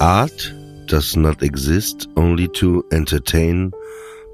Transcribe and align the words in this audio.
Art 0.00 0.52
does 0.86 1.16
not 1.16 1.42
exist 1.42 2.08
only 2.16 2.48
to 2.48 2.84
entertain, 2.92 3.72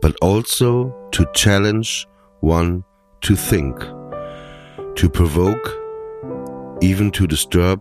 but 0.00 0.16
also 0.20 0.92
to 1.12 1.24
challenge 1.34 2.06
one 2.40 2.84
to 3.20 3.36
think, 3.36 3.78
to 4.96 5.08
provoke, 5.08 5.78
even 6.80 7.10
to 7.12 7.26
disturb, 7.26 7.80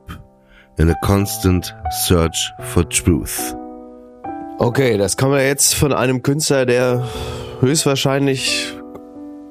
in 0.78 0.90
a 0.90 0.96
constant 1.04 1.74
search 2.06 2.52
for 2.66 2.84
truth. 2.84 3.56
Okay, 4.60 4.98
das 4.98 5.18
kommen 5.18 5.34
wir 5.34 5.46
jetzt 5.46 5.74
von 5.74 5.92
einem 5.92 6.22
Künstler, 6.22 6.68
der 6.68 7.04
höchstwahrscheinlich 7.62 8.74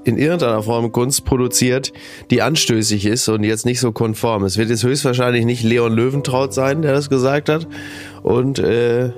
in 0.05 0.17
irgendeiner 0.17 0.63
Form 0.63 0.93
Kunst 0.93 1.25
produziert, 1.25 1.93
die 2.31 2.43
anstößig 2.43 3.07
ist 3.07 3.29
und 3.29 3.45
jetzt 3.45 3.67
nicht 3.67 3.81
so 3.81 3.93
konform. 3.93 4.45
Es 4.45 4.57
wird 4.57 4.71
jetzt 4.71 4.83
höchstwahrscheinlich 4.83 5.45
nicht 5.45 5.63
Leon 5.63 5.93
Löwentraut 5.93 6.55
sein, 6.55 6.83
der 6.83 6.93
das 6.93 7.11
gesagt 7.11 7.49
hat. 7.49 7.67
Und 8.23 8.59
äh, 8.59 9.11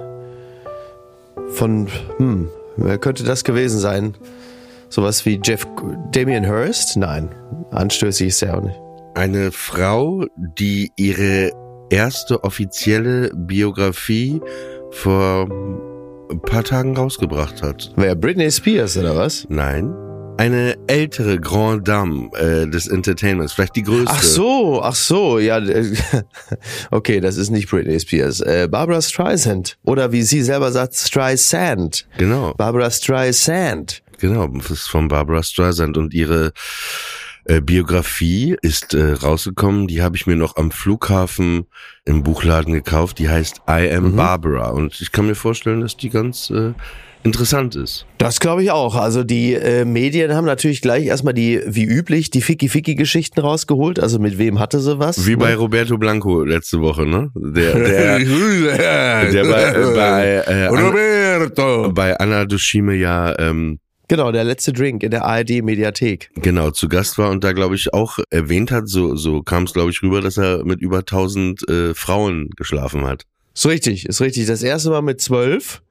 von, 1.50 1.88
hm, 2.16 2.48
wer 2.76 2.98
könnte 2.98 3.24
das 3.24 3.44
gewesen 3.44 3.78
sein? 3.78 4.14
Sowas 4.88 5.24
wie 5.24 5.40
Jeff 5.42 5.66
Damien 6.12 6.44
Hirst? 6.44 6.96
Nein, 6.96 7.30
anstößig 7.70 8.28
ist 8.28 8.42
er 8.42 8.58
auch 8.58 8.62
nicht. 8.62 8.78
Eine 9.14 9.52
Frau, 9.52 10.24
die 10.36 10.90
ihre 10.96 11.52
erste 11.90 12.44
offizielle 12.44 13.30
Biografie 13.34 14.40
vor 14.90 15.48
ein 16.30 16.40
paar 16.40 16.64
Tagen 16.64 16.96
rausgebracht 16.96 17.62
hat. 17.62 17.92
Wer? 17.96 18.14
Britney 18.14 18.50
Spears 18.50 18.96
oder 18.96 19.14
was? 19.16 19.46
Nein. 19.48 19.94
Eine 20.42 20.76
ältere 20.88 21.38
Grand 21.38 21.86
Dame 21.86 22.28
äh, 22.36 22.68
des 22.68 22.88
Entertainments, 22.88 23.52
vielleicht 23.52 23.76
die 23.76 23.84
größte. 23.84 24.10
Ach 24.12 24.22
so, 24.24 24.82
ach 24.82 24.96
so, 24.96 25.38
ja. 25.38 25.58
äh, 25.58 25.94
Okay, 26.90 27.20
das 27.20 27.36
ist 27.36 27.50
nicht 27.50 27.70
Britney 27.70 28.00
Spears. 28.00 28.40
Äh, 28.40 28.66
Barbara 28.68 29.00
Streisand. 29.00 29.78
Oder 29.84 30.10
wie 30.10 30.22
sie 30.22 30.42
selber 30.42 30.72
sagt, 30.72 30.96
Streisand. 30.96 32.08
Genau, 32.18 32.54
Barbara 32.54 32.90
Streisand. 32.90 34.02
genau. 34.18 34.48
Das 34.48 34.72
ist 34.72 34.88
von 34.88 35.06
Barbara 35.06 35.44
Streisand 35.44 35.96
und 35.96 36.12
ihre 36.12 36.52
äh, 37.44 37.60
Biografie 37.60 38.56
ist 38.62 38.94
äh, 38.94 39.12
rausgekommen. 39.12 39.86
Die 39.86 40.02
habe 40.02 40.16
ich 40.16 40.26
mir 40.26 40.34
noch 40.34 40.56
am 40.56 40.72
Flughafen 40.72 41.66
im 42.04 42.24
Buchladen 42.24 42.72
gekauft. 42.72 43.20
Die 43.20 43.28
heißt 43.28 43.62
I 43.70 43.88
Am 43.92 44.16
Barbara 44.16 44.70
und 44.70 45.00
ich 45.00 45.12
kann 45.12 45.28
mir 45.28 45.36
vorstellen, 45.36 45.82
dass 45.82 45.96
die 45.96 46.10
ganz 46.10 46.50
äh, 46.50 46.72
interessant 47.24 47.76
ist. 47.76 48.06
Das 48.18 48.40
glaube 48.40 48.62
ich 48.62 48.70
auch. 48.70 48.94
Also 48.96 49.24
die 49.24 49.54
äh, 49.54 49.84
Medien 49.84 50.34
haben 50.34 50.44
natürlich 50.44 50.80
gleich 50.82 51.06
erstmal 51.06 51.34
die, 51.34 51.60
wie 51.66 51.84
üblich, 51.84 52.30
die 52.30 52.42
Ficky-Ficky-Geschichten 52.42 53.40
rausgeholt. 53.40 54.00
Also 54.00 54.18
mit 54.18 54.38
wem 54.38 54.58
hatte 54.58 54.80
sie 54.80 54.98
was? 54.98 55.26
Wie 55.26 55.36
bei 55.36 55.54
Roberto 55.54 55.98
Blanco 55.98 56.44
letzte 56.44 56.80
Woche, 56.80 57.06
ne? 57.06 57.30
Der, 57.34 57.74
der, 57.78 59.30
der 59.30 59.44
bei, 59.44 59.62
äh, 59.62 59.94
bei, 59.94 60.44
äh, 60.46 60.66
Anna, 60.66 60.88
Roberto. 60.88 61.92
bei 61.92 62.18
Anna 62.18 62.44
Dushime 62.44 62.94
ja 62.94 63.38
ähm, 63.38 63.78
Genau, 64.08 64.30
der 64.30 64.44
letzte 64.44 64.74
Drink 64.74 65.02
in 65.04 65.10
der 65.10 65.24
ARD-Mediathek. 65.24 66.32
genau 66.34 66.70
zu 66.70 66.88
Gast 66.88 67.16
war 67.16 67.30
und 67.30 67.44
da 67.44 67.52
glaube 67.52 67.76
ich 67.76 67.94
auch 67.94 68.18
erwähnt 68.28 68.70
hat, 68.70 68.86
so 68.88 69.16
so 69.16 69.42
kam 69.42 69.62
es 69.62 69.72
glaube 69.72 69.90
ich 69.90 70.02
rüber, 70.02 70.20
dass 70.20 70.36
er 70.36 70.64
mit 70.64 70.80
über 70.80 70.98
1000 70.98 71.66
äh, 71.68 71.94
Frauen 71.94 72.50
geschlafen 72.56 73.06
hat. 73.06 73.24
Ist 73.54 73.66
richtig, 73.66 74.06
ist 74.06 74.20
richtig. 74.20 74.46
Das 74.46 74.62
erste 74.62 74.90
Mal 74.90 75.02
mit 75.02 75.20
zwölf 75.20 75.82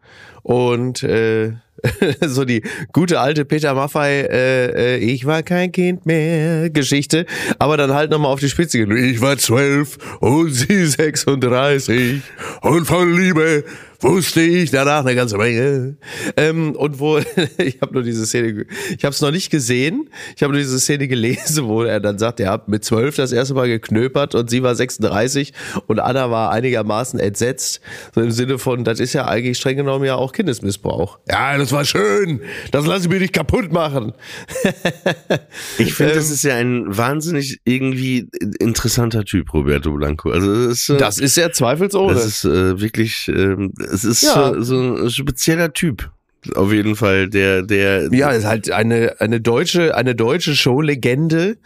und 0.44 1.04
äh, 1.04 1.54
so 2.22 2.46
die 2.46 2.64
gute 2.92 3.20
alte 3.20 3.46
Peter 3.46 3.74
Maffei, 3.74 4.22
äh, 4.22 4.96
äh, 4.96 4.98
ich 4.98 5.26
war 5.26 5.44
kein 5.44 5.72
Kind 5.72 6.06
mehr 6.06 6.70
Geschichte, 6.70 7.26
aber 7.60 7.78
dann 7.78 7.94
halt 7.94 8.12
nochmal 8.12 8.32
auf 8.32 8.40
die 8.40 8.50
Spitze 8.50 8.78
gehen. 8.78 8.96
Ich 8.96 9.22
war 9.22 9.38
zwölf 9.38 9.98
und 10.20 10.52
sie 10.52 10.86
36 10.86 12.22
und 12.62 12.86
von 12.86 13.16
Liebe 13.16 13.64
wusste 14.02 14.42
ich 14.42 14.72
danach 14.72 15.06
eine 15.06 15.16
ganze 15.16 15.38
Menge. 15.38 15.98
Ähm, 16.38 16.76
und 16.76 17.00
wo, 17.00 17.20
ich 17.58 17.80
habe 17.82 17.94
nur 17.94 18.04
diese 18.04 18.26
Szene, 18.26 18.66
ich 18.98 19.04
habe 19.04 19.14
es 19.14 19.22
noch 19.22 19.32
nicht 19.32 19.50
gesehen, 19.52 20.10
ich 20.36 20.44
habe 20.44 20.54
nur 20.54 20.62
diese 20.62 20.80
Szene 20.80 21.08
gelesen, 21.08 21.66
wo 21.68 21.84
er 21.84 22.00
dann 22.00 22.18
sagt, 22.18 22.40
er 22.40 22.52
hat 22.52 22.68
mit 22.68 22.84
zwölf 22.84 23.16
das 23.16 23.32
erste 23.32 23.54
Mal 23.54 23.68
geknöpert 23.68 24.36
und 24.36 24.50
sie 24.50 24.64
war 24.64 24.76
36 24.76 25.54
und 25.88 26.00
Anna 26.00 26.32
war 26.32 26.52
einigermaßen 26.52 27.20
entsetzt, 27.20 27.82
so 28.16 28.22
im 28.22 28.32
Sinne 28.32 28.58
von, 28.58 28.84
das 28.84 29.00
ist 29.00 29.14
ja 29.14 29.28
eigentlich 29.28 29.58
streng 29.58 29.78
genommen 29.78 30.06
ja 30.06 30.16
auch 30.16 30.32
Kindesmissbrauch. 30.34 31.20
Ja, 31.30 31.58
das 31.58 31.72
war 31.72 31.86
schön, 31.86 32.42
das 32.72 32.86
lasse 32.86 33.06
ich 33.06 33.10
mir 33.10 33.20
nicht 33.20 33.34
kaputt 33.34 33.72
machen. 33.72 34.14
Ich 35.78 35.94
finde, 35.94 36.16
das 36.16 36.28
Ähm, 36.28 36.34
ist 36.34 36.44
ja 36.44 36.56
ein 36.56 36.98
wahnsinnig 36.98 37.60
irgendwie 37.66 38.28
interessanter 38.60 39.24
Typ, 39.26 39.54
Roberto 39.54 39.92
Blanco. 39.94 40.30
Also 40.32 40.68
das 40.68 40.72
ist, 40.80 40.90
äh, 40.90 40.98
Das 40.98 41.18
ist 41.18 41.38
ja 41.38 41.52
zweifelsohne. 41.52 42.14
das 42.14 42.26
ist 42.26 42.46
äh, 42.46 42.80
wirklich, 42.80 43.28
ähm, 43.34 43.74
es 43.92 44.04
ist 44.04 44.22
Ja. 44.24 44.54
so, 44.54 44.62
so 44.62 44.80
ein 45.04 45.10
spezieller 45.10 45.74
Typ. 45.74 46.12
Auf 46.56 46.74
jeden 46.74 46.96
Fall, 46.96 47.30
der, 47.30 47.62
der, 47.62 48.12
Ja, 48.12 48.32
ist 48.32 48.46
halt 48.46 48.72
eine, 48.72 49.20
eine 49.20 49.40
deutsche, 49.40 49.96
eine 49.96 50.16
deutsche 50.16 50.56
Showlegende. 50.56 51.58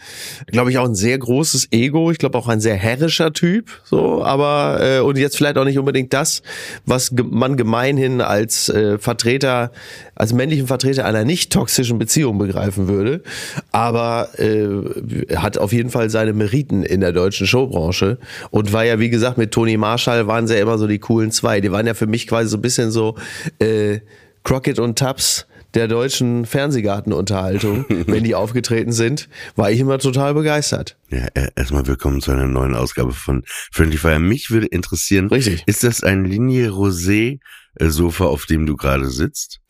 Glaube 0.48 0.70
ich 0.70 0.78
auch 0.78 0.86
ein 0.86 0.96
sehr 0.96 1.18
großes 1.18 1.70
Ego. 1.72 2.12
Ich 2.12 2.18
glaube 2.18 2.38
auch 2.38 2.50
ein 2.50 2.60
sehr 2.60 2.76
herrischer 2.76 3.32
Typ. 3.32 3.70
So, 3.86 4.22
aber, 4.22 4.80
äh, 4.82 5.00
und 5.00 5.18
jetzt 5.18 5.38
vielleicht 5.38 5.58
auch 5.58 5.64
nicht 5.64 5.80
unbedingt 5.80 6.12
das, 6.12 6.42
was 6.86 7.14
man 7.14 7.56
gemeinhin 7.56 8.20
als 8.20 8.68
äh, 8.68 8.98
Vertreter, 9.00 9.72
als 10.14 10.34
männlichen 10.34 10.68
Vertreter 10.68 11.06
einer 11.06 11.24
nicht 11.24 11.54
toxischen 11.54 11.98
Beziehung 11.98 12.38
begreifen 12.38 12.90
würde. 12.90 13.24
Aber 13.72 14.28
äh, 14.38 15.38
hat 15.38 15.58
auf 15.58 15.72
jeden 15.72 15.90
Fall 15.90 16.10
seine 16.10 16.34
Meriten 16.34 16.84
in 16.84 17.00
der 17.00 17.14
deutschen 17.14 17.48
Showbranche. 17.48 18.18
Und 18.52 18.74
war 18.74 18.84
ja, 18.84 19.00
wie 19.00 19.10
gesagt, 19.10 19.38
mit 19.38 19.52
Toni 19.52 19.78
Marshall 19.78 20.28
waren 20.28 20.48
sie 20.48 20.56
ja 20.56 20.62
immer 20.62 20.78
so 20.78 20.86
die 20.86 21.00
coolen 21.00 21.32
zwei. 21.32 21.62
Die 21.62 21.72
waren 21.72 21.88
ja 21.88 21.94
für 21.94 22.08
mich 22.08 22.28
quasi 22.28 22.50
so 22.50 22.58
ein 22.58 22.62
bisschen 22.62 22.92
so, 22.92 23.16
äh, 23.60 24.00
Crockett 24.46 24.78
und 24.78 25.00
Tubbs 25.00 25.48
der 25.74 25.88
deutschen 25.88 26.46
Fernsehgartenunterhaltung, 26.46 27.86
wenn 28.06 28.24
die 28.24 28.36
aufgetreten 28.36 28.94
sind, 28.94 29.28
war 29.56 29.72
ich 29.72 29.80
immer 29.80 29.98
total 29.98 30.36
begeistert. 30.36 30.98
Ja, 31.10 31.28
erstmal 31.56 31.88
willkommen 31.88 32.22
zu 32.22 32.32
einer 32.32 32.46
neuen 32.46 32.76
Ausgabe 32.76 33.12
von 33.12 33.44
Friendly 33.72 33.98
Fire. 33.98 34.20
Mich 34.20 34.52
würde 34.52 34.68
interessieren, 34.68 35.30
Richtig. 35.30 35.64
ist 35.66 35.84
das 35.84 36.04
ein 36.04 36.26
Linie 36.26 36.70
Rosé 36.70 37.40
äh, 37.74 37.90
Sofa, 37.90 38.26
auf 38.26 38.46
dem 38.46 38.68
du 38.68 38.76
gerade 38.76 39.10
sitzt? 39.10 39.62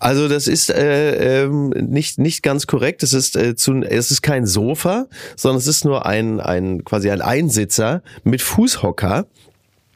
Also 0.00 0.28
das 0.28 0.48
ist 0.48 0.70
äh, 0.70 1.44
ähm, 1.44 1.68
nicht 1.70 2.18
nicht 2.18 2.42
ganz 2.42 2.66
korrekt. 2.66 3.04
Es 3.04 3.12
ist 3.12 3.36
äh, 3.36 3.54
zu, 3.54 3.80
es 3.82 4.10
ist 4.10 4.22
kein 4.22 4.44
Sofa, 4.44 5.06
sondern 5.36 5.58
es 5.58 5.68
ist 5.68 5.84
nur 5.84 6.04
ein 6.04 6.40
ein 6.40 6.84
quasi 6.84 7.10
ein 7.10 7.22
Einsitzer 7.22 8.02
mit 8.24 8.42
Fußhocker. 8.42 9.26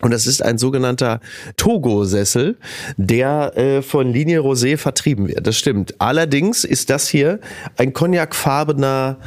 Und 0.01 0.13
das 0.13 0.27
ist 0.27 0.43
ein 0.43 0.57
sogenannter 0.59 1.21
Togo-Sessel, 1.57 2.57
der 2.97 3.57
äh, 3.57 3.83
von 3.83 4.13
Linie 4.13 4.41
Rosé 4.41 4.77
vertrieben 4.77 5.29
wird. 5.29 5.47
Das 5.47 5.57
stimmt. 5.57 5.95
Allerdings 5.99 6.65
ist 6.65 6.91
das 6.91 7.09
hier 7.09 7.39
ein 7.77 7.93
cognacfarbener, 7.93 9.19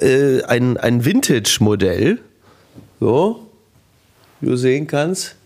äh, 0.00 0.42
ein, 0.44 0.78
ein 0.78 1.04
Vintage-Modell. 1.04 2.18
So, 2.98 3.46
wie 4.40 4.46
du 4.46 4.56
sehen 4.56 4.86
kannst. 4.86 5.36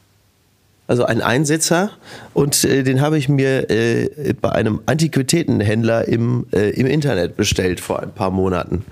Also 0.87 1.05
ein 1.05 1.21
Einsitzer. 1.21 1.91
Und 2.33 2.65
äh, 2.65 2.83
den 2.85 3.01
habe 3.01 3.19
ich 3.19 3.29
mir 3.29 3.71
äh, 3.71 4.35
bei 4.41 4.51
einem 4.51 4.81
Antiquitätenhändler 4.87 6.07
im, 6.07 6.47
äh, 6.53 6.71
im 6.71 6.87
Internet 6.87 7.37
bestellt 7.37 7.81
vor 7.81 8.01
ein 8.01 8.13
paar 8.13 8.31
Monaten. 8.31 8.85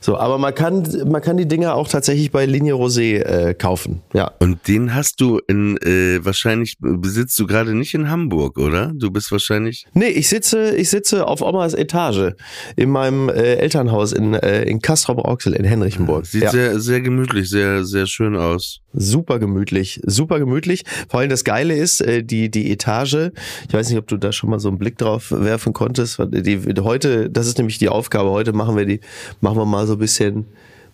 So, 0.00 0.16
aber 0.16 0.38
man 0.38 0.54
kann, 0.54 0.86
man 1.06 1.20
kann 1.20 1.36
die 1.36 1.46
Dinger 1.46 1.74
auch 1.74 1.88
tatsächlich 1.88 2.30
bei 2.30 2.46
Linie 2.46 2.74
Rosé 2.74 3.18
äh, 3.22 3.54
kaufen. 3.54 4.00
Ja. 4.14 4.32
Und 4.38 4.66
den 4.66 4.94
hast 4.94 5.20
du 5.20 5.40
in, 5.46 5.76
äh, 5.78 6.24
wahrscheinlich 6.24 6.76
besitzt 6.80 7.38
du 7.38 7.46
gerade 7.46 7.74
nicht 7.74 7.92
in 7.94 8.10
Hamburg, 8.10 8.58
oder? 8.58 8.92
Du 8.94 9.10
bist 9.10 9.30
wahrscheinlich. 9.30 9.86
Nee, 9.92 10.08
ich 10.08 10.28
sitze, 10.28 10.74
ich 10.74 10.88
sitze 10.88 11.26
auf 11.26 11.42
Omas 11.42 11.74
Etage 11.74 12.34
in 12.76 12.90
meinem 12.90 13.28
äh, 13.28 13.56
Elternhaus 13.56 14.12
in, 14.12 14.34
äh, 14.34 14.62
in 14.62 14.80
Castrop-Rauxel 14.80 15.52
in 15.52 15.64
Henrichenburg. 15.64 16.24
Sieht 16.24 16.44
ja. 16.44 16.50
sehr, 16.50 16.80
sehr 16.80 17.00
gemütlich, 17.02 17.50
sehr, 17.50 17.84
sehr 17.84 18.06
schön 18.06 18.36
aus. 18.36 18.80
Super 18.92 19.38
gemütlich, 19.38 20.00
super 20.04 20.38
gemütlich. 20.38 20.84
Vor 21.08 21.20
allem 21.20 21.30
das 21.30 21.44
Geile 21.44 21.74
ist, 21.74 22.00
äh, 22.00 22.24
die, 22.24 22.50
die 22.50 22.72
Etage, 22.72 23.30
ich 23.68 23.74
weiß 23.74 23.88
nicht, 23.90 23.98
ob 23.98 24.06
du 24.06 24.16
da 24.16 24.32
schon 24.32 24.50
mal 24.50 24.58
so 24.58 24.68
einen 24.68 24.78
Blick 24.78 24.98
drauf 24.98 25.30
werfen 25.30 25.72
konntest. 25.72 26.18
Die, 26.18 26.58
heute, 26.80 27.30
das 27.30 27.46
ist 27.46 27.58
nämlich 27.58 27.78
die 27.78 27.88
Aufgabe, 27.88 28.30
heute 28.30 28.52
machen 28.52 28.76
wir 28.76 28.86
die, 28.86 29.00
machen 29.40 29.58
wir 29.58 29.66
mal 29.66 29.86
so 29.86 29.89
ein 29.94 29.98
bisschen, 29.98 30.46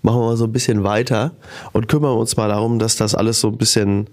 machen 0.02 0.20
wir 0.20 0.26
mal 0.26 0.36
so 0.36 0.44
ein 0.44 0.52
bisschen 0.52 0.84
weiter 0.84 1.32
und 1.72 1.88
kümmern 1.88 2.16
uns 2.16 2.36
mal 2.36 2.48
darum, 2.48 2.78
dass 2.78 2.96
das 2.96 3.14
alles 3.14 3.40
so 3.40 3.48
ein 3.48 3.58
bisschen 3.58 4.08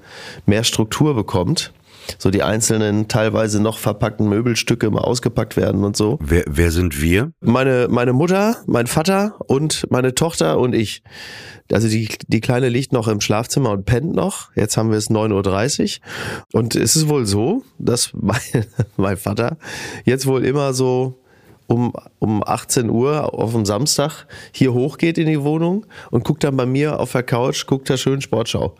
mehr 0.45 0.63
Struktur 0.63 1.15
bekommt. 1.15 1.73
So 2.17 2.29
die 2.29 2.43
einzelnen, 2.43 3.07
teilweise 3.07 3.61
noch 3.61 3.77
verpackten 3.77 4.27
Möbelstücke 4.27 4.89
mal 4.89 5.01
ausgepackt 5.01 5.57
werden 5.57 5.83
und 5.83 5.95
so. 5.95 6.19
Wer, 6.21 6.43
wer 6.47 6.71
sind 6.71 7.01
wir? 7.01 7.31
Meine, 7.41 7.87
meine 7.89 8.13
Mutter, 8.13 8.57
mein 8.65 8.87
Vater 8.87 9.35
und 9.47 9.87
meine 9.89 10.13
Tochter 10.15 10.59
und 10.59 10.73
ich. 10.73 11.03
Also 11.71 11.87
die, 11.87 12.09
die 12.27 12.41
Kleine 12.41 12.69
liegt 12.69 12.91
noch 12.91 13.07
im 13.07 13.21
Schlafzimmer 13.21 13.71
und 13.71 13.85
pennt 13.85 14.13
noch. 14.13 14.51
Jetzt 14.55 14.77
haben 14.77 14.91
wir 14.91 14.97
es 14.97 15.09
9.30 15.09 15.99
Uhr. 15.99 16.59
Und 16.59 16.75
es 16.75 16.95
ist 16.95 17.07
wohl 17.07 17.25
so, 17.25 17.63
dass 17.79 18.11
mein, 18.13 18.65
mein 18.97 19.17
Vater 19.17 19.57
jetzt 20.05 20.25
wohl 20.25 20.45
immer 20.45 20.73
so 20.73 21.22
um, 21.67 21.93
um 22.19 22.43
18 22.43 22.89
Uhr 22.89 23.33
auf 23.33 23.53
dem 23.53 23.65
Samstag 23.65 24.25
hier 24.51 24.73
hochgeht 24.73 25.17
in 25.17 25.27
die 25.27 25.41
Wohnung 25.41 25.85
und 26.11 26.23
guckt 26.23 26.43
dann 26.43 26.57
bei 26.57 26.65
mir 26.65 26.99
auf 26.99 27.11
der 27.11 27.23
Couch, 27.23 27.65
guckt 27.65 27.89
da 27.89 27.97
schön 27.97 28.21
Sportschau. 28.21 28.75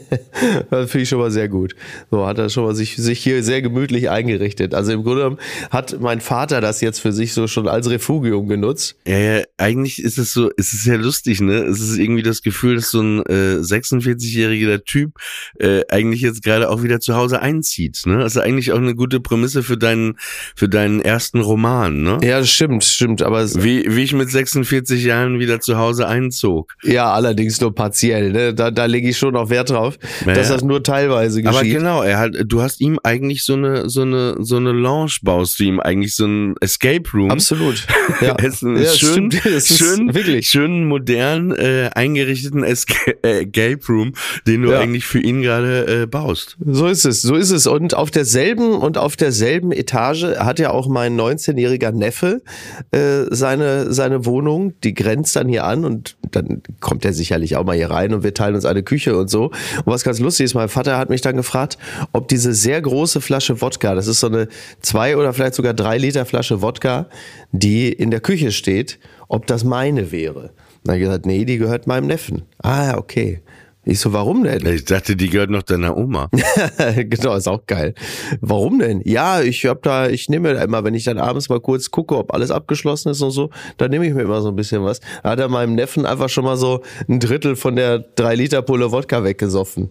das 0.70 0.90
finde 0.90 1.02
ich 1.02 1.08
schon 1.08 1.18
mal 1.18 1.30
sehr 1.30 1.48
gut. 1.48 1.74
So 2.10 2.26
hat 2.26 2.38
er 2.38 2.48
schon 2.48 2.64
mal 2.64 2.74
sich, 2.74 2.96
sich 2.96 3.20
hier 3.20 3.42
sehr 3.42 3.62
gemütlich 3.62 4.10
eingerichtet. 4.10 4.74
Also 4.74 4.92
im 4.92 5.02
Grunde 5.02 5.22
genommen 5.22 5.38
hat 5.70 6.00
mein 6.00 6.20
Vater 6.20 6.60
das 6.60 6.80
jetzt 6.80 7.00
für 7.00 7.12
sich 7.12 7.32
so 7.32 7.46
schon 7.46 7.68
als 7.68 7.88
Refugium 7.88 8.48
genutzt. 8.48 8.96
Ja, 9.06 9.18
ja, 9.18 9.42
eigentlich 9.56 10.02
ist 10.02 10.18
es 10.18 10.32
so, 10.32 10.50
es 10.56 10.72
ist 10.72 10.84
sehr 10.84 10.98
lustig, 10.98 11.40
ne? 11.40 11.64
Es 11.64 11.80
ist 11.80 11.98
irgendwie 11.98 12.22
das 12.22 12.42
Gefühl, 12.42 12.76
dass 12.76 12.90
so 12.90 13.00
ein 13.00 13.20
äh, 13.26 13.58
46-jähriger 13.60 14.84
Typ 14.84 15.12
äh, 15.58 15.82
eigentlich 15.88 16.20
jetzt 16.22 16.42
gerade 16.42 16.70
auch 16.70 16.82
wieder 16.82 17.00
zu 17.00 17.16
Hause 17.16 17.40
einzieht, 17.40 18.02
ne? 18.06 18.18
Das 18.18 18.36
ist 18.36 18.42
eigentlich 18.42 18.72
auch 18.72 18.78
eine 18.78 18.94
gute 18.94 19.20
Prämisse 19.20 19.62
für 19.62 19.76
deinen, 19.76 20.18
für 20.54 20.68
deinen 20.68 21.00
ersten 21.00 21.40
Roman, 21.40 22.02
ne? 22.02 22.07
Ja, 22.22 22.38
das 22.40 22.50
stimmt, 22.50 22.84
stimmt. 22.84 23.22
Aber 23.22 23.40
es, 23.40 23.62
Wie, 23.62 23.84
wie 23.94 24.02
ich 24.02 24.12
mit 24.12 24.30
46 24.30 25.04
Jahren 25.04 25.38
wieder 25.38 25.60
zu 25.60 25.76
Hause 25.76 26.06
einzog. 26.08 26.74
ja, 26.82 27.12
allerdings 27.12 27.60
nur 27.60 27.74
partiell. 27.74 28.32
Ne? 28.32 28.54
Da, 28.54 28.70
da 28.70 28.86
lege 28.86 29.08
ich 29.08 29.18
schon 29.18 29.34
noch 29.34 29.50
Wert 29.50 29.70
drauf, 29.70 29.98
Ja, 30.26 30.34
dass 30.34 30.48
ja. 30.48 30.54
das 30.54 30.64
nur 30.64 30.82
teilweise 30.82 31.40
Aber 31.46 31.60
geschieht. 31.60 31.76
genau, 31.78 32.02
er 32.02 32.18
hat, 32.18 32.32
du 32.46 32.62
hast 32.62 32.80
ihm 32.80 32.98
eigentlich 33.02 33.44
so 33.44 33.54
eine, 33.54 33.88
so 33.88 34.02
eine, 34.02 34.36
so 34.40 34.56
eine 34.56 34.72
Lounge 34.72 35.12
baust 35.22 35.58
du 35.60 35.64
ihm 35.64 35.80
eigentlich 35.80 36.14
so 36.16 36.26
ein 36.26 36.54
Escape 36.60 37.04
Room. 37.12 37.30
Absolut. 37.30 37.86
Ja, 38.20 38.34
Es 38.38 38.54
ist 38.54 38.62
ein 38.62 38.76
Ja, 38.82 38.90
schön, 38.92 39.30
ist 39.30 39.76
schön, 39.78 40.14
wirklich. 40.14 40.48
schön 40.48 40.86
modern 40.86 41.52
äh, 41.52 41.90
eingerichteten 41.94 42.64
äh, 42.64 42.70
Escape 42.70 43.78
Room, 43.88 44.12
den 44.46 44.62
du 44.62 44.70
Ja. 44.72 44.80
eigentlich 44.80 45.04
für 45.06 45.20
ihn 45.20 45.42
gerade 45.42 46.02
äh, 46.02 46.06
baust. 46.06 46.56
So 46.64 46.86
ist 46.86 47.04
es, 47.04 47.22
so 47.22 47.34
ist 47.34 47.50
es. 47.50 47.66
Und 47.66 47.94
auf 47.94 48.10
derselben 48.10 48.72
und 48.72 48.98
auf 48.98 49.16
derselben 49.16 49.72
Etage 49.72 50.24
hat 50.38 50.58
ja 50.58 50.70
auch 50.70 50.88
mein 50.88 51.16
19-jähriger 51.18 51.92
Neffe 51.98 52.42
äh, 52.90 53.24
seine 53.30 53.92
seine 53.92 54.24
Wohnung. 54.24 54.74
Die 54.82 54.94
grenzt 54.94 55.36
dann 55.36 55.48
hier 55.48 55.64
an 55.64 55.84
und 55.84 56.16
dann 56.30 56.62
kommt 56.80 57.04
er 57.04 57.12
sicherlich 57.12 57.56
auch 57.56 57.64
mal 57.64 57.76
hier 57.76 57.90
rein 57.90 58.14
und 58.14 58.22
wir 58.22 58.34
teilen 58.34 58.54
uns 58.54 58.64
eine 58.64 58.82
Küche 58.82 59.16
und 59.16 59.28
so. 59.28 59.46
Und 59.46 59.86
was 59.86 60.04
ganz 60.04 60.18
lustig 60.20 60.44
ist, 60.44 60.54
mein 60.54 60.68
Vater 60.68 60.98
hat 60.98 61.10
mich 61.10 61.20
dann 61.20 61.36
gefragt, 61.36 61.78
ob 62.12 62.28
diese 62.28 62.54
sehr 62.54 62.80
große 62.80 63.20
Flasche 63.20 63.60
Wodka, 63.60 63.94
das 63.94 64.06
ist 64.06 64.20
so 64.20 64.28
eine 64.28 64.48
zwei 64.80 65.16
oder 65.16 65.32
vielleicht 65.32 65.54
sogar 65.54 65.74
drei 65.74 65.98
Liter 65.98 66.24
Flasche 66.24 66.62
Wodka, 66.62 67.06
die 67.52 67.92
in 67.92 68.10
der 68.10 68.20
Küche 68.20 68.52
steht, 68.52 68.98
ob 69.28 69.46
das 69.46 69.64
meine 69.64 70.12
wäre. 70.12 70.50
Dann 70.84 70.94
habe 70.94 70.98
ich 70.98 71.04
gesagt, 71.04 71.26
nee, 71.26 71.44
die 71.44 71.58
gehört 71.58 71.86
meinem 71.86 72.06
Neffen. 72.06 72.42
Ah, 72.62 72.96
okay. 72.96 73.42
Ich 73.88 74.00
so, 74.00 74.12
warum 74.12 74.44
denn? 74.44 74.66
Ich 74.66 74.84
dachte, 74.84 75.16
die 75.16 75.30
gehört 75.30 75.48
noch 75.48 75.62
deiner 75.62 75.96
Oma. 75.96 76.28
genau, 76.94 77.34
ist 77.34 77.48
auch 77.48 77.64
geil. 77.66 77.94
Warum 78.42 78.80
denn? 78.80 79.00
Ja, 79.06 79.40
ich 79.40 79.64
hab 79.64 79.82
da, 79.82 80.10
ich 80.10 80.28
nehme 80.28 80.52
mir 80.52 80.62
immer, 80.62 80.84
wenn 80.84 80.92
ich 80.92 81.04
dann 81.04 81.16
abends 81.16 81.48
mal 81.48 81.58
kurz 81.58 81.90
gucke, 81.90 82.14
ob 82.18 82.34
alles 82.34 82.50
abgeschlossen 82.50 83.08
ist 83.08 83.22
und 83.22 83.30
so, 83.30 83.48
dann 83.78 83.90
nehme 83.90 84.06
ich 84.06 84.12
mir 84.12 84.20
immer 84.20 84.42
so 84.42 84.50
ein 84.50 84.56
bisschen 84.56 84.84
was. 84.84 85.00
Da 85.22 85.30
hat 85.30 85.40
er 85.40 85.48
meinem 85.48 85.74
Neffen 85.74 86.04
einfach 86.04 86.28
schon 86.28 86.44
mal 86.44 86.58
so 86.58 86.82
ein 87.08 87.18
Drittel 87.18 87.56
von 87.56 87.76
der 87.76 88.00
drei 88.00 88.34
Liter 88.34 88.60
Pulle 88.60 88.92
Wodka 88.92 89.24
weggesoffen. 89.24 89.88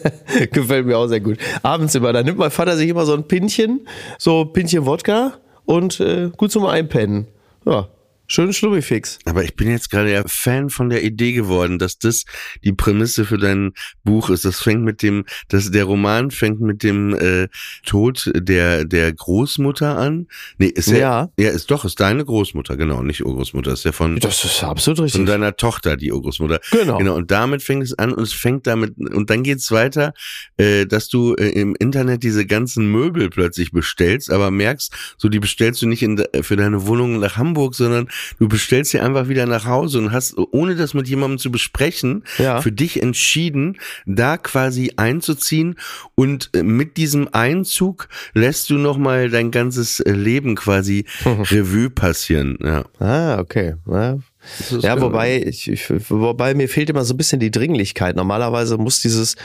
Gefällt 0.50 0.86
mir 0.86 0.98
auch 0.98 1.06
sehr 1.06 1.20
gut. 1.20 1.38
Abends 1.62 1.94
immer, 1.94 2.12
da 2.12 2.24
nimmt 2.24 2.38
mein 2.38 2.50
Vater 2.50 2.76
sich 2.76 2.88
immer 2.88 3.06
so 3.06 3.14
ein 3.14 3.28
Pinchen, 3.28 3.86
so 4.18 4.44
Pinchen 4.44 4.86
Wodka 4.86 5.34
und 5.66 6.00
äh, 6.00 6.30
gut 6.36 6.50
zum 6.50 6.66
Einpennen. 6.66 7.28
Ja, 7.64 7.86
schön 8.28 8.52
Schlummifix. 8.52 9.18
Aber 9.24 9.44
ich 9.44 9.56
bin 9.56 9.70
jetzt 9.70 9.90
gerade 9.90 10.12
ja 10.12 10.22
Fan 10.26 10.70
von 10.70 10.88
der 10.88 11.04
Idee 11.04 11.32
geworden, 11.32 11.78
dass 11.78 11.98
das 11.98 12.24
die 12.64 12.72
Prämisse 12.72 13.24
für 13.24 13.38
dein 13.38 13.72
Buch 14.04 14.30
ist. 14.30 14.44
Das 14.44 14.60
fängt 14.60 14.82
mit 14.82 15.02
dem, 15.02 15.24
dass 15.48 15.70
der 15.70 15.84
Roman 15.84 16.30
fängt 16.30 16.60
mit 16.60 16.82
dem 16.82 17.14
äh, 17.14 17.48
Tod 17.84 18.30
der 18.34 18.84
der 18.84 19.12
Großmutter 19.12 19.96
an. 19.96 20.26
Nee, 20.58 20.66
ist 20.66 20.88
ja, 20.88 20.98
Ja. 20.98 21.30
ja, 21.38 21.50
ist 21.50 21.70
doch 21.70 21.84
ist 21.84 22.00
deine 22.00 22.24
Großmutter, 22.24 22.76
genau, 22.76 23.02
nicht 23.02 23.24
Urgroßmutter, 23.24 23.72
ist 23.72 23.84
ja 23.84 23.92
von 23.92 24.18
Das 24.18 24.44
ist 24.44 24.62
absolut 24.64 25.00
richtig. 25.00 25.18
von 25.18 25.26
deiner 25.26 25.56
Tochter, 25.56 25.96
die 25.96 26.12
Urgroßmutter. 26.12 26.60
Genau. 26.70 26.98
Genau. 26.98 27.14
Und 27.14 27.30
damit 27.30 27.62
fängt 27.62 27.82
es 27.82 27.96
an 27.98 28.12
und 28.12 28.22
es 28.22 28.32
fängt 28.32 28.66
damit 28.66 28.94
und 28.98 29.30
dann 29.30 29.42
geht's 29.42 29.70
weiter, 29.70 30.12
äh, 30.56 30.86
dass 30.86 31.08
du 31.08 31.34
äh, 31.34 31.48
im 31.48 31.74
Internet 31.78 32.22
diese 32.22 32.46
ganzen 32.46 32.90
Möbel 32.90 33.30
plötzlich 33.30 33.72
bestellst, 33.72 34.30
aber 34.30 34.50
merkst, 34.50 34.92
so 35.16 35.28
die 35.28 35.38
bestellst 35.40 35.82
du 35.82 35.86
nicht 35.86 36.02
in, 36.02 36.22
für 36.42 36.56
deine 36.56 36.86
Wohnung 36.86 37.18
nach 37.20 37.36
Hamburg, 37.36 37.74
sondern 37.74 38.08
du 38.38 38.48
bestellst 38.48 38.90
sie 38.92 39.00
einfach 39.00 39.28
wieder 39.28 39.46
nach 39.46 39.66
Hause 39.66 39.98
und 39.98 40.12
hast, 40.12 40.36
ohne 40.52 40.76
das 40.76 40.94
mit 40.94 41.08
jemandem 41.08 41.38
zu 41.38 41.50
besprechen, 41.50 42.24
Ja. 42.38 42.60
für 42.60 42.72
dich 42.72 43.02
entschieden, 43.02 43.78
da 44.06 44.36
quasi 44.36 44.92
einzuziehen 44.96 45.76
und 46.14 46.50
äh, 46.54 46.62
mit 46.62 46.96
diesem 46.96 47.28
Einzug 47.32 48.08
lässt 48.34 48.70
du 48.70 48.74
nochmal 48.78 49.30
dein 49.30 49.50
ganzes 49.50 50.00
äh, 50.00 50.12
Leben 50.12 50.54
quasi 50.54 51.04
Revue 51.24 51.90
passieren. 51.90 52.58
Ja. 52.62 52.84
Ah, 52.98 53.38
okay. 53.38 53.74
Ja, 53.90 54.18
ja 54.80 55.00
wobei, 55.00 55.42
ich, 55.42 55.70
ich, 55.70 55.84
wobei 56.10 56.54
mir 56.54 56.68
fehlt 56.68 56.90
immer 56.90 57.04
so 57.04 57.14
ein 57.14 57.16
bisschen 57.16 57.40
die 57.40 57.50
Dringlichkeit. 57.50 58.16
Normalerweise 58.16 58.76
muss 58.78 59.00
dieses, 59.00 59.36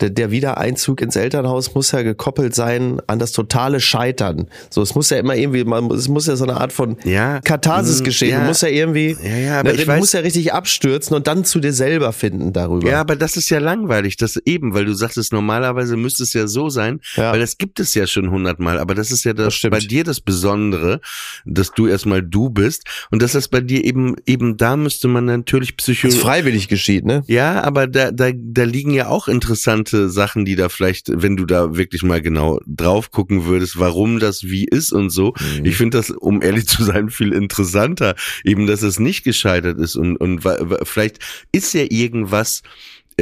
der, 0.00 0.10
der 0.10 0.30
Wiedereinzug 0.30 1.00
ins 1.00 1.16
Elternhaus 1.16 1.74
muss 1.74 1.90
ja 1.92 2.02
gekoppelt 2.02 2.54
sein 2.54 3.00
an 3.06 3.18
das 3.18 3.32
totale 3.32 3.80
Scheitern. 3.80 4.46
So, 4.70 4.82
es 4.82 4.94
muss 4.94 5.10
ja 5.10 5.18
immer 5.18 5.34
irgendwie, 5.36 5.64
man, 5.64 5.90
es 5.90 6.08
muss 6.08 6.26
ja 6.26 6.36
so 6.36 6.44
eine 6.44 6.60
Art 6.60 6.72
von 6.72 6.96
Ja. 7.04 7.40
Katharsis 7.40 8.00
Mm, 8.00 8.04
geschehen. 8.04 8.30
ja. 8.30 8.40
Du 8.40 8.46
musst 8.46 8.62
ja 8.62 8.68
irgendwie, 8.68 9.16
Ja, 9.22 9.36
ja, 9.36 9.60
aber 9.60 9.72
ne, 9.72 9.78
ich 9.82 9.88
weiß- 9.88 9.98
musst 9.98 10.14
ja 10.14 10.20
richtig 10.20 10.52
abstürzen 10.52 11.14
und 11.16 11.26
dann 11.26 11.44
zu 11.44 11.60
dir 11.60 11.72
selber 11.72 12.12
finden 12.12 12.52
darüber. 12.52 12.88
Ja, 12.88 13.00
aber 13.00 13.16
das 13.16 13.36
ist 13.36 13.50
ja 13.50 13.58
langweilig, 13.58 14.16
das 14.16 14.36
eben, 14.44 14.74
weil 14.74 14.84
du 14.84 14.94
sagtest, 14.94 15.32
normalerweise 15.32 15.96
müsste 15.96 16.22
es 16.22 16.32
ja 16.32 16.46
so 16.46 16.68
sein, 16.68 17.00
Ja. 17.16 17.32
weil 17.32 17.40
das 17.40 17.58
gibt 17.58 17.80
es 17.80 17.94
ja 17.94 18.06
schon 18.06 18.30
hundertmal, 18.30 18.78
aber 18.78 18.94
das 18.94 19.10
ist 19.10 19.24
ja 19.24 19.32
das, 19.32 19.60
Das 19.60 19.70
bei 19.70 19.78
dir 19.78 20.04
das 20.04 20.20
Besondere, 20.20 21.00
dass 21.44 21.72
du 21.72 21.86
erstmal 21.86 22.22
du 22.22 22.50
bist 22.50 22.84
und 23.10 23.22
dass 23.22 23.32
das 23.32 23.48
bei 23.48 23.60
dir 23.60 23.84
eben, 23.84 24.16
eben 24.26 24.41
da 24.56 24.76
müsste 24.76 25.08
man 25.08 25.24
natürlich 25.24 25.70
es 25.70 25.76
Psychologie. 25.76 26.18
freiwillig 26.18 26.68
geschieht, 26.68 27.04
ne? 27.04 27.22
Ja, 27.26 27.62
aber 27.62 27.86
da, 27.86 28.10
da, 28.10 28.30
da 28.34 28.64
liegen 28.64 28.92
ja 28.92 29.08
auch 29.08 29.28
interessante 29.28 30.08
Sachen, 30.08 30.44
die 30.44 30.56
da 30.56 30.68
vielleicht, 30.68 31.10
wenn 31.12 31.36
du 31.36 31.44
da 31.44 31.76
wirklich 31.76 32.02
mal 32.02 32.20
genau 32.20 32.60
drauf 32.66 33.10
gucken 33.10 33.46
würdest, 33.46 33.78
warum 33.78 34.18
das 34.18 34.44
wie 34.44 34.64
ist 34.64 34.92
und 34.92 35.10
so. 35.10 35.34
Mhm. 35.58 35.64
Ich 35.64 35.76
finde 35.76 35.98
das, 35.98 36.10
um 36.10 36.42
ehrlich 36.42 36.66
zu 36.66 36.84
sein, 36.84 37.10
viel 37.10 37.32
interessanter, 37.32 38.14
eben, 38.44 38.66
dass 38.66 38.82
es 38.82 38.98
nicht 38.98 39.24
gescheitert 39.24 39.78
ist 39.78 39.96
und, 39.96 40.16
und 40.16 40.42
vielleicht 40.84 41.18
ist 41.52 41.72
ja 41.74 41.84
irgendwas, 41.88 42.62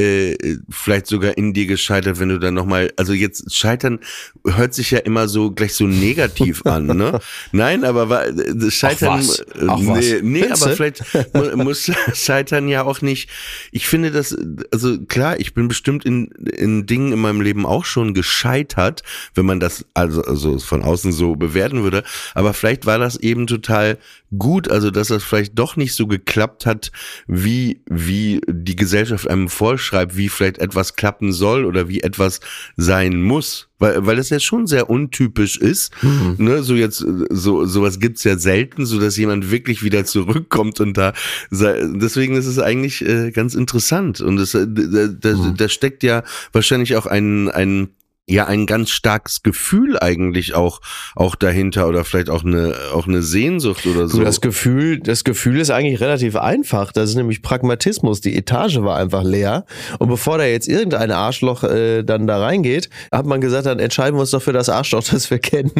äh, 0.01 0.57
vielleicht 0.71 1.07
sogar 1.07 1.37
in 1.37 1.53
dir 1.53 1.67
gescheitert, 1.67 2.19
wenn 2.21 2.29
du 2.31 2.39
dann 2.39 2.55
nochmal, 2.55 2.93
also 2.97 3.13
jetzt 3.13 3.55
scheitern 3.55 4.01
hört 4.47 4.75
sich 4.75 4.91
ja 4.91 4.99
immer 4.99 5.29
so 5.29 5.51
gleich 5.51 5.75
so 5.75 5.87
negativ 5.87 6.63
an, 6.67 6.87
ne? 6.87 7.21
Nein, 7.53 7.85
aber 7.85 8.09
wa- 8.09 8.25
das 8.31 8.75
Scheitern, 8.75 9.11
Ach 9.13 9.19
was. 9.19 9.39
äh, 9.41 9.45
Ach 9.69 9.79
was. 9.83 9.99
nee, 10.01 10.21
nee 10.23 10.41
Findest 10.43 10.63
aber 10.63 10.71
du? 10.71 10.77
vielleicht 10.77 11.35
mu- 11.35 11.65
muss 11.65 11.91
Scheitern 12.15 12.69
ja 12.69 12.83
auch 12.85 13.01
nicht, 13.03 13.29
ich 13.73 13.87
finde 13.87 14.11
das, 14.11 14.37
also 14.73 14.99
klar, 15.07 15.39
ich 15.39 15.55
bin 15.55 15.69
bestimmt 15.69 16.05
in, 16.05 16.27
in 16.57 16.87
Dingen 16.87 17.13
in 17.13 17.19
meinem 17.21 17.41
Leben 17.41 17.67
auch 17.67 17.85
schon 17.85 18.15
gescheitert, 18.15 19.03
wenn 19.35 19.47
man 19.47 19.61
das 19.61 19.85
also, 19.95 20.23
also 20.23 20.59
von 20.59 20.83
außen 20.83 21.13
so 21.13 21.37
bewerten 21.37 21.83
würde, 21.83 22.03
aber 22.35 22.55
vielleicht 22.55 22.87
war 22.87 22.99
das 22.99 23.17
eben 23.17 23.47
total 23.47 23.99
gut, 24.39 24.71
also 24.71 24.91
dass 24.91 25.09
das 25.09 25.25
vielleicht 25.25 25.59
doch 25.59 25.77
nicht 25.77 25.95
so 25.95 26.07
geklappt 26.07 26.67
hat, 26.67 26.93
wie, 27.27 27.83
wie 27.87 28.41
die 28.49 28.77
Gesellschaft 28.77 29.29
einem 29.29 29.49
vorschreibt, 29.49 30.17
wie 30.17 30.29
vielleicht 30.29 30.59
etwas 30.59 30.95
klappen 30.95 31.33
soll 31.33 31.65
oder 31.65 31.89
wie 31.89 32.01
etwas 32.01 32.41
sein 32.77 33.23
muss. 33.23 33.67
Weil, 33.79 34.05
weil 34.05 34.17
das 34.17 34.29
ja 34.29 34.39
schon 34.41 34.67
sehr 34.67 34.91
untypisch 34.91 35.57
ist. 35.57 35.91
Ne, 36.37 36.63
so 36.63 36.75
jetzt, 36.75 37.05
so, 37.31 37.65
sowas 37.65 37.99
gibt's 37.99 38.25
ja 38.25 38.37
selten, 38.37 38.85
so 38.85 39.01
dass 39.01 39.17
jemand 39.17 39.51
wirklich 39.51 39.83
wieder 39.83 40.05
zurückkommt 40.05 40.81
und 40.81 40.99
da, 40.99 41.15
sei- 41.51 41.87
deswegen 41.95 42.37
ist 42.37 42.45
es 42.47 42.59
eigentlich 42.59 43.01
äh, 43.07 43.31
ganz 43.31 43.55
interessant. 43.55 44.21
Und 44.21 44.39
äh, 44.55 44.67
da, 44.69 45.07
da, 45.07 45.55
da 45.57 45.69
steckt 45.71 46.03
ja 46.03 46.25
wahrscheinlich 46.53 46.95
auch 46.97 47.07
ein, 47.07 47.49
ein, 47.51 47.89
ja, 48.31 48.47
ein 48.47 48.67
ganz 48.67 48.91
starkes 48.91 49.43
Gefühl 49.43 49.99
eigentlich 49.99 50.55
auch, 50.55 50.81
auch 51.17 51.35
dahinter 51.35 51.89
oder 51.89 52.05
vielleicht 52.05 52.31
auch 52.31 52.45
eine, 52.45 52.75
auch 52.95 53.07
eine 53.09 53.23
Sehnsucht 53.23 53.87
oder 53.87 54.03
Du, 54.03 54.07
so. 54.09 54.23
das 54.23 54.41
Gefühl, 54.41 55.01
das 55.01 55.25
Gefühl 55.25 55.59
ist 55.61 55.71
eigentlich 55.71 56.01
relativ 56.01 56.37
einfach. 56.37 56.93
Das 56.93 57.11
ist 57.11 57.17
nämlich 57.17 57.43
Pragmatismus. 57.43 58.21
Die 58.21 58.37
Etage 58.37 58.77
war 58.83 58.97
einfach 58.97 59.25
leer. 59.25 59.65
Und 59.99 60.09
bevor 60.09 60.39
da 60.39 60.45
jetzt 60.45 60.69
irgendein 60.69 61.11
Arschloch 61.11 61.65
äh, 61.65 62.03
dann 62.05 62.27
da 62.27 62.39
reingeht, 62.41 62.89
hat 63.11 63.27
man 63.27 63.41
gesagt, 63.41 63.67
dann 63.67 63.81
entscheiden 63.81 64.17
wir 64.17 64.21
uns 64.21 64.31
doch 64.31 64.43
für 64.43 64.53
das 64.53 64.69
Arschloch, 64.69 65.03
das 65.11 65.31
wir 65.31 65.39
kennen. 65.41 65.73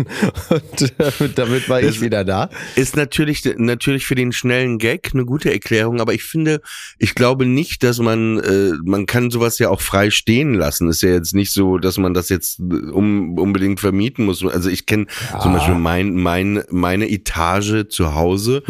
Und 0.51 0.93
damit, 0.99 1.39
damit 1.39 1.69
war 1.69 1.81
ich 1.81 1.87
Das- 1.87 2.01
wieder 2.01 2.25
da. 2.25 2.51
Ist 2.75 2.97
natürlich, 2.97 3.43
natürlich 3.59 4.07
für 4.07 4.15
den 4.17 4.33
schnellen 4.33 4.79
Gag 4.79 5.11
eine 5.15 5.25
gute 5.25 5.53
Erklärung, 5.53 6.01
aber 6.01 6.15
ich 6.15 6.25
finde, 6.25 6.61
ich 6.99 7.15
glaube 7.15 7.47
nicht, 7.47 7.83
dass 7.85 7.99
man, 7.99 8.39
äh, 8.41 8.73
man 8.85 9.07
kann 9.07 9.31
sowas 9.31 9.59
ja 9.59 9.69
auch 9.69 9.81
frei 9.81 10.11
stehen 10.11 10.55
lassen. 10.55 10.89
Ist 10.89 11.03
ja 11.03 11.11
jetzt 11.11 11.35
nicht 11.35 11.53
so, 11.53 11.79
dass 11.79 11.97
man 11.99 12.13
das 12.15 12.29
jetzt 12.29 12.40
äh, 12.41 12.91
um, 12.91 13.39
unbedingt 13.39 13.81
vermieten 13.81 14.25
muss. 14.25 14.45
Also 14.45 14.69
ich 14.69 14.87
kenne 14.87 15.07
zum 15.41 15.53
Beispiel 15.53 15.75
mein, 15.75 16.15
mein, 16.15 16.63
meine 16.71 17.09
Etage 17.09 17.89
zu 17.89 18.15
Hause, 18.15 18.63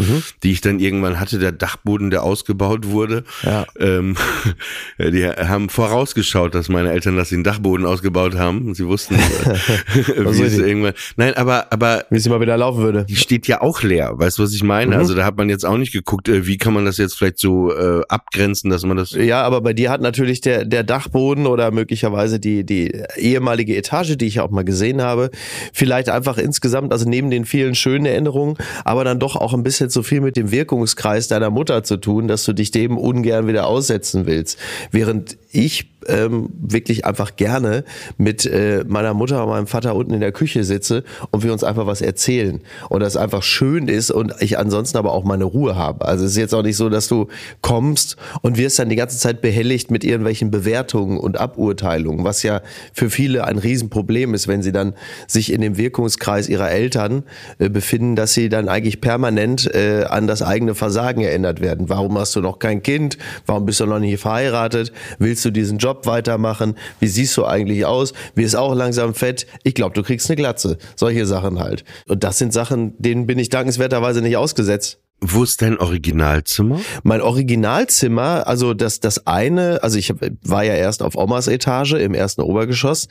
die 0.43 0.53
ich 0.53 0.61
dann 0.61 0.81
irgendwann 0.81 1.19
hatte, 1.21 1.39
der 1.39 1.53
Dachboden, 1.53 2.11
der 2.11 2.23
ausgebaut 2.23 2.87
wurde. 2.87 3.25
Ja. 3.43 3.67
Ähm, 3.79 4.17
die 4.99 5.27
haben 5.27 5.69
vorausgeschaut, 5.69 6.55
dass 6.55 6.69
meine 6.69 6.91
Eltern 6.91 7.17
das 7.17 7.31
den 7.31 7.45
Dachboden 7.45 7.87
ausgebaut 7.87 8.37
haben. 8.37 8.75
Sie 8.75 8.87
wussten, 8.87 9.15
äh, 9.15 9.19
wie 10.35 10.43
es 10.43 10.59
irgendwann. 10.59 10.93
Nein, 11.17 11.35
aber, 11.35 11.73
aber 11.73 12.05
Wie 12.11 12.17
es 12.17 12.27
immer 12.27 12.41
wieder 12.41 12.57
laufen 12.57 12.83
würde. 12.83 13.05
die 13.09 13.17
steht 13.17 13.47
ja 13.47 13.61
auch 13.61 13.83
leer. 13.83 14.12
Weißt 14.19 14.39
du, 14.39 14.43
was 14.43 14.53
ich 14.53 14.62
meine? 14.62 14.95
Mhm. 14.95 15.00
Also 15.00 15.15
da 15.15 15.25
hat 15.25 15.37
man 15.37 15.49
jetzt 15.49 15.65
auch 15.65 15.77
nicht 15.77 15.93
geguckt, 15.93 16.29
äh, 16.29 16.47
wie 16.47 16.59
kann 16.59 16.75
man 16.75 16.85
das 16.85 16.99
jetzt 16.99 17.17
vielleicht 17.17 17.39
so 17.39 17.73
äh, 17.75 18.03
abgrenzen, 18.09 18.71
dass 18.71 18.85
man 18.85 18.97
das. 18.97 19.12
Ja, 19.12 19.43
aber 19.43 19.61
bei 19.61 19.73
dir 19.73 19.91
hat 19.91 20.00
natürlich 20.00 20.41
der, 20.41 20.65
der 20.65 20.83
Dachboden 20.83 21.47
oder 21.47 21.71
möglicherweise 21.71 22.41
die, 22.41 22.65
die 22.65 23.03
ehemalige 23.17 23.60
Etage, 23.69 24.17
die 24.17 24.26
ich 24.26 24.37
ja 24.37 24.43
auch 24.45 24.50
mal 24.50 24.64
gesehen 24.64 25.02
habe, 25.02 25.31
vielleicht 25.73 26.09
einfach 26.09 26.38
insgesamt, 26.38 26.93
also 26.93 27.09
neben 27.09 27.31
den 27.31 27.45
vielen 27.45 27.75
schönen 27.75 28.07
Erinnerungen, 28.07 28.57
aber 28.85 29.05
dann 29.05 29.19
doch 29.19 29.37
auch 29.37 29.55
ein 29.55 29.62
bisschen 29.62 29.90
zu 29.90 30.02
viel 30.02 30.21
mit 30.21 30.37
dem 30.37 30.50
Wirkungskreis 30.50 31.29
deiner 31.29 31.50
Mutter 31.50 31.83
zu 31.85 31.97
tun, 31.97 32.29
dass 32.29 32.45
du 32.45 32.52
dich 32.52 32.71
dem 32.71 32.97
ungern 32.99 33.47
wieder 33.47 33.67
aussetzen 33.67 34.26
willst. 34.26 34.59
Während 34.90 35.37
ich 35.52 35.87
ähm, 36.09 36.50
wirklich 36.61 37.04
einfach 37.04 37.37
gerne 37.37 37.85
mit 38.19 38.47
äh, 38.47 38.85
meiner 38.87 39.14
Mutter 39.14 39.42
und 39.42 39.50
meinem 39.50 39.66
Vater 39.66 39.95
unten 39.95 40.14
in 40.14 40.21
der 40.21 40.33
Küche 40.33 40.64
sitze 40.64 41.04
und 41.30 41.42
wir 41.42 41.52
uns 41.52 41.64
einfach 41.64 41.87
was 41.87 42.00
erzählen 42.00 42.61
und 42.88 43.00
das 43.00 43.16
einfach 43.16 43.42
schön 43.42 43.88
ist 43.88 44.11
und 44.11 44.35
ich 44.40 44.59
ansonsten 44.59 44.99
aber 44.99 45.12
auch 45.12 45.25
meine 45.25 45.45
Ruhe 45.45 45.76
habe. 45.76 46.04
Also 46.07 46.25
es 46.25 46.33
ist 46.33 46.37
jetzt 46.37 46.54
auch 46.54 46.62
nicht 46.62 46.76
so, 46.76 46.88
dass 46.88 47.09
du 47.09 47.28
kommst 47.62 48.16
und 48.42 48.57
wirst 48.59 48.78
dann 48.78 48.88
die 48.88 48.97
ganze 48.97 49.19
Zeit 49.19 49.40
behelligt 49.40 49.90
mit 49.90 50.04
irgendwelchen 50.04 50.50
Bewertungen 50.50 51.19
und 51.19 51.38
Aburteilungen, 51.38 52.25
was 52.25 52.42
ja 52.42 52.62
für 52.92 53.11
viele 53.11 53.45
ein 53.45 53.59
Riesenproblem 53.59 54.35
ist, 54.35 54.49
wenn 54.49 54.62
sie 54.62 54.73
dann 54.73 54.95
sich 55.26 55.52
in 55.52 55.61
dem 55.61 55.76
Wirkungskreis 55.76 56.49
ihrer 56.49 56.71
Eltern 56.71 57.25
äh, 57.59 57.69
befinden, 57.69 58.16
dass 58.16 58.35
sie 58.35 58.49
dann 58.49 58.69
eigentlich 58.69 59.00
permanent 59.00 59.73
äh, 59.75 60.04
an 60.04 60.26
das 60.26 60.42
eigene 60.42 60.75
Versagen 60.75 61.23
erinnert 61.23 61.61
werden. 61.61 61.88
Warum 61.88 62.19
hast 62.19 62.37
du 62.37 62.40
noch 62.40 62.59
kein 62.59 62.83
Kind? 62.83 63.19
Warum 63.47 63.66
bist 63.66 63.80
du 63.80 63.87
noch 63.87 63.99
nicht 63.99 64.21
verheiratet? 64.21 64.92
Willst 65.19 65.45
du 65.45 65.50
diesen 65.50 65.78
Job 65.78 65.89
weitermachen? 66.04 66.76
Wie 66.99 67.06
siehst 67.06 67.37
du 67.37 67.44
eigentlich 67.44 67.85
aus? 67.85 68.12
Wirst 68.35 68.56
auch 68.56 68.75
langsam 68.75 69.14
fett? 69.14 69.47
Ich 69.62 69.75
glaube, 69.75 69.94
du 69.94 70.02
kriegst 70.02 70.28
eine 70.30 70.37
Glatze. 70.37 70.78
Solche 70.97 71.26
Sachen 71.26 71.59
halt. 71.59 71.85
Und 72.09 72.25
das 72.25 72.38
sind 72.38 72.52
Sachen, 72.52 72.94
denen 72.99 73.26
bin 73.26 73.38
ich 73.38 73.49
dankenswerterweise 73.49 74.23
nicht 74.23 74.37
ausgesetzt. 74.37 75.00
Wo 75.23 75.42
ist 75.42 75.61
dein 75.61 75.76
Originalzimmer? 75.76 76.80
Mein 77.02 77.20
Originalzimmer, 77.20 78.47
also 78.47 78.73
das, 78.73 79.00
das 79.00 79.26
eine, 79.26 79.82
also 79.82 79.99
ich 79.99 80.09
hab, 80.09 80.16
war 80.42 80.64
ja 80.64 80.73
erst 80.73 81.02
auf 81.02 81.14
Omas 81.14 81.47
Etage 81.47 81.92
im 81.92 82.14
ersten 82.14 82.40
Obergeschoss. 82.40 83.06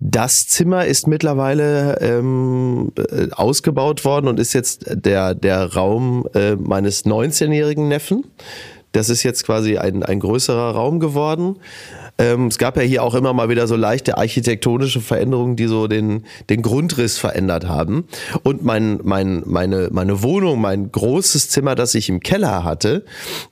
Das 0.00 0.48
Zimmer 0.48 0.84
ist 0.84 1.06
mittlerweile 1.06 2.00
ähm, 2.00 2.90
äh, 2.96 3.28
ausgebaut 3.30 4.04
worden 4.04 4.26
und 4.26 4.40
ist 4.40 4.52
jetzt 4.52 4.84
der, 4.88 5.36
der 5.36 5.74
Raum 5.74 6.26
äh, 6.34 6.56
meines 6.56 7.06
19-jährigen 7.06 7.86
Neffen. 7.86 8.24
Das 8.94 9.10
ist 9.10 9.24
jetzt 9.24 9.44
quasi 9.44 9.76
ein, 9.76 10.04
ein 10.04 10.20
größerer 10.20 10.70
Raum 10.70 11.00
geworden. 11.00 11.56
Ähm, 12.16 12.46
es 12.46 12.58
gab 12.58 12.76
ja 12.76 12.82
hier 12.84 13.02
auch 13.02 13.14
immer 13.16 13.32
mal 13.32 13.48
wieder 13.48 13.66
so 13.66 13.74
leichte 13.74 14.16
architektonische 14.18 15.00
Veränderungen, 15.00 15.56
die 15.56 15.66
so 15.66 15.88
den, 15.88 16.24
den 16.48 16.62
Grundriss 16.62 17.18
verändert 17.18 17.66
haben. 17.66 18.04
Und 18.44 18.64
mein, 18.64 19.00
mein, 19.02 19.42
meine, 19.46 19.88
meine 19.90 20.22
Wohnung, 20.22 20.60
mein 20.60 20.92
großes 20.92 21.48
Zimmer, 21.48 21.74
das 21.74 21.96
ich 21.96 22.08
im 22.08 22.20
Keller 22.20 22.62
hatte, 22.62 23.04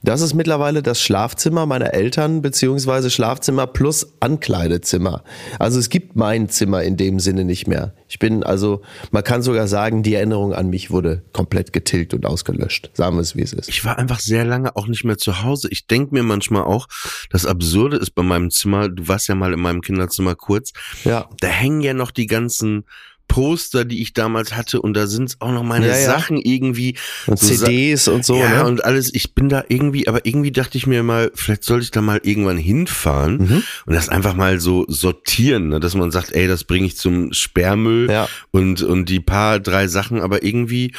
das 0.03 0.21
ist 0.21 0.35
mittlerweile 0.35 0.81
das 0.81 1.03
Schlafzimmer 1.03 1.67
meiner 1.67 1.93
Eltern, 1.93 2.41
beziehungsweise 2.41 3.11
Schlafzimmer 3.11 3.67
plus 3.67 4.13
Ankleidezimmer. 4.21 5.25
Also 5.59 5.81
es 5.81 5.89
gibt 5.89 6.15
mein 6.15 6.49
Zimmer 6.49 6.85
in 6.85 6.97
dem 6.97 7.19
Sinne 7.19 7.45
nicht 7.45 7.67
mehr. 7.67 7.95
Ich 8.13 8.19
bin 8.19 8.43
also, 8.45 8.83
man 9.11 9.25
kann 9.25 9.41
sogar 9.41 9.67
sagen, 9.67 10.03
die 10.03 10.13
Erinnerung 10.13 10.53
an 10.53 10.69
mich 10.69 10.91
wurde 10.91 11.23
komplett 11.33 11.73
getilgt 11.73 12.13
und 12.13 12.27
ausgelöscht. 12.27 12.91
Sagen 12.93 13.17
wir 13.17 13.23
es, 13.23 13.37
wie 13.37 13.41
es 13.41 13.55
ist. 13.55 13.71
Ich 13.71 13.87
war 13.87 13.97
einfach 13.99 14.21
sehr 14.21 14.45
lange 14.45 14.77
auch 14.77 14.87
nicht 14.87 15.03
mehr 15.05 15.17
zu 15.17 15.43
Hause. 15.43 15.69
Ich 15.71 15.87
denk 15.87 16.13
mir 16.13 16.23
manchmal 16.23 16.65
auch, 16.65 16.89
das 17.31 17.47
Absurde 17.47 17.97
ist 17.97 18.11
bei 18.11 18.23
meinem 18.23 18.51
Zimmer, 18.51 18.91
du 18.91 19.09
warst 19.09 19.29
ja 19.29 19.35
mal 19.35 19.55
in 19.55 19.61
meinem 19.61 19.81
Kinderzimmer 19.81 20.35
kurz, 20.35 20.75
Ja. 21.05 21.27
da 21.41 21.49
hängen 21.49 21.81
ja 21.81 21.95
noch 21.95 22.11
die 22.11 22.27
ganzen 22.27 22.85
Poster, 23.33 23.87
die 23.87 24.03
ich 24.03 24.13
damals 24.13 24.55
hatte 24.55 24.83
und 24.83 24.93
da 24.95 25.07
sind 25.07 25.37
auch 25.41 25.53
noch 25.53 25.63
meine 25.63 25.89
Ja, 25.89 25.97
ja. 25.97 26.05
Sachen 26.05 26.37
irgendwie. 26.37 26.97
Und 27.27 27.39
so 27.39 27.47
CDs 27.47 28.07
und 28.07 28.27
so, 28.27 28.37
ja, 28.37 28.63
ne? 28.63 28.67
und 28.67 28.85
alles. 28.85 29.13
Ich 29.15 29.35
bin 29.35 29.49
da 29.49 29.65
irgendwie, 29.69 30.07
aber 30.07 30.27
irgendwie 30.27 30.53
dachte 30.53 30.77
ich 30.77 30.87
mir 30.87 31.03
mal, 31.03 31.31
vielleicht 31.35 31.65
sollte 31.65 31.85
ich 31.85 31.91
da 31.91 32.03
mal 32.03 32.21
irgendwann 32.23 32.59
hinfahren 32.59 33.39
Mhm. 33.39 33.63
und 33.87 33.95
das 33.95 34.11
einfach 34.11 34.35
mal 34.35 34.61
so 34.61 34.85
sortieren, 34.89 35.69
ne? 35.69 35.81
dass 35.81 35.95
man 35.95 36.11
sagt, 36.11 36.33
ey, 36.33 36.47
das 36.47 36.65
bringe 36.65 36.87
ich 36.87 36.99
zum 36.99 37.33
Sperrmüll 37.33 38.11
Ja. 38.11 38.29
und, 38.51 38.83
und 38.83 39.09
die 39.09 39.21
paar, 39.21 39.61
drei 39.61 39.89
Sachen, 39.89 40.21
aber 40.21 40.43
irgendwie 40.43 40.93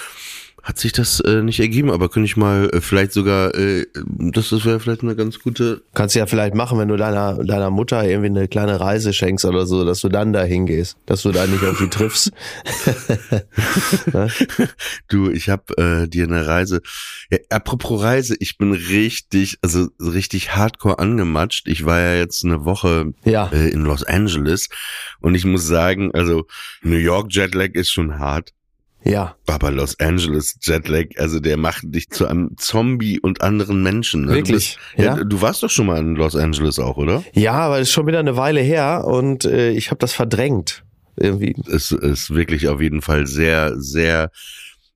hat 0.64 0.80
sich 0.80 0.94
das 0.94 1.20
äh, 1.20 1.42
nicht 1.44 1.60
ergeben, 1.60 1.92
aber 1.92 2.08
könnte 2.08 2.26
ich 2.26 2.38
mal 2.38 2.70
äh, 2.72 2.80
vielleicht 2.80 3.12
sogar, 3.12 3.54
äh, 3.54 3.86
das, 4.06 4.50
das 4.50 4.64
wäre 4.64 4.80
vielleicht 4.80 5.04
eine 5.04 5.14
ganz 5.16 5.40
gute. 5.40 5.84
Kannst 5.94 6.16
du 6.16 6.20
ja 6.20 6.26
vielleicht 6.26 6.56
machen, 6.56 6.80
wenn 6.80 6.88
du 6.88 6.96
deiner, 6.96 7.44
deiner 7.44 7.70
Mutter 7.70 8.04
irgendwie 8.06 8.28
eine 8.30 8.48
kleine 8.48 8.80
Reise 8.80 9.12
schenkst 9.12 9.44
oder 9.44 9.66
so, 9.66 9.84
dass 9.84 10.00
du 10.00 10.08
dann 10.08 10.32
da 10.32 10.44
hingehst, 10.44 10.96
dass 11.06 11.22
du 11.24 11.32
da 11.34 11.46
nicht 11.48 11.66
auf 11.66 11.78
die 11.78 11.90
triffst. 11.90 12.32
Du, 15.10 15.30
ich 15.30 15.50
habe 15.50 15.78
äh, 15.78 16.08
dir 16.08 16.26
eine 16.26 16.48
Reise. 16.48 16.82
Ja, 17.30 17.38
apropos 17.50 18.02
Reise, 18.02 18.36
ich 18.40 18.58
bin 18.58 18.74
richtig, 18.74 19.58
also 19.62 19.88
richtig 20.00 20.56
hardcore 20.56 21.00
angematscht. 21.00 21.68
Ich 21.68 21.86
war 21.86 22.00
ja 22.00 22.16
jetzt 22.16 22.44
eine 22.46 22.66
Woche 22.66 23.14
Ja. 23.26 23.50
äh, 23.52 23.70
in 23.70 23.84
Los 23.84 24.04
Angeles 24.04 24.70
und 25.20 25.36
ich 25.36 25.46
muss 25.46 25.68
sagen, 25.68 26.12
also 26.14 26.48
New 26.82 26.98
York 26.98 27.28
Jetlag 27.34 27.72
ist 27.74 27.92
schon 27.92 28.20
hart. 28.20 28.52
Ja. 29.04 29.36
Aber 29.48 29.72
Los 29.72 30.00
Angeles 30.00 30.58
Jetlag, 30.62 31.08
also 31.18 31.40
der 31.40 31.58
macht 31.58 31.84
dich 31.84 32.10
zu 32.10 32.26
einem 32.26 32.52
Zombie 32.58 33.20
und 33.20 33.42
anderen 33.42 33.84
Menschen. 33.84 34.26
Ne? 34.26 34.36
Wirklich? 34.36 34.48
Du, 34.48 34.54
bist, 34.54 34.80
ja? 34.98 35.18
Ja? 35.18 35.24
du 35.24 35.42
warst 35.42 35.64
doch 35.64 35.70
schon 35.70 35.88
mal 35.88 36.00
in 36.00 36.16
Los 36.16 36.36
Angeles 36.36 36.80
auch, 36.80 36.98
oder? 36.98 37.24
Ja, 37.34 37.54
aber 37.54 37.80
es 37.80 37.90
ist 37.90 37.94
schon 37.94 38.08
wieder 38.08 38.20
eine 38.20 38.38
Weile 38.38 38.62
her 38.62 39.04
und 39.06 39.46
äh, 39.46 39.72
ich 39.72 39.92
habe 39.92 40.00
das 40.00 40.14
verdrängt. 40.14 40.84
Irgendwie. 41.16 41.56
Es 41.72 41.92
ist 41.92 42.34
wirklich 42.34 42.68
auf 42.70 42.82
jeden 42.82 43.02
Fall 43.02 43.28
sehr, 43.28 43.80
sehr 43.80 44.32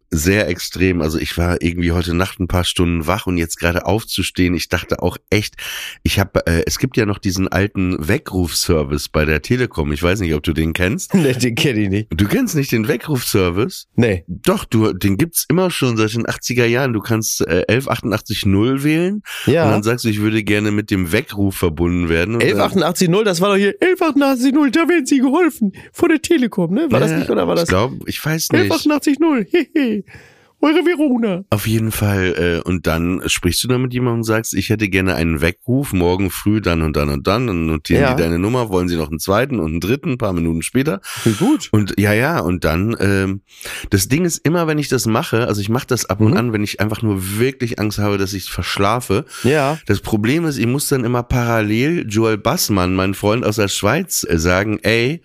sehr 0.09 0.47
extrem. 0.47 1.01
Also 1.01 1.17
ich 1.19 1.37
war 1.37 1.61
irgendwie 1.61 1.91
heute 1.91 2.13
Nacht 2.13 2.39
ein 2.39 2.47
paar 2.47 2.63
Stunden 2.63 3.07
wach 3.07 3.27
und 3.27 3.37
jetzt 3.37 3.59
gerade 3.59 3.85
aufzustehen. 3.85 4.53
Ich 4.55 4.69
dachte 4.69 5.01
auch 5.01 5.17
echt, 5.29 5.55
ich 6.03 6.19
habe, 6.19 6.45
äh, 6.47 6.63
es 6.65 6.79
gibt 6.79 6.97
ja 6.97 7.05
noch 7.05 7.17
diesen 7.17 7.47
alten 7.47 8.07
Weckrufservice 8.07 9.09
bei 9.09 9.25
der 9.25 9.41
Telekom. 9.41 9.91
Ich 9.91 10.01
weiß 10.01 10.19
nicht, 10.21 10.33
ob 10.33 10.43
du 10.43 10.53
den 10.53 10.73
kennst. 10.73 11.13
Nee, 11.17 11.33
den 11.33 11.55
kenne 11.55 11.79
ich 11.81 11.89
nicht. 11.89 12.07
Du 12.11 12.25
kennst 12.27 12.55
nicht 12.55 12.71
den 12.71 12.87
Weckrufservice? 12.87 13.87
Nee. 13.95 14.23
Doch, 14.27 14.65
du, 14.65 14.93
den 14.93 15.17
gibt's 15.17 15.45
immer 15.49 15.71
schon 15.71 15.97
seit 15.97 16.13
den 16.13 16.25
80er 16.25 16.65
Jahren. 16.65 16.93
Du 16.93 16.99
kannst 17.01 17.41
äh, 17.41 17.63
11880 17.67 18.45
wählen 18.83 19.23
Ja. 19.45 19.65
und 19.65 19.71
dann 19.71 19.83
sagst 19.83 20.05
du, 20.05 20.09
ich 20.09 20.21
würde 20.21 20.43
gerne 20.43 20.71
mit 20.71 20.89
dem 20.91 21.11
Weckruf 21.11 21.55
verbunden 21.57 22.07
werden. 22.09 22.35
Und 22.35 22.43
dann- 22.43 22.49
11880, 22.49 23.09
das 23.25 23.41
war 23.41 23.49
doch 23.49 23.57
hier 23.57 23.75
11880, 23.81 24.71
da 24.71 24.87
werden 24.87 25.05
Sie 25.05 25.19
geholfen. 25.19 25.73
Von 25.91 26.09
der 26.09 26.21
Telekom, 26.21 26.73
ne? 26.73 26.87
War 26.91 26.99
das 26.99 27.11
Ja, 27.11 27.17
nicht 27.19 27.29
oder 27.29 27.47
war 27.47 27.55
das? 27.55 27.63
Ich 27.63 27.69
glaube, 27.69 27.97
ich 28.05 28.23
weiß 28.23 28.51
nicht. 28.51 28.71
11880, 28.71 29.67
hehe. 29.73 29.96
Eure 30.59 30.83
Verona. 30.87 31.43
Auf 31.51 31.67
jeden 31.67 31.91
Fall. 31.91 32.61
Äh, 32.65 32.67
und 32.67 32.87
dann 32.87 33.21
sprichst 33.27 33.63
du 33.63 33.67
dann 33.67 33.83
mit 33.83 33.93
jemandem 33.93 34.21
und 34.21 34.23
sagst, 34.23 34.55
ich 34.55 34.69
hätte 34.71 34.89
gerne 34.89 35.13
einen 35.13 35.39
Weckruf, 35.39 35.93
morgen 35.93 36.31
früh 36.31 36.61
dann 36.61 36.81
und 36.81 36.97
dann 36.97 37.09
und 37.09 37.27
dann. 37.27 37.45
Dann 37.45 37.67
notieren 37.67 38.01
Ja. 38.01 38.13
die 38.15 38.23
deine 38.23 38.39
Nummer, 38.39 38.69
wollen 38.69 38.87
sie 38.89 38.95
noch 38.95 39.09
einen 39.11 39.19
zweiten 39.19 39.59
und 39.59 39.67
einen 39.69 39.79
dritten, 39.81 40.13
ein 40.13 40.17
paar 40.17 40.33
Minuten 40.33 40.63
später. 40.63 40.99
Wie 41.25 41.33
gut. 41.33 41.69
Und 41.71 41.93
ja, 41.99 42.11
ja, 42.13 42.39
und 42.39 42.63
dann, 42.65 42.95
ähm, 42.99 43.41
das 43.91 44.07
Ding 44.07 44.25
ist 44.25 44.39
immer, 44.47 44.65
wenn 44.65 44.79
ich 44.79 44.89
das 44.89 45.05
mache, 45.05 45.47
also 45.47 45.61
ich 45.61 45.69
mache 45.69 45.85
das 45.85 46.05
ab 46.05 46.21
und 46.21 46.31
Mhm. 46.31 46.37
an, 46.37 46.53
wenn 46.53 46.63
ich 46.63 46.79
einfach 46.79 47.03
nur 47.03 47.37
wirklich 47.37 47.77
Angst 47.77 47.99
habe, 47.99 48.17
dass 48.17 48.33
ich 48.33 48.45
verschlafe. 48.49 49.25
Ja. 49.43 49.77
Das 49.85 49.99
Problem 49.99 50.43
ist, 50.45 50.57
ich 50.57 50.65
muss 50.65 50.87
dann 50.87 51.03
immer 51.05 51.21
parallel 51.21 52.07
Joel 52.09 52.39
Bassmann, 52.39 52.95
mein 52.95 53.13
Freund 53.13 53.45
aus 53.45 53.57
der 53.57 53.67
Schweiz, 53.67 54.25
äh, 54.27 54.39
sagen, 54.39 54.79
ey, 54.81 55.21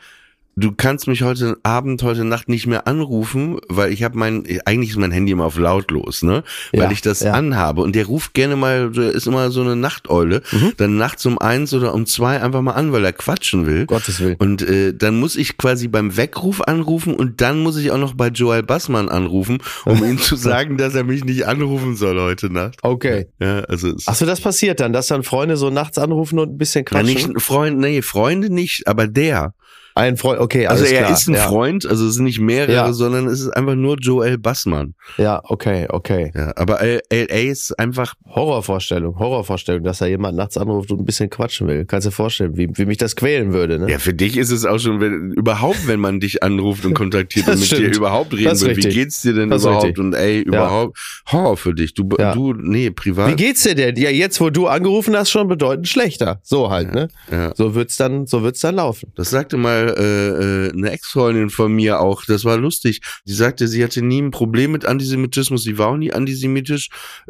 du 0.56 0.72
kannst 0.72 1.06
mich 1.08 1.22
heute 1.22 1.56
Abend, 1.62 2.02
heute 2.02 2.24
Nacht 2.24 2.48
nicht 2.48 2.66
mehr 2.66 2.86
anrufen, 2.86 3.58
weil 3.68 3.92
ich 3.92 4.02
habe 4.02 4.18
mein, 4.18 4.44
eigentlich 4.66 4.90
ist 4.90 4.98
mein 4.98 5.10
Handy 5.10 5.32
immer 5.32 5.44
auf 5.46 5.58
lautlos, 5.58 6.22
ne? 6.22 6.42
Weil 6.72 6.80
Ja, 6.82 6.90
ich 6.90 7.00
das 7.00 7.20
ja. 7.20 7.32
anhabe. 7.32 7.82
Und 7.82 7.94
der 7.94 8.06
ruft 8.06 8.34
gerne 8.34 8.56
mal, 8.56 8.90
der 8.90 9.12
ist 9.12 9.26
immer 9.26 9.50
so 9.50 9.62
eine 9.62 9.76
Nachteule, 9.76 10.42
Mhm. 10.52 10.72
dann 10.76 10.96
nachts 10.96 11.24
um 11.26 11.38
eins 11.38 11.72
oder 11.74 11.94
um 11.94 12.06
zwei 12.06 12.40
einfach 12.42 12.60
mal 12.62 12.72
an, 12.72 12.92
weil 12.92 13.04
er 13.04 13.12
quatschen 13.12 13.66
will. 13.66 13.86
Gottes 13.86 14.20
Willen. 14.20 14.36
Und 14.38 14.62
äh, 14.62 14.94
dann 14.94 15.18
muss 15.18 15.36
ich 15.36 15.56
quasi 15.56 15.88
beim 15.88 16.16
Weckruf 16.16 16.60
anrufen 16.60 17.14
und 17.14 17.40
dann 17.40 17.60
muss 17.60 17.76
ich 17.76 17.90
auch 17.90 17.98
noch 17.98 18.14
bei 18.14 18.28
Joel 18.28 18.62
Bassmann 18.62 19.08
anrufen, 19.08 19.58
um 19.84 20.04
ihm 20.04 20.18
zu 20.18 20.36
sagen, 20.36 20.76
dass 20.76 20.94
er 20.94 21.04
mich 21.04 21.24
nicht 21.24 21.46
anrufen 21.46 21.96
soll 21.96 22.20
heute 22.20 22.50
Nacht. 22.52 22.78
Okay. 22.82 23.28
Ja, 23.40 23.60
also 23.60 23.88
es 23.88 24.04
Ach 24.06 24.14
so, 24.14 24.26
das 24.26 24.40
passiert 24.40 24.80
dann, 24.80 24.92
dass 24.92 25.06
dann 25.06 25.22
Freunde 25.22 25.56
so 25.56 25.70
nachts 25.70 25.98
anrufen 25.98 26.38
und 26.38 26.50
ein 26.54 26.58
bisschen 26.58 26.84
quatschen? 26.84 27.06
nicht 27.06 27.28
ein 27.28 27.40
Freund, 27.40 27.78
nee, 27.78 28.02
Freunde 28.02 28.50
nicht, 28.52 28.86
aber 28.86 29.06
der. 29.06 29.54
Ein 29.94 30.16
Freund, 30.16 30.40
okay, 30.40 30.66
Also 30.66 30.84
er 30.84 31.02
klar. 31.02 31.12
ist 31.12 31.28
ein 31.28 31.34
ja. 31.34 31.46
Freund, 31.48 31.86
also 31.86 32.06
es 32.06 32.14
sind 32.14 32.24
nicht 32.24 32.40
mehrere, 32.40 32.72
Ja. 32.72 32.92
sondern 32.92 33.26
es 33.26 33.40
ist 33.40 33.50
einfach 33.50 33.74
nur 33.74 33.96
Joel 34.00 34.38
Bassmann. 34.38 34.94
Ja, 35.18 35.40
okay, 35.44 35.86
okay. 35.90 36.32
Ja, 36.34 36.52
aber 36.56 36.80
LA 36.82 37.50
ist 37.50 37.78
einfach, 37.78 38.14
Horrorvorstellung, 38.26 39.18
Horrorvorstellung, 39.18 39.84
dass 39.84 39.98
da 39.98 40.06
jemand 40.06 40.36
nachts 40.36 40.56
anruft 40.56 40.90
und 40.90 41.00
ein 41.00 41.04
bisschen 41.04 41.30
quatschen 41.30 41.68
will. 41.68 41.84
Kannst 41.84 42.06
du 42.06 42.10
dir 42.10 42.14
vorstellen, 42.16 42.56
wie, 42.56 42.68
wie 42.74 42.86
mich 42.86 42.98
das 42.98 43.16
quälen 43.16 43.52
würde, 43.52 43.78
ne? 43.78 43.90
ja, 43.90 43.98
für 43.98 44.14
dich 44.14 44.36
ist 44.36 44.50
es 44.50 44.64
auch 44.64 44.78
schon, 44.78 45.00
wenn, 45.00 45.32
überhaupt, 45.32 45.86
wenn 45.86 46.00
man 46.00 46.20
dich 46.20 46.42
anruft 46.42 46.84
und 46.84 46.94
kontaktiert 46.94 47.46
und 47.48 47.60
mit 47.60 47.70
dir 47.70 47.76
stimmt. 47.76 47.96
überhaupt 47.96 48.32
reden 48.32 48.60
will, 48.60 48.68
wie 48.70 48.74
richtig. 48.74 48.94
geht's 48.94 49.22
dir 49.22 49.34
denn 49.34 49.50
Das 49.50 49.62
überhaupt? 49.64 49.98
Und 49.98 50.14
ey, 50.14 50.40
überhaupt, 50.40 50.98
Horror 51.30 51.56
für 51.56 51.74
dich. 51.74 51.94
Du, 51.94 52.04
du, 52.04 52.54
nee, 52.54 52.86
Wie 52.86 52.90
privat. 52.90 53.36
geht's 53.36 53.62
dir 53.62 53.74
denn? 53.74 53.96
Ja, 53.96 54.10
jetzt, 54.10 54.40
wo 54.40 54.50
du 54.50 54.66
angerufen 54.68 55.16
hast, 55.16 55.30
schon 55.30 55.48
bedeutend 55.48 55.88
schlechter. 55.88 56.40
So 56.42 56.70
halt, 56.70 56.94
ne? 56.94 57.08
Ja. 57.30 57.52
So 57.54 57.74
wird's 57.74 57.96
dann, 57.96 58.26
so 58.26 58.42
wird's 58.42 58.60
dann 58.60 58.76
laufen. 58.76 59.12
Das 59.16 59.30
sagte 59.30 59.56
mal 59.56 59.81
äh, 59.88 60.66
äh, 60.66 60.72
eine 60.72 60.90
Ex-Freundin 60.90 61.50
von 61.50 61.72
mir 61.72 62.00
auch, 62.00 62.24
das 62.24 62.44
war 62.44 62.56
lustig. 62.56 63.00
Die 63.26 63.32
sagte, 63.32 63.68
sie 63.68 63.82
hatte 63.82 64.02
nie 64.02 64.20
ein 64.20 64.30
Problem 64.30 64.72
mit 64.72 64.84
Antisemitismus, 64.84 65.62
sie 65.64 65.78
war 65.78 65.88
auch 65.88 65.96
nie 65.96 66.12
antisemitisch, 66.12 66.88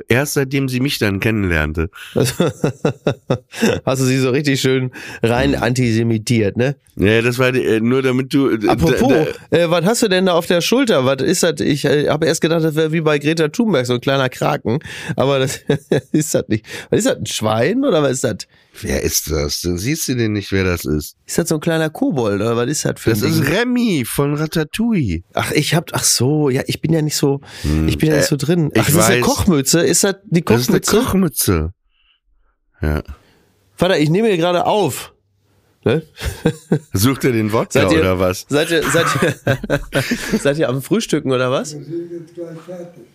erst 0.09 0.35
seitdem 0.35 0.69
sie 0.69 0.81
mich 0.81 0.99
dann 0.99 1.21
kennenlernte. 1.21 1.91
Hast 2.15 4.01
du 4.01 4.05
sie 4.05 4.19
so 4.19 4.31
richtig 4.31 4.61
schön 4.61 4.91
rein 5.23 5.55
antisemitiert, 5.55 6.57
ne? 6.57 6.77
Ja, 6.97 7.23
das 7.23 7.39
war 7.39 7.55
äh, 7.55 7.81
nur 7.81 8.03
damit 8.03 8.35
du. 8.35 8.51
äh, 8.51 8.69
Apropos, 8.69 9.09
da, 9.09 9.27
da, 9.51 9.57
äh, 9.57 9.71
was 9.71 9.85
hast 9.85 10.03
du 10.03 10.09
denn 10.09 10.27
da 10.27 10.35
auf 10.35 10.47
der 10.47 10.61
Schulter? 10.61 11.07
Was 11.07 11.23
ist 11.23 11.43
das? 11.43 11.61
Ich 11.61 11.87
äh, 11.87 12.09
habe 12.09 12.27
erst 12.27 12.43
gedacht, 12.43 12.63
das 12.65 12.75
wäre 12.75 12.93
wie 12.93 13.01
bei 13.01 13.19
Greta 13.19 13.49
Thunberg, 13.49 13.87
so 13.87 13.95
ein 13.95 14.01
kleiner 14.01 14.29
Kraken. 14.29 14.79
Aber 15.17 15.39
das 15.39 15.61
ist 16.13 16.35
das 16.35 16.49
nicht. 16.49 16.67
Was 16.91 16.99
ist 16.99 17.07
das? 17.07 17.17
Ein 17.17 17.27
Schwein 17.27 17.85
oder 17.85 18.03
was 18.03 18.13
ist 18.13 18.25
das? 18.25 18.37
Wer 18.81 19.03
ist 19.03 19.31
das? 19.31 19.61
Dann 19.61 19.79
siehst 19.79 20.09
du 20.09 20.15
denn 20.15 20.33
nicht, 20.33 20.51
wer 20.53 20.65
das 20.65 20.85
ist. 20.85 21.17
Ist 21.27 21.39
das 21.39 21.49
so 21.49 21.57
ein 21.57 21.61
kleiner 21.61 21.91
Kobold 21.91 22.37
oder 22.41 22.57
was 22.57 22.69
ist 22.69 22.85
das 22.85 22.95
für 23.01 23.11
Das 23.11 23.23
ein 23.23 23.31
ist 23.31 23.43
Ding? 23.45 23.55
Remy 23.55 24.05
von 24.07 24.35
Ratatouille. 24.35 25.23
Ach, 25.35 25.51
ich 25.53 25.75
hab, 25.75 25.91
ach 25.93 26.05
so, 26.05 26.49
ja, 26.51 26.63
ich 26.67 26.81
bin 26.81 26.93
ja 26.93 27.03
nicht 27.03 27.17
so, 27.17 27.41
ich 27.87 27.99
bin 27.99 28.11
ja 28.11 28.17
nicht 28.17 28.29
so 28.29 28.37
drin. 28.37 28.71
ich 28.75 28.81
Ach, 28.81 28.87
das 28.87 28.95
ist 28.95 29.01
eine 29.03 29.21
weiß. 29.21 29.27
Kochmütze. 29.27 29.81
Ist 29.81 30.05
das 30.05 30.17
die 30.25 30.43
Das 30.45 30.61
ist 30.63 30.71
eine 30.71 30.81
Kochmütze? 30.81 31.03
Kochmütze. 31.05 31.73
Ja. 32.81 33.03
Vater, 33.77 33.99
ich 33.99 34.11
nehme 34.11 34.29
hier 34.29 34.37
gerade 34.39 34.67
auf. 34.67 35.13
Ne? 35.85 36.03
Sucht 36.93 37.25
ihr 37.25 37.33
den 37.33 37.53
Wodka 37.53 37.81
Seid 37.83 37.93
ihr- 37.93 37.99
oder 38.01 38.21
was? 38.21 38.47
Seid 38.49 38.71
ihr, 38.71 38.85
seid 38.89 39.07
ihr, 39.21 40.39
seid 40.39 40.57
ihr 40.59 40.69
am 40.69 40.81
Frühstücken 40.81 41.33
oder 41.33 41.51
was? 41.51 41.77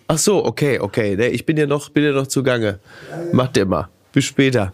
Ach 0.07 0.17
so, 0.17 0.43
okay, 0.43 0.79
okay. 0.79 1.15
Ich 1.29 1.45
bin 1.45 1.55
ja 1.55 1.65
noch, 1.65 1.89
bin 1.89 2.03
ja 2.03 2.11
noch 2.11 2.27
zugange. 2.27 2.79
Macht 3.31 3.55
ihr 3.55 3.65
mal. 3.65 3.87
Bis 4.11 4.25
später. 4.25 4.73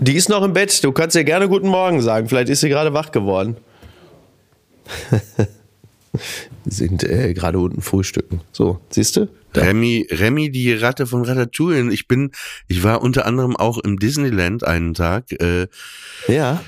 Die 0.00 0.14
ist 0.14 0.28
noch 0.28 0.42
im 0.42 0.52
Bett. 0.52 0.82
Du 0.84 0.92
kannst 0.92 1.16
ihr 1.16 1.24
gerne 1.24 1.48
guten 1.48 1.68
Morgen 1.68 2.00
sagen. 2.00 2.28
Vielleicht 2.28 2.48
ist 2.48 2.60
sie 2.60 2.68
gerade 2.68 2.92
wach 2.92 3.10
geworden. 3.12 3.56
Sind 6.66 7.04
äh, 7.04 7.32
gerade 7.34 7.58
unten 7.58 7.82
frühstücken. 7.82 8.40
So, 8.52 8.80
siehst 8.90 9.16
du? 9.16 9.28
Remy, 9.54 10.08
Remy, 10.10 10.50
die 10.50 10.72
Ratte 10.72 11.06
von 11.06 11.24
Ratatouille. 11.24 11.92
Ich 11.92 12.06
bin, 12.08 12.32
ich 12.68 12.82
war 12.82 13.02
unter 13.02 13.26
anderem 13.26 13.56
auch 13.56 13.78
im 13.78 13.98
Disneyland 13.98 14.64
einen 14.64 14.94
Tag. 14.94 15.32
Äh, 15.40 15.66
Ja. 16.28 16.62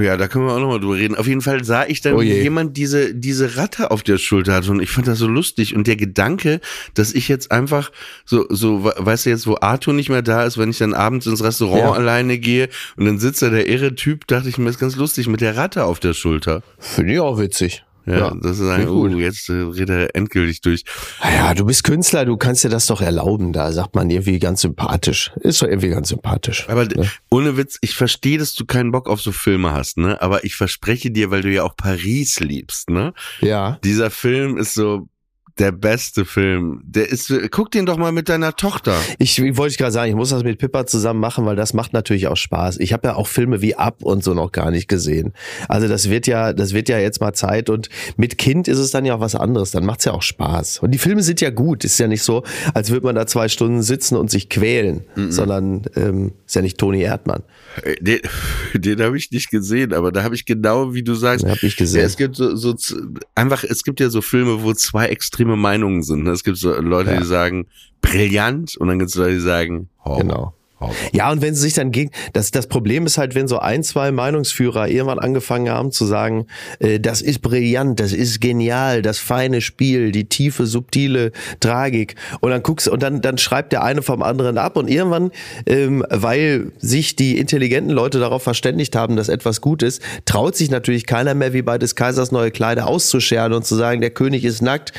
Ja, 0.00 0.16
da 0.16 0.28
können 0.28 0.46
wir 0.46 0.54
auch 0.54 0.60
nochmal 0.60 0.80
drüber 0.80 0.96
reden. 0.96 1.14
Auf 1.14 1.26
jeden 1.26 1.42
Fall 1.42 1.62
sah 1.62 1.84
ich 1.86 2.00
dann, 2.00 2.14
Oh 2.14 2.20
wie 2.20 2.28
je. 2.28 2.42
jemand 2.42 2.76
diese, 2.76 3.14
diese 3.14 3.56
Ratte 3.56 3.90
auf 3.90 4.02
der 4.02 4.16
Schulter 4.16 4.54
hatte 4.54 4.70
und 4.70 4.80
ich 4.80 4.90
fand 4.90 5.06
das 5.06 5.18
so 5.18 5.26
lustig. 5.28 5.76
Und 5.76 5.86
der 5.86 5.96
Gedanke, 5.96 6.60
dass 6.94 7.12
ich 7.12 7.28
jetzt 7.28 7.50
einfach 7.52 7.92
so, 8.24 8.46
so, 8.48 8.84
we- 8.84 8.94
weißt 8.96 9.26
du 9.26 9.30
jetzt, 9.30 9.46
wo 9.46 9.56
Arthur 9.60 9.92
nicht 9.92 10.08
mehr 10.08 10.22
da 10.22 10.44
ist, 10.44 10.56
wenn 10.56 10.70
ich 10.70 10.78
dann 10.78 10.94
abends 10.94 11.26
ins 11.26 11.44
Restaurant 11.44 11.82
Ja. 11.82 11.92
alleine 11.92 12.38
gehe 12.38 12.70
und 12.96 13.04
dann 13.04 13.18
sitzt 13.18 13.42
da 13.42 13.50
der 13.50 13.68
irre 13.68 13.94
Typ, 13.94 14.26
dachte 14.26 14.48
ich 14.48 14.56
mir, 14.56 14.70
ist 14.70 14.78
ganz 14.80 14.96
lustig 14.96 15.26
mit 15.28 15.42
der 15.42 15.56
Ratte 15.56 15.84
auf 15.84 16.00
der 16.00 16.14
Schulter. 16.14 16.62
Finde 16.78 17.12
ich 17.14 17.20
auch 17.20 17.38
witzig. 17.38 17.84
Ja, 18.06 18.34
das 18.40 18.58
ist 18.58 18.68
ein, 18.68 18.88
uh, 18.88 19.06
jetzt 19.18 19.48
äh, 19.48 19.52
redet 19.52 19.90
er 19.90 20.16
endgültig 20.16 20.60
durch. 20.60 20.84
Ah 21.20 21.32
Ja, 21.32 21.54
du 21.54 21.64
bist 21.64 21.84
Künstler, 21.84 22.24
du 22.24 22.36
kannst 22.36 22.64
dir 22.64 22.68
das 22.68 22.86
doch 22.86 23.00
erlauben. 23.00 23.52
Da 23.52 23.72
sagt 23.72 23.94
man 23.94 24.10
irgendwie 24.10 24.38
ganz 24.38 24.62
sympathisch. 24.62 25.30
Ist 25.40 25.62
doch 25.62 25.68
irgendwie 25.68 25.88
ganz 25.90 26.08
sympathisch. 26.08 26.68
Aber 26.68 26.84
Ne? 26.84 27.08
ohne 27.30 27.56
Witz, 27.56 27.78
ich 27.80 27.94
verstehe, 27.94 28.38
dass 28.38 28.54
du 28.54 28.64
keinen 28.66 28.90
Bock 28.92 29.08
auf 29.08 29.20
so 29.20 29.32
Filme 29.32 29.72
hast, 29.72 29.98
ne? 29.98 30.20
Aber 30.20 30.44
ich 30.44 30.56
verspreche 30.56 31.10
dir, 31.10 31.30
weil 31.30 31.42
du 31.42 31.50
ja 31.50 31.62
auch 31.62 31.76
Paris 31.76 32.40
liebst, 32.40 32.90
ne? 32.90 33.12
Ja. 33.40 33.78
Dieser 33.84 34.10
Film 34.10 34.56
ist 34.56 34.74
so 34.74 35.08
der 35.58 35.72
beste 35.72 36.24
Film. 36.24 36.80
Der 36.84 37.08
ist, 37.08 37.32
guck 37.50 37.70
den 37.70 37.86
doch 37.86 37.96
mal 37.96 38.12
mit 38.12 38.28
deiner 38.28 38.56
Tochter. 38.56 38.96
Ich, 39.18 39.38
ich 39.38 39.56
wollte 39.56 39.76
gerade 39.76 39.92
sagen, 39.92 40.10
ich 40.10 40.16
muss 40.16 40.30
das 40.30 40.44
mit 40.44 40.58
Pippa 40.58 40.86
zusammen 40.86 41.20
machen, 41.20 41.44
weil 41.44 41.56
das 41.56 41.74
macht 41.74 41.92
natürlich 41.92 42.26
auch 42.28 42.36
Spaß. 42.36 42.78
Ich 42.80 42.92
habe 42.92 43.08
ja 43.08 43.14
auch 43.16 43.26
Filme 43.26 43.60
wie 43.60 43.74
Up 43.74 44.02
und 44.02 44.24
so 44.24 44.34
noch 44.34 44.52
gar 44.52 44.70
nicht 44.70 44.88
gesehen. 44.88 45.32
Also 45.68 45.88
das 45.88 46.08
wird 46.08 46.26
ja, 46.26 46.52
das 46.52 46.72
wird 46.72 46.88
ja 46.88 46.98
jetzt 46.98 47.20
mal 47.20 47.32
Zeit 47.32 47.70
und 47.70 47.88
mit 48.16 48.38
Kind 48.38 48.68
ist 48.68 48.78
es 48.78 48.90
dann 48.90 49.04
ja 49.04 49.14
auch 49.14 49.20
was 49.20 49.34
anderes. 49.34 49.70
Dann 49.72 49.84
macht's 49.84 50.04
ja 50.04 50.12
auch 50.12 50.22
Spaß. 50.22 50.78
Und 50.80 50.92
die 50.92 50.98
Filme 50.98 51.22
sind 51.22 51.40
ja 51.40 51.50
gut. 51.50 51.84
Ist 51.84 51.98
ja 51.98 52.08
nicht 52.08 52.22
so, 52.22 52.42
als 52.74 52.90
würde 52.90 53.06
man 53.06 53.14
da 53.14 53.26
zwei 53.26 53.48
Stunden 53.48 53.82
sitzen 53.82 54.16
und 54.16 54.30
sich 54.30 54.48
quälen, 54.48 55.04
sondern 55.28 55.82
ähm, 55.96 56.32
ist 56.46 56.54
ja 56.54 56.62
nicht 56.62 56.78
Toni 56.78 57.02
Erdmann. 57.02 57.42
Äh, 57.82 57.94
Den, 58.00 58.20
den 58.74 59.02
habe 59.02 59.16
ich 59.16 59.30
nicht 59.30 59.50
gesehen, 59.50 59.92
aber 59.92 60.12
da 60.12 60.22
habe 60.22 60.34
ich 60.34 60.44
genau, 60.44 60.94
wie 60.94 61.02
du 61.02 61.14
sagst, 61.14 61.44
Den 61.44 61.50
hab 61.50 61.62
ich 61.62 61.76
gesehen. 61.76 62.00
Ja, 62.00 62.06
es 62.06 62.16
gibt 62.16 62.36
so, 62.36 62.56
so 62.56 62.74
einfach, 63.34 63.64
es 63.64 63.84
gibt 63.84 64.00
ja 64.00 64.10
so 64.10 64.22
Filme, 64.22 64.62
wo 64.62 64.72
zwei 64.72 65.08
extreme 65.42 65.56
Meinungen 65.56 66.02
sind. 66.02 66.24
ne? 66.24 66.30
Es 66.30 66.44
gibt 66.44 66.58
so 66.58 66.72
Leute, 66.80 67.12
Ja. 67.12 67.18
die 67.20 67.26
sagen 67.26 67.66
brillant 68.00 68.76
und 68.76 68.88
dann 68.88 68.98
gibt 68.98 69.10
es 69.10 69.16
Leute, 69.16 69.34
die 69.34 69.40
sagen 69.40 69.88
Horror. 70.04 70.18
Genau. 70.20 70.54
Ja, 71.12 71.30
und 71.30 71.42
wenn 71.42 71.54
sie 71.54 71.60
sich 71.60 71.74
dann 71.74 71.92
gegen, 71.92 72.10
das, 72.32 72.50
das 72.50 72.66
Problem 72.66 73.06
ist 73.06 73.16
halt, 73.16 73.36
wenn 73.36 73.46
so 73.46 73.60
ein, 73.60 73.84
zwei 73.84 74.10
Meinungsführer 74.10 74.88
irgendwann 74.88 75.20
angefangen 75.20 75.70
haben 75.70 75.92
zu 75.92 76.04
sagen, 76.06 76.46
äh, 76.80 76.98
das 76.98 77.22
ist 77.22 77.40
brillant, 77.40 78.00
das 78.00 78.12
ist 78.12 78.40
genial, 78.40 79.00
das 79.00 79.20
feine 79.20 79.60
Spiel, 79.60 80.10
die 80.10 80.24
tiefe, 80.24 80.66
subtile 80.66 81.30
Tragik. 81.60 82.16
Und 82.40 82.50
dann 82.50 82.64
guckst 82.64 82.88
und 82.88 83.00
dann, 83.00 83.20
dann 83.20 83.38
schreibt 83.38 83.72
der 83.72 83.84
eine 83.84 84.02
vom 84.02 84.24
anderen 84.24 84.58
ab 84.58 84.76
und 84.76 84.90
irgendwann, 84.90 85.30
ähm, 85.66 86.04
weil 86.10 86.72
sich 86.78 87.14
die 87.14 87.38
intelligenten 87.38 87.92
Leute 87.92 88.18
darauf 88.18 88.42
verständigt 88.42 88.96
haben, 88.96 89.14
dass 89.14 89.28
etwas 89.28 89.60
gut 89.60 89.84
ist, 89.84 90.02
traut 90.24 90.56
sich 90.56 90.68
natürlich 90.68 91.06
keiner 91.06 91.34
mehr 91.34 91.52
wie 91.52 91.62
bei 91.62 91.78
des 91.78 91.94
Kaisers 91.94 92.32
neue 92.32 92.50
Kleider 92.50 92.88
auszuscheren 92.88 93.52
und 93.52 93.64
zu 93.64 93.76
sagen, 93.76 94.00
der 94.00 94.10
König 94.10 94.44
ist 94.44 94.62
nackt. 94.62 94.92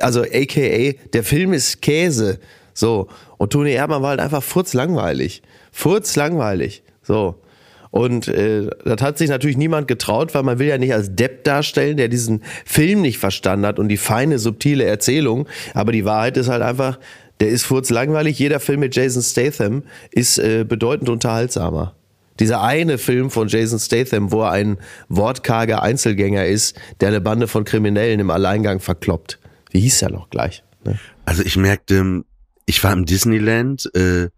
Also 0.00 0.22
aka, 0.22 0.92
der 1.12 1.24
Film 1.24 1.52
ist 1.52 1.82
Käse. 1.82 2.38
So. 2.72 3.08
Und 3.38 3.52
Toni 3.52 3.72
Erdmann 3.72 4.02
war 4.02 4.10
halt 4.10 4.20
einfach 4.20 4.42
furzlangweilig. 4.42 5.42
Furzlangweilig. 5.72 6.82
So. 7.02 7.36
Und 7.90 8.26
äh, 8.26 8.68
das 8.84 9.02
hat 9.02 9.18
sich 9.18 9.30
natürlich 9.30 9.56
niemand 9.56 9.86
getraut, 9.86 10.34
weil 10.34 10.42
man 10.42 10.58
will 10.58 10.66
ja 10.66 10.78
nicht 10.78 10.92
als 10.92 11.14
Depp 11.14 11.44
darstellen, 11.44 11.96
der 11.96 12.08
diesen 12.08 12.42
Film 12.64 13.02
nicht 13.02 13.18
verstanden 13.18 13.66
hat 13.66 13.78
und 13.78 13.88
die 13.88 13.96
feine, 13.96 14.40
subtile 14.40 14.84
Erzählung. 14.84 15.46
Aber 15.74 15.92
die 15.92 16.04
Wahrheit 16.04 16.36
ist 16.36 16.48
halt 16.48 16.62
einfach, 16.62 16.98
der 17.38 17.50
ist 17.50 17.62
furzlangweilig. 17.62 18.36
Jeder 18.36 18.58
Film 18.58 18.80
mit 18.80 18.96
Jason 18.96 19.22
Statham 19.22 19.84
ist 20.10 20.38
äh, 20.38 20.64
bedeutend 20.68 21.08
unterhaltsamer. 21.08 21.94
Dieser 22.40 22.62
eine 22.62 22.98
Film 22.98 23.30
von 23.30 23.46
Jason 23.46 23.78
Statham, 23.78 24.32
wo 24.32 24.42
er 24.42 24.50
ein 24.50 24.78
wortkarger 25.08 25.82
Einzelgänger 25.82 26.46
ist, 26.46 26.76
der 27.00 27.08
eine 27.08 27.20
Bande 27.20 27.46
von 27.46 27.64
Kriminellen 27.64 28.18
im 28.18 28.30
Alleingang 28.30 28.80
verkloppt. 28.80 29.38
Wie 29.74 29.80
hieß 29.80 29.98
der 29.98 30.10
noch 30.10 30.30
gleich? 30.30 30.62
Ne? 30.84 30.98
Also 31.24 31.42
ich 31.42 31.56
merkte, 31.56 32.22
ich 32.64 32.82
war 32.84 32.92
im 32.92 33.06
Disneyland 33.06 33.90
äh, 33.94 34.28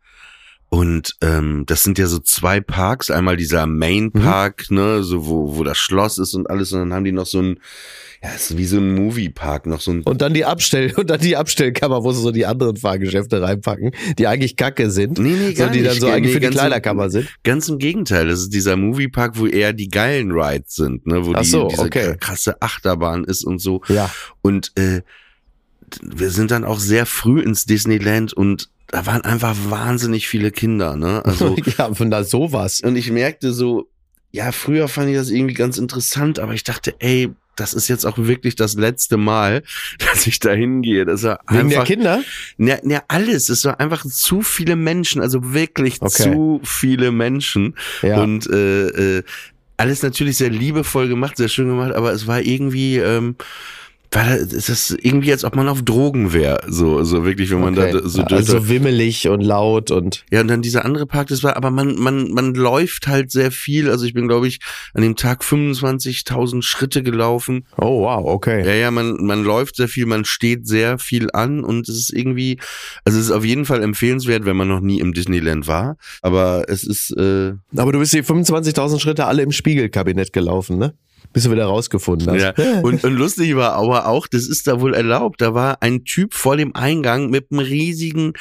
und 0.68 1.14
ähm, 1.20 1.64
das 1.66 1.85
sind 1.85 1.99
ja 1.99 2.07
so 2.07 2.18
zwei 2.18 2.61
Parks. 2.61 3.11
Einmal 3.11 3.37
dieser 3.37 3.66
Main 3.66 4.11
Park, 4.11 4.70
ne, 4.70 5.03
so 5.03 5.27
wo, 5.27 5.57
wo 5.57 5.62
das 5.62 5.79
Schloss 5.79 6.18
ist 6.18 6.35
und 6.35 6.51
alles. 6.51 6.72
Und 6.72 6.81
dann 6.81 6.92
haben 6.92 7.05
die 7.05 7.12
noch 7.12 7.27
so 7.27 7.40
ein, 7.40 7.61
ja, 8.22 8.31
es 8.35 8.51
ist 8.51 8.59
wie 8.59 8.64
so 8.64 8.79
ein 8.79 8.94
Moviepark, 8.94 9.66
noch 9.66 9.81
so 9.81 9.92
ein 9.92 10.03
Und 10.03 10.22
dann 10.22 10.35
die 10.35 10.44
Abstell 10.44 10.92
und 10.96 11.09
dann 11.09 11.20
die 11.20 11.37
Abstellkammer, 11.37 12.03
wo 12.03 12.12
sie 12.12 12.20
so 12.20 12.33
die 12.33 12.46
anderen 12.46 12.77
Fahrgeschäfte 12.77 13.40
reinpacken, 13.42 13.92
die 14.18 14.27
eigentlich 14.27 14.57
Kacke 14.57 14.90
sind, 14.90 15.18
Nee, 15.18 15.37
nee, 15.38 15.53
gar 15.53 15.68
so, 15.68 15.72
die 15.75 15.83
dann 15.83 15.92
nicht. 15.92 16.01
so 16.01 16.09
eigentlich 16.09 16.35
Nee, 16.35 16.40
für 16.40 16.40
die 16.40 16.49
Kleiderkammer 16.49 17.11
sind. 17.11 17.29
Ganz 17.44 17.68
im 17.68 17.79
Gegenteil, 17.79 18.27
das 18.27 18.40
ist 18.40 18.55
dieser 18.55 18.77
Moviepark, 18.77 19.38
wo 19.38 19.46
eher 19.46 19.72
die 19.72 19.88
geilen 19.88 20.33
Rides 20.33 20.75
sind, 20.75 21.07
ne, 21.07 21.25
wo 21.25 21.33
Ach 21.35 21.42
die, 21.42 21.49
so, 21.49 21.68
diese 21.68 21.83
okay. 21.83 22.16
krasse 22.18 22.61
Achterbahn 22.61 23.25
ist 23.25 23.44
und 23.44 23.61
so. 23.61 23.83
Ja. 23.88 24.11
Und 24.42 24.72
äh, 24.77 25.03
wir 26.03 26.31
sind 26.31 26.51
dann 26.51 26.64
auch 26.64 26.79
sehr 26.79 27.07
früh 27.07 27.40
ins 27.40 27.64
Disneyland 27.64 28.33
und 28.33 28.68
da 28.88 29.05
waren 29.07 29.22
einfach 29.22 29.57
wahnsinnig 29.68 30.29
viele 30.29 30.51
Kinder, 30.51 30.96
ne? 30.96 31.25
Also 31.25 31.57
ja, 31.79 31.92
von 31.92 32.11
da 32.11 32.25
sowas. 32.25 32.81
und 32.83 32.96
ich 32.96 33.11
merkte 33.11 33.53
so, 33.53 33.88
ja, 34.33 34.53
früher 34.53 34.88
fand 34.88 35.09
ich 35.11 35.16
das 35.16 35.31
irgendwie 35.31 35.55
ganz 35.55 35.79
interessant, 35.79 36.38
aber 36.38 36.53
ich 36.55 36.62
dachte, 36.64 36.94
ey, 37.01 37.31
das 37.57 37.72
ist 37.72 37.88
jetzt 37.88 38.05
auch 38.05 38.18
wirklich 38.18 38.55
das 38.55 38.75
letzte 38.75 39.16
Mal, 39.16 39.62
dass 39.99 40.27
ich 40.27 40.38
da 40.40 40.53
hingehe. 40.53 41.05
Das 41.07 41.22
war 41.22 41.40
Wegen 41.49 41.70
der 41.70 41.79
einfach, 41.81 41.85
Kinder? 41.87 42.22
ne, 42.59 42.79
ne, 42.83 43.03
alles. 43.09 43.49
Es 43.49 43.64
war 43.64 43.81
einfach 43.81 44.05
zu 44.05 44.42
viele 44.42 44.77
Menschen, 44.77 45.22
also 45.22 45.55
wirklich 45.55 46.01
Okay. 46.03 46.25
zu 46.25 46.61
viele 46.62 47.12
Menschen. 47.12 47.75
Ja. 48.03 48.22
Und 48.22 48.46
äh, 48.51 49.18
äh, 49.18 49.22
alles 49.79 50.03
natürlich 50.03 50.37
sehr 50.37 50.51
liebevoll 50.51 51.09
gemacht, 51.09 51.37
sehr 51.38 51.49
schön 51.49 51.68
gemacht, 51.68 51.92
aber 51.92 52.12
es 52.12 52.27
war 52.27 52.40
irgendwie, 52.40 52.99
ähm, 52.99 53.37
da, 54.11 54.35
es 54.37 54.69
ist 54.69 54.97
irgendwie, 55.03 55.33
als 55.33 55.45
ob 55.45 55.57
man 55.57 55.69
auf 55.69 55.83
Drogen 55.83 56.33
wäre. 56.33 56.61
So, 56.69 57.03
so 57.05 57.25
wirklich, 57.25 57.51
wenn 57.51 57.61
man 57.61 57.77
Okay. 57.79 57.92
da 57.92 58.09
so 58.09 58.23
durch. 58.23 58.33
also 58.33 58.69
wimmelig 58.69 59.29
und 59.29 59.40
laut 59.40 59.90
und 59.90 60.25
ja, 60.31 60.40
und 60.40 60.49
dann 60.49 60.62
dieser 60.62 60.85
andere 60.85 61.07
Park, 61.07 61.29
das 61.29 61.42
war, 61.42 61.57
aber 61.57 61.71
man, 61.71 61.97
man, 61.97 62.31
man 62.33 62.55
läuft 62.55 63.07
halt 63.09 63.31
sehr 63.31 63.51
viel. 63.51 63.90
Also 63.90 64.05
ich 64.07 64.14
bin, 64.14 64.29
glaube 64.29 64.49
ich, 64.49 64.61
an 64.95 65.03
dem 65.03 65.16
Tag 65.16 65.42
25.000 65.42 66.62
Schritte 66.62 67.03
gelaufen. 67.03 67.66
oh 67.77 68.03
wow, 68.03 68.25
okay. 68.27 68.64
Ja, 68.64 68.75
ja, 68.75 68.90
man, 68.90 69.16
man 69.25 69.45
läuft 69.45 69.77
sehr 69.77 69.88
viel, 69.88 70.07
man 70.07 70.25
steht 70.25 70.66
sehr 70.66 70.99
viel 70.99 71.29
an 71.33 71.64
und 71.64 71.88
es 71.88 71.97
ist 71.97 72.12
irgendwie, 72.12 72.59
also 73.05 73.19
es 73.19 73.27
ist 73.27 73.31
auf 73.33 73.45
jeden 73.45 73.64
Fall 73.64 73.83
empfehlenswert, 73.83 74.45
wenn 74.47 74.57
man 74.57 74.69
noch 74.69 74.81
nie 74.81 75.01
im 75.01 75.12
Disneyland 75.12 75.66
war. 75.66 75.97
Aber 76.23 76.64
es 76.69 76.85
ist, 76.85 77.11
äh, 77.16 77.53
Aber 77.77 77.92
du 77.92 77.99
bist 77.99 78.12
die 78.12 78.23
25.000 78.23 79.01
Schritte 79.01 79.27
alle 79.27 79.42
im 79.42 79.53
Spiegelkabinett 79.53 80.33
gelaufen, 80.33 80.79
ne? 80.79 80.95
Bis 81.33 81.45
du 81.45 81.51
wieder 81.51 81.67
rausgefunden 81.67 82.31
hast. 82.31 82.41
Ja, 82.59 82.81
und, 82.81 83.05
und 83.05 83.13
lustig 83.15 83.55
war 83.57 83.73
aber 83.75 84.07
auch, 84.07 84.27
das 84.27 84.47
ist 84.49 84.67
da 84.67 84.81
wohl 84.81 84.95
erlaubt, 84.95 85.43
da 85.43 85.53
war 85.53 85.83
ein 85.83 86.05
Typ 86.05 86.33
vor 86.33 86.57
dem 86.57 86.75
Eingang 86.75 87.29
mit 87.29 87.49
einem 87.51 87.61
riesigen, 87.61 88.33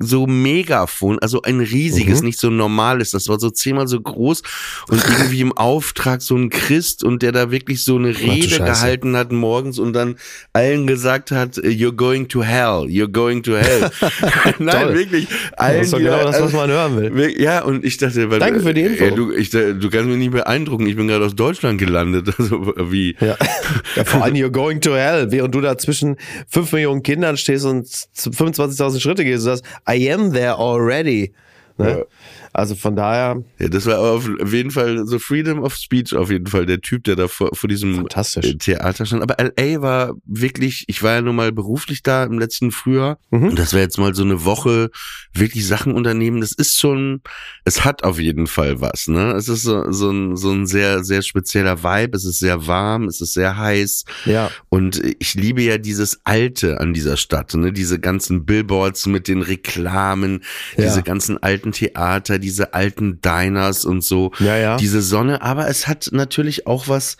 so 0.00 0.26
Megafon, 0.26 1.18
also 1.20 1.42
ein 1.42 1.60
riesiges, 1.60 2.20
Mhm. 2.20 2.26
nicht 2.26 2.40
so 2.40 2.48
ein 2.48 2.56
normales, 2.56 3.12
das 3.12 3.28
war 3.28 3.38
so 3.38 3.50
zehnmal 3.50 3.86
so 3.86 4.00
groß 4.00 4.42
und 4.88 5.04
irgendwie 5.08 5.42
im 5.42 5.52
Auftrag 5.56 6.22
so 6.22 6.34
ein 6.36 6.50
Christ 6.50 7.04
und 7.04 7.22
der 7.22 7.30
da 7.30 7.52
wirklich 7.52 7.84
so 7.84 7.96
eine 7.96 8.18
Rede 8.18 8.56
gehalten 8.58 9.16
hat 9.16 9.30
morgens 9.30 9.78
und 9.78 9.92
dann 9.92 10.16
allen 10.52 10.88
gesagt 10.88 11.30
hat, 11.30 11.56
you're 11.58 11.92
going 11.94 12.26
to 12.28 12.42
hell, 12.42 12.84
you're 12.88 13.06
going 13.10 13.44
to 13.44 13.52
hell. 13.56 13.90
Nein, 14.58 14.86
Toll. 14.86 14.94
wirklich. 14.94 15.28
Das 15.28 15.58
Allen, 15.58 15.80
ist 15.82 15.92
doch 15.92 15.98
genau 15.98 16.16
da- 16.18 16.24
das, 16.32 16.40
was 16.42 16.52
man 16.52 16.70
hören 16.70 16.96
will. 17.14 17.40
Ja, 17.40 17.62
und 17.62 17.84
ich 17.84 17.96
dachte, 17.96 18.28
weil, 18.30 18.40
Danke 18.40 18.60
für 18.60 18.74
die 18.74 18.82
Info. 18.82 19.04
Ja, 19.04 19.10
du, 19.12 19.30
ich, 19.32 19.50
du 19.50 19.88
kannst 19.90 20.06
mich 20.08 20.16
nicht 20.18 20.32
beeindrucken, 20.32 20.86
ich 20.86 20.96
bin 20.96 21.06
gerade 21.06 21.24
aus 21.24 21.36
Deutschland 21.36 21.78
gelandet. 21.78 22.19
Also 22.38 22.74
wie? 22.90 23.16
Ja. 23.20 23.36
ja, 23.96 24.04
vor 24.04 24.22
allem 24.22 24.34
you're 24.34 24.50
going 24.50 24.80
to 24.80 24.94
hell, 24.94 25.30
während 25.30 25.54
du 25.54 25.60
da 25.60 25.76
zwischen 25.78 26.16
5 26.48 26.72
Millionen 26.72 27.02
Kindern 27.02 27.36
stehst 27.36 27.64
und 27.64 27.86
zu 27.86 28.30
25.000 28.30 29.00
Schritte 29.00 29.24
gehst 29.24 29.46
und 29.46 29.56
sagst, 29.56 29.64
I 29.88 30.12
am 30.12 30.32
there 30.32 30.56
already. 30.56 31.34
Ne? 31.78 31.90
Ja. 31.90 32.04
Also 32.52 32.74
von 32.74 32.96
daher, 32.96 33.42
Ja, 33.58 33.68
das 33.68 33.86
war 33.86 33.98
auf 34.00 34.28
jeden 34.52 34.70
Fall 34.70 35.06
so 35.06 35.18
Freedom 35.18 35.60
of 35.62 35.74
Speech 35.76 36.14
auf 36.14 36.30
jeden 36.30 36.46
Fall, 36.46 36.66
der 36.66 36.80
Typ, 36.80 37.04
der 37.04 37.16
da 37.16 37.28
vor, 37.28 37.50
vor 37.54 37.68
diesem 37.68 38.06
äh, 38.06 38.56
Theater 38.58 39.06
stand. 39.06 39.22
Aber 39.22 39.36
LA 39.38 39.80
war 39.82 40.14
wirklich, 40.24 40.84
ich 40.88 41.02
war 41.02 41.12
ja 41.14 41.20
nun 41.22 41.36
mal 41.36 41.52
beruflich 41.52 42.02
da 42.02 42.24
im 42.24 42.38
letzten 42.38 42.70
Frühjahr 42.72 43.18
Mhm. 43.30 43.50
und 43.50 43.58
das 43.58 43.72
wäre 43.72 43.82
jetzt 43.84 43.98
mal 43.98 44.14
so 44.14 44.22
eine 44.24 44.44
Woche 44.44 44.90
wirklich 45.32 45.66
Sachen 45.66 45.92
unternehmen. 45.92 46.40
Das 46.40 46.52
ist 46.52 46.78
schon, 46.78 47.20
es 47.64 47.84
hat 47.84 48.02
auf 48.02 48.18
jeden 48.18 48.46
Fall 48.48 48.80
was, 48.80 49.06
ne? 49.06 49.32
Es 49.32 49.48
ist 49.48 49.62
so, 49.62 49.90
so 49.92 50.10
ein, 50.10 50.36
so 50.36 50.50
ein 50.50 50.66
sehr, 50.66 51.04
sehr 51.04 51.22
spezieller 51.22 51.84
Vibe. 51.84 52.16
Es 52.16 52.24
ist 52.24 52.40
sehr 52.40 52.66
warm, 52.66 53.04
es 53.04 53.20
ist 53.20 53.34
sehr 53.34 53.56
heiß. 53.56 54.04
ja. 54.24 54.50
Und 54.68 55.00
ich 55.20 55.34
liebe 55.34 55.62
ja 55.62 55.78
dieses 55.78 56.20
Alte 56.24 56.80
an 56.80 56.92
dieser 56.94 57.16
Stadt, 57.16 57.54
ne? 57.54 57.72
Diese 57.72 58.00
ganzen 58.00 58.44
Billboards 58.44 59.06
mit 59.06 59.28
den 59.28 59.42
Reklamen, 59.42 60.42
Ja. 60.76 60.84
diese 60.84 61.02
ganzen 61.02 61.40
alten 61.42 61.72
Theater, 61.72 62.38
diese 62.40 62.74
alten 62.74 63.20
Diners 63.20 63.84
und 63.84 64.02
so. 64.02 64.32
Ja, 64.40 64.56
ja. 64.56 64.76
Diese 64.76 65.02
Sonne, 65.02 65.42
aber 65.42 65.68
es 65.68 65.86
hat 65.86 66.08
natürlich 66.12 66.66
auch 66.66 66.88
was 66.88 67.16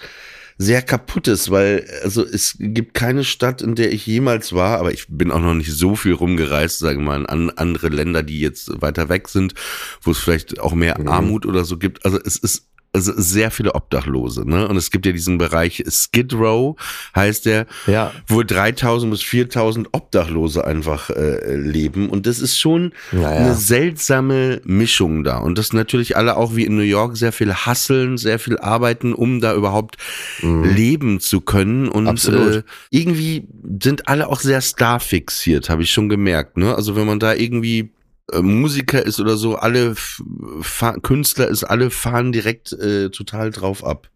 sehr 0.59 0.83
kaputtes, 0.83 1.51
weil 1.51 1.87
also 2.03 2.23
es 2.23 2.57
gibt 2.59 2.93
keine 2.93 3.25
Stadt, 3.25 3.63
in 3.63 3.77
der 3.77 3.95
ich 3.95 4.07
jemals 4.07 4.53
war, 4.53 4.79
aber 4.79 4.93
ich 4.93 5.07
bin 5.09 5.31
auch 5.31 5.41
noch 5.41 5.55
nicht 5.55 5.73
so 5.73 5.97
viel 5.97 6.13
rumgereist, 6.13 6.81
sagen 6.81 7.01
wir 7.01 7.07
mal, 7.07 7.21
in 7.21 7.27
an 7.27 7.51
andere 7.51 7.89
Länder, 7.89 8.23
die 8.23 8.41
jetzt 8.41 8.71
weiter 8.83 9.09
weg 9.09 9.29
sind, 9.29 9.55
wo 10.03 10.11
es 10.11 10.19
vielleicht 10.19 10.61
auch 10.61 10.75
mehr 10.75 10.99
Mhm. 11.01 11.09
Armut 11.09 11.47
oder 11.47 11.65
so 11.65 11.79
gibt. 11.79 12.05
Also 12.05 12.19
es 12.23 12.37
ist 12.37 12.67
sehr 12.93 13.51
viele 13.53 13.75
Obdachlose, 13.75 14.49
ne? 14.49 14.67
Und 14.67 14.77
es 14.77 14.91
gibt 14.91 15.07
ja 15.07 15.13
diesen 15.13 15.39
Bereich 15.39 15.85
Skid 15.89 16.33
Row, 16.35 16.77
heißt 17.15 17.47
der, 17.47 17.67
Ja. 17.87 18.13
wo 18.27 18.43
3000 18.43 19.11
bis 19.13 19.23
4000 19.23 19.89
Obdachlose 19.93 20.65
einfach 20.65 21.11
äh, 21.11 21.55
leben. 21.57 22.09
Und 22.11 22.27
das 22.27 22.41
ist 22.41 22.59
schon 22.59 22.93
Naja. 23.13 23.29
eine 23.47 23.55
seltsame 23.55 24.61
Mischung 24.65 25.23
da. 25.23 25.39
Und 25.39 25.57
das 25.59 25.73
natürlich 25.73 26.17
alle 26.17 26.37
auch 26.37 26.57
wie 26.57 26.65
in 26.65 26.77
New 26.77 26.83
York 26.83 27.17
sehr 27.17 27.33
viel 27.33 27.55
hasseln, 27.55 28.19
sehr 28.19 28.39
viel 28.41 28.59
arbeiten, 28.59 29.13
um 29.13 29.41
da 29.41 29.55
überhaupt 29.55 29.97
leben 30.43 31.21
zu 31.21 31.41
können. 31.41 31.89
Und 31.89 32.05
Mhm. 32.29 32.51
Äh, 32.51 32.63
irgendwie 32.91 33.47
sind 33.83 34.09
alle 34.09 34.29
auch 34.29 34.41
sehr 34.41 34.61
starfixiert, 34.61 35.71
habe 35.71 35.83
ich 35.83 35.91
schon 35.93 36.09
gemerkt. 36.09 36.57
Ne? 36.57 36.75
Also 36.75 36.97
wenn 36.97 37.07
man 37.07 37.21
da 37.21 37.35
irgendwie 37.35 37.91
äh, 38.33 38.41
Musiker 38.43 39.05
ist 39.05 39.21
oder 39.21 39.37
so, 39.37 39.57
alle 39.57 39.91
f- 39.91 40.23
Künstler 41.03 41.49
ist, 41.49 41.65
alle 41.65 41.91
fahren 41.91 42.33
direkt 42.33 42.73
äh, 42.73 43.11
total 43.11 43.51
drauf 43.51 43.85
ab. 43.85 44.09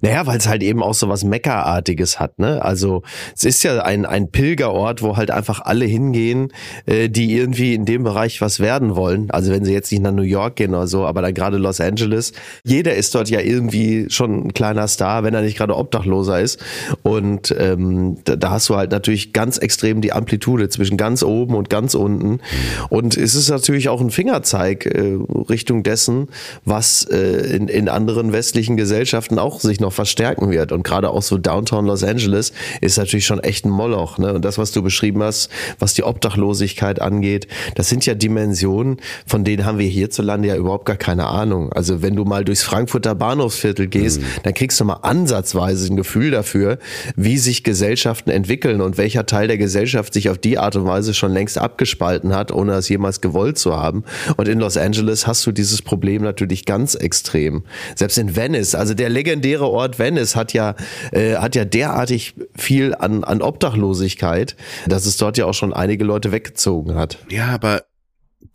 Naja, 0.00 0.26
weil 0.26 0.38
es 0.38 0.48
halt 0.48 0.62
eben 0.62 0.82
auch 0.82 0.94
so 0.94 1.08
was 1.08 1.24
Meckerartiges 1.24 2.20
hat, 2.20 2.38
ne? 2.38 2.62
Also 2.62 3.02
es 3.34 3.44
ist 3.44 3.62
ja 3.62 3.82
ein, 3.82 4.06
ein 4.06 4.30
Pilgerort, 4.30 5.02
wo 5.02 5.16
halt 5.16 5.30
einfach 5.30 5.60
alle 5.60 5.84
hingehen, 5.84 6.52
äh, 6.86 7.08
die 7.08 7.34
irgendwie 7.36 7.74
in 7.74 7.84
dem 7.84 8.04
Bereich 8.04 8.40
was 8.40 8.60
werden 8.60 8.96
wollen. 8.96 9.30
Also 9.30 9.52
wenn 9.52 9.64
sie 9.64 9.72
jetzt 9.72 9.90
nicht 9.92 10.02
nach 10.02 10.12
New 10.12 10.22
York 10.22 10.56
gehen 10.56 10.74
oder 10.74 10.86
so, 10.86 11.04
aber 11.06 11.22
dann 11.22 11.34
gerade 11.34 11.56
Los 11.58 11.80
Angeles. 11.80 12.32
Jeder 12.64 12.94
ist 12.94 13.14
dort 13.14 13.28
ja 13.30 13.40
irgendwie 13.40 14.06
schon 14.08 14.46
ein 14.46 14.54
kleiner 14.54 14.88
Star, 14.88 15.24
wenn 15.24 15.34
er 15.34 15.42
nicht 15.42 15.56
gerade 15.56 15.76
Obdachloser 15.76 16.40
ist. 16.40 16.62
Und 17.02 17.54
ähm, 17.58 18.18
da, 18.24 18.36
da 18.36 18.50
hast 18.50 18.68
du 18.68 18.76
halt 18.76 18.90
natürlich 18.90 19.32
ganz 19.32 19.58
extrem 19.58 20.00
die 20.00 20.12
Amplitude 20.12 20.68
zwischen 20.68 20.96
ganz 20.96 21.22
oben 21.22 21.54
und 21.54 21.70
ganz 21.70 21.94
unten. 21.94 22.40
Und 22.88 23.16
es 23.16 23.34
ist 23.34 23.50
natürlich 23.50 23.88
auch 23.88 24.00
ein 24.00 24.10
Fingerzeig 24.10 24.86
äh, 24.86 25.18
Richtung 25.48 25.82
dessen, 25.82 26.28
was 26.64 27.04
äh, 27.04 27.56
in, 27.56 27.68
in 27.68 27.88
anderen 27.88 28.32
westlichen 28.32 28.76
Gesellschaften 28.76 29.38
auch 29.38 29.60
sich 29.66 29.80
noch 29.80 29.92
verstärken 29.92 30.50
wird. 30.50 30.72
Und 30.72 30.82
gerade 30.82 31.10
auch 31.10 31.22
so 31.22 31.38
Downtown 31.38 31.86
Los 31.86 32.02
Angeles 32.02 32.52
ist 32.80 32.98
natürlich 32.98 33.26
schon 33.26 33.40
echt 33.40 33.64
ein 33.64 33.70
Moloch. 33.70 34.18
Ne? 34.18 34.32
Und 34.34 34.44
das, 34.44 34.58
was 34.58 34.72
du 34.72 34.82
beschrieben 34.82 35.22
hast, 35.22 35.50
was 35.78 35.94
die 35.94 36.04
Obdachlosigkeit 36.04 37.00
angeht, 37.00 37.46
das 37.74 37.88
sind 37.88 38.06
ja 38.06 38.14
Dimensionen, 38.14 38.98
von 39.26 39.44
denen 39.44 39.64
haben 39.64 39.78
wir 39.78 39.88
hierzulande 39.88 40.48
ja 40.48 40.56
überhaupt 40.56 40.86
gar 40.86 40.96
keine 40.96 41.26
Ahnung. 41.26 41.72
Also 41.72 42.02
wenn 42.02 42.16
du 42.16 42.24
mal 42.24 42.44
durchs 42.44 42.62
Frankfurter 42.62 43.14
Bahnhofsviertel 43.14 43.88
gehst, 43.88 44.20
dann 44.42 44.54
kriegst 44.54 44.80
du 44.80 44.84
mal 44.84 45.00
ansatzweise 45.02 45.92
ein 45.92 45.96
Gefühl 45.96 46.30
dafür, 46.30 46.78
wie 47.16 47.38
sich 47.38 47.64
Gesellschaften 47.64 48.30
entwickeln 48.30 48.80
und 48.80 48.98
welcher 48.98 49.26
Teil 49.26 49.48
der 49.48 49.58
Gesellschaft 49.58 50.14
sich 50.14 50.30
auf 50.30 50.38
die 50.38 50.58
Art 50.58 50.76
und 50.76 50.86
Weise 50.86 51.14
schon 51.14 51.32
längst 51.32 51.58
abgespalten 51.58 52.34
hat, 52.34 52.52
ohne 52.52 52.72
es 52.74 52.88
jemals 52.88 53.20
gewollt 53.20 53.58
zu 53.58 53.76
haben. 53.76 54.04
Und 54.36 54.48
in 54.48 54.60
Los 54.60 54.76
Angeles 54.76 55.26
hast 55.26 55.46
du 55.46 55.52
dieses 55.52 55.82
Problem 55.82 56.22
natürlich 56.22 56.64
ganz 56.64 56.94
extrem. 56.94 57.64
Selbst 57.94 58.18
in 58.18 58.36
Venice, 58.36 58.74
also 58.74 58.94
der 58.94 59.08
legendäre 59.08 59.55
Ort 59.64 59.98
Venice 59.98 60.36
hat 60.36 60.52
ja, 60.52 60.74
äh, 61.12 61.36
hat 61.36 61.54
ja 61.54 61.64
derartig 61.64 62.34
viel 62.56 62.94
an, 62.94 63.24
an 63.24 63.42
Obdachlosigkeit, 63.42 64.56
dass 64.86 65.06
es 65.06 65.16
dort 65.16 65.38
ja 65.38 65.46
auch 65.46 65.54
schon 65.54 65.72
einige 65.72 66.04
Leute 66.04 66.32
weggezogen 66.32 66.94
hat. 66.96 67.18
Ja, 67.30 67.46
aber 67.48 67.84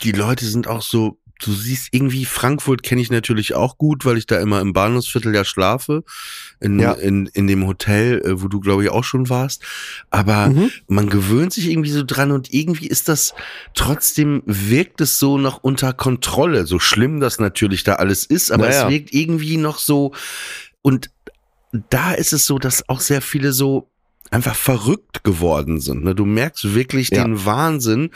die 0.04 0.12
Leute 0.12 0.46
sind 0.46 0.68
auch 0.68 0.82
so 0.82 1.18
du 1.44 1.54
siehst 1.54 1.88
irgendwie 1.90 2.26
Frankfurt 2.26 2.84
kenne 2.84 3.02
ich 3.02 3.10
natürlich 3.10 3.56
auch 3.56 3.80
gut, 3.80 4.06
weil 4.06 4.20
ich 4.20 4.28
da 4.28 4.40
immer 4.40 4.62
im 4.62 4.74
Bahnhofsviertel 4.74 5.34
ja 5.34 5.44
schlafe, 5.44 6.04
in, 6.60 6.80
Ja. 6.80 6.92
in, 6.92 7.26
in 7.34 7.48
dem 7.48 7.66
Hotel, 7.66 8.22
äh, 8.24 8.44
wo 8.44 8.48
du 8.48 8.60
glaube 8.60 8.84
ich 8.84 8.92
auch 8.92 9.04
schon 9.04 9.28
warst. 9.28 9.64
Aber 10.12 10.50
Mhm. 10.50 10.70
man 10.88 11.10
gewöhnt 11.10 11.52
sich 11.52 11.72
irgendwie 11.72 11.90
so 11.90 12.04
dran 12.06 12.32
und 12.32 12.54
irgendwie 12.54 12.86
ist 12.86 13.10
das 13.10 13.34
trotzdem 13.74 14.44
wirkt 14.46 15.02
es 15.02 15.18
so 15.18 15.40
noch 15.40 15.64
unter 15.64 15.94
Kontrolle, 15.94 16.68
so 16.68 16.78
schlimm 16.78 17.20
das 17.20 17.40
natürlich 17.40 17.84
da 17.84 17.94
alles 17.96 18.24
ist, 18.24 18.52
aber 18.52 18.68
Naja. 18.68 18.84
es 18.86 18.92
wirkt 18.94 19.12
irgendwie 19.12 19.58
noch 19.58 19.80
so 19.80 20.14
und 20.82 21.10
da 21.90 22.14
ist 22.14 22.34
es 22.34 22.46
so, 22.46 22.60
dass 22.60 22.88
auch 22.90 23.00
sehr 23.00 23.22
viele 23.22 23.54
so 23.54 23.88
einfach 24.30 24.56
verrückt 24.56 25.24
geworden 25.24 25.80
sind. 25.80 26.04
Ne? 26.04 26.16
Du 26.16 26.26
merkst 26.26 26.74
wirklich 26.74 27.10
Ja. 27.10 27.24
den 27.24 27.46
Wahnsinn. 27.46 28.12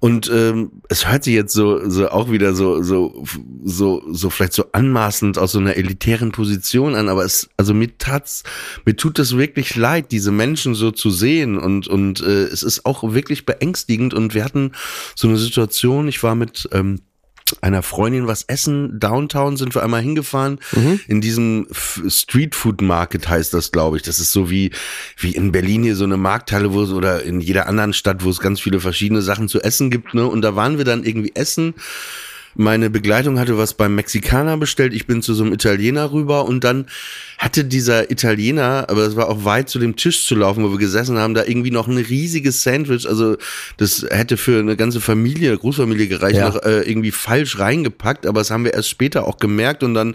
Und 0.00 0.28
ähm, 0.34 0.82
es 0.88 1.08
hört 1.08 1.22
sich 1.22 1.34
jetzt 1.34 1.52
so, 1.52 1.88
so 1.88 2.08
auch 2.08 2.28
wieder 2.28 2.54
so, 2.54 2.82
so, 2.82 3.24
so, 3.62 4.02
so 4.10 4.30
vielleicht 4.30 4.54
so 4.54 4.64
anmaßend 4.72 5.38
aus 5.38 5.52
so 5.52 5.60
einer 5.60 5.76
elitären 5.76 6.32
Position 6.32 6.96
an, 6.96 7.08
aber 7.08 7.24
es, 7.24 7.48
also 7.56 7.72
mir 7.72 7.96
tat's, 7.98 8.42
mir 8.84 8.96
tut 8.96 9.20
es 9.20 9.36
wirklich 9.36 9.76
leid, 9.76 10.10
diese 10.10 10.32
Menschen 10.32 10.74
so 10.74 10.90
zu 10.90 11.10
sehen 11.10 11.56
und 11.56 11.86
und 11.86 12.20
äh, 12.20 12.46
es 12.46 12.64
ist 12.64 12.84
auch 12.84 13.12
wirklich 13.14 13.46
beängstigend. 13.46 14.12
Und 14.12 14.34
wir 14.34 14.42
hatten 14.44 14.72
so 15.14 15.28
eine 15.28 15.36
Situation. 15.36 16.08
Ich 16.08 16.20
war 16.24 16.34
mit 16.34 16.68
ähm, 16.72 16.98
einer 17.60 17.82
Freundin 17.82 18.26
was 18.26 18.44
essen. 18.44 18.98
Downtown 18.98 19.56
sind 19.56 19.74
wir 19.74 19.82
einmal 19.82 20.02
hingefahren. 20.02 20.58
In 21.08 21.20
diesem 21.20 21.66
Street 22.08 22.54
Food 22.54 22.80
Market 22.80 23.28
heißt 23.28 23.52
das, 23.54 23.72
glaube 23.72 23.96
ich. 23.96 24.02
Das 24.02 24.18
ist 24.18 24.32
so 24.32 24.50
wie, 24.50 24.70
wie 25.16 25.34
in 25.34 25.52
Berlin 25.52 25.82
hier 25.82 25.96
so 25.96 26.04
eine 26.04 26.16
Markthalle, 26.16 26.72
wo 26.72 26.82
es, 26.82 26.90
oder 26.90 27.22
in 27.22 27.40
jeder 27.40 27.66
anderen 27.66 27.92
Stadt, 27.92 28.24
wo 28.24 28.30
es 28.30 28.40
ganz 28.40 28.60
viele 28.60 28.80
verschiedene 28.80 29.22
Sachen 29.22 29.48
zu 29.48 29.60
essen 29.60 29.90
gibt, 29.90 30.14
ne? 30.14 30.26
Und 30.26 30.42
da 30.42 30.56
waren 30.56 30.78
wir 30.78 30.84
dann 30.84 31.04
irgendwie 31.04 31.32
essen. 31.34 31.74
Meine 32.54 32.90
Begleitung 32.90 33.38
hatte 33.38 33.56
was 33.56 33.74
beim 33.74 33.94
Mexikaner 33.94 34.56
bestellt. 34.56 34.92
Ich 34.92 35.06
bin 35.06 35.22
zu 35.22 35.34
so 35.34 35.42
einem 35.44 35.52
Italiener 35.54 36.12
rüber 36.12 36.44
und 36.44 36.64
dann 36.64 36.86
hatte 37.38 37.64
dieser 37.64 38.10
Italiener, 38.10 38.86
aber 38.88 39.02
es 39.02 39.16
war 39.16 39.28
auch 39.28 39.44
weit 39.44 39.68
zu 39.68 39.78
dem 39.78 39.96
Tisch 39.96 40.26
zu 40.26 40.34
laufen, 40.34 40.62
wo 40.62 40.70
wir 40.70 40.78
gesessen 40.78 41.18
haben, 41.18 41.34
da 41.34 41.44
irgendwie 41.44 41.70
noch 41.70 41.88
ein 41.88 41.96
riesiges 41.96 42.62
Sandwich. 42.62 43.08
Also 43.08 43.36
das 43.78 44.06
hätte 44.10 44.36
für 44.36 44.58
eine 44.60 44.76
ganze 44.76 45.00
Familie, 45.00 45.56
Großfamilie 45.56 46.08
gereicht, 46.08 46.36
Ja. 46.36 46.48
noch 46.50 46.62
äh, 46.62 46.82
irgendwie 46.82 47.10
falsch 47.10 47.58
reingepackt. 47.58 48.26
Aber 48.26 48.40
das 48.40 48.50
haben 48.50 48.64
wir 48.64 48.74
erst 48.74 48.90
später 48.90 49.26
auch 49.26 49.38
gemerkt 49.38 49.82
und 49.82 49.94
dann 49.94 50.14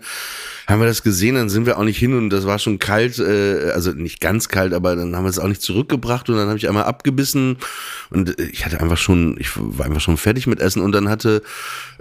haben 0.67 0.81
wir 0.81 0.87
das 0.87 1.01
gesehen, 1.01 1.35
dann 1.35 1.47
sind 1.47 1.65
wir 1.65 1.77
auch 1.77 1.83
nicht 1.85 1.97
hin 1.97 2.13
und 2.17 2.29
das 2.29 2.45
war 2.45 2.59
schon 2.59 2.77
kalt, 2.77 3.19
äh, 3.19 3.71
also 3.73 3.91
nicht 3.91 4.19
ganz 4.19 4.49
kalt, 4.49 4.73
aber 4.73 4.97
dann 4.97 5.15
haben 5.15 5.23
wir 5.23 5.29
es 5.29 5.39
auch 5.39 5.47
nicht 5.47 5.61
zurückgebracht 5.61 6.29
und 6.29 6.35
dann 6.35 6.47
habe 6.49 6.57
ich 6.57 6.67
einmal 6.67 6.83
abgebissen 6.83 7.57
und 8.09 8.37
ich 8.39 8.65
hatte 8.65 8.81
einfach 8.81 8.97
schon, 8.97 9.37
ich 9.39 9.51
war 9.55 9.85
einfach 9.85 10.01
schon 10.01 10.17
fertig 10.17 10.45
mit 10.45 10.59
Essen 10.59 10.81
und 10.81 10.91
dann 10.91 11.07
hatte 11.07 11.41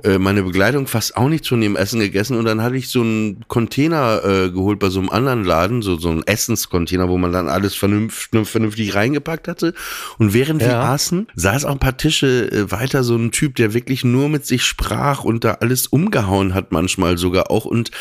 äh, 0.02 0.18
meine 0.18 0.42
Begleitung 0.42 0.88
fast 0.88 1.16
auch 1.16 1.28
nichts 1.28 1.46
von 1.46 1.60
dem 1.60 1.76
Essen 1.76 2.00
gegessen 2.00 2.36
und 2.36 2.44
dann 2.44 2.60
hatte 2.60 2.76
ich 2.76 2.88
so 2.88 3.02
einen 3.02 3.44
Container 3.46 4.22
äh, 4.24 4.50
geholt 4.50 4.80
bei 4.80 4.88
so 4.88 4.98
einem 4.98 5.10
anderen 5.10 5.44
Laden, 5.44 5.80
so, 5.80 5.96
so 5.96 6.10
einen 6.10 6.24
Essenscontainer, 6.24 7.08
wo 7.08 7.18
man 7.18 7.32
dann 7.32 7.48
alles 7.48 7.76
vernünftig, 7.76 8.48
vernünftig 8.48 8.94
reingepackt 8.96 9.46
hatte 9.46 9.74
und 10.18 10.34
während 10.34 10.60
wir 10.60 10.68
Ja. 10.70 10.92
aßen, 10.92 11.28
saß 11.36 11.64
auch 11.66 11.72
ein 11.72 11.78
paar 11.78 11.96
Tische 11.96 12.50
äh, 12.50 12.70
weiter 12.72 13.04
so 13.04 13.14
ein 13.14 13.30
Typ, 13.30 13.54
der 13.54 13.74
wirklich 13.74 14.02
nur 14.02 14.28
mit 14.28 14.44
sich 14.44 14.64
sprach 14.64 15.22
und 15.22 15.44
da 15.44 15.52
alles 15.60 15.86
umgehauen 15.86 16.52
hat 16.52 16.72
manchmal 16.72 17.16
sogar 17.16 17.50
auch 17.52 17.64
und 17.64 17.92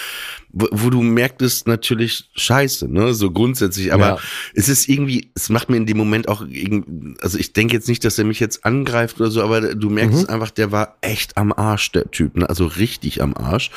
wo, 0.57 0.67
wo 0.71 0.89
du 0.89 1.01
merktest 1.01 1.67
natürlich 1.67 2.29
scheiße, 2.35 2.87
ne, 2.91 3.13
so 3.13 3.29
grundsätzlich, 3.29 3.91
aber 3.93 4.07
Ja. 4.07 4.17
es 4.53 4.69
ist 4.69 4.87
irgendwie, 4.87 5.29
es 5.35 5.49
macht 5.49 5.69
mir 5.69 5.75
in 5.75 5.85
dem 5.85 5.97
Moment 5.97 6.29
auch, 6.29 6.41
irgend- 6.47 7.21
also 7.21 7.37
ich 7.37 7.51
denke 7.51 7.73
jetzt 7.75 7.89
nicht, 7.89 8.05
dass 8.05 8.17
er 8.17 8.23
mich 8.23 8.39
jetzt 8.39 8.63
angreift 8.65 9.19
oder 9.19 9.29
so, 9.29 9.43
aber 9.43 9.75
du 9.75 9.89
merkst 9.89 10.23
Mhm. 10.23 10.29
einfach, 10.33 10.51
der 10.51 10.71
war 10.71 10.97
echt 11.01 11.35
am 11.37 11.51
Arsch, 11.51 11.91
der 11.91 12.09
Typ, 12.09 12.37
ne, 12.37 12.47
also 12.49 12.65
richtig 12.67 13.21
am 13.21 13.33
Arsch. 13.35 13.69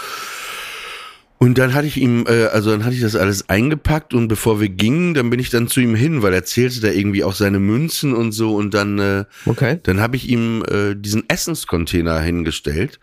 Und 1.41 1.57
dann 1.59 1.73
hatte 1.73 1.87
ich 1.87 1.97
ihm, 1.97 2.25
äh, 2.29 2.45
also 2.47 2.71
dann 2.71 2.85
hatte 2.85 2.97
ich 2.97 3.01
das 3.01 3.15
alles 3.15 3.49
eingepackt 3.49 4.13
und 4.13 4.27
bevor 4.27 4.61
wir 4.61 4.69
gingen, 4.69 5.15
dann 5.15 5.31
bin 5.31 5.39
ich 5.39 5.51
dann 5.51 5.69
zu 5.69 5.81
ihm 5.81 5.95
hin, 5.95 6.21
weil 6.23 6.33
er 6.35 6.45
zählte 6.45 6.81
da 6.81 6.89
irgendwie 6.89 7.23
auch 7.23 7.35
seine 7.35 7.61
Münzen 7.61 8.13
und 8.13 8.33
so 8.33 8.57
und 8.57 8.75
dann, 8.75 8.99
äh, 8.99 9.25
Okay. 9.47 9.79
dann 9.85 10.01
habe 10.01 10.17
ich 10.17 10.29
ihm 10.29 10.65
äh, 10.69 10.95
diesen 10.97 11.29
Essenscontainer 11.29 12.19
hingestellt, 12.21 12.99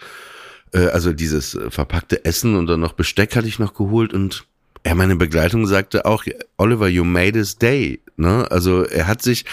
äh, 0.73 0.88
also 0.88 1.13
dieses 1.13 1.56
äh, 1.56 1.69
verpackte 1.69 2.25
Essen 2.25 2.56
und 2.56 2.67
dann 2.67 2.80
noch 2.80 2.93
Besteck 2.93 3.36
hatte 3.36 3.47
ich 3.47 3.60
noch 3.60 3.73
geholt 3.73 4.13
und 4.13 4.45
er, 4.84 4.93
meine 4.93 5.15
Begleitung 5.15 5.65
sagte 5.65 6.06
auch, 6.06 6.25
Oliver, 6.58 6.88
you 6.88 7.04
made 7.04 7.38
his 7.38 7.58
day. 7.58 8.01
Ne? 8.17 8.49
Also 8.49 8.84
er 8.84 9.08
hat 9.08 9.21
sich, 9.21 9.43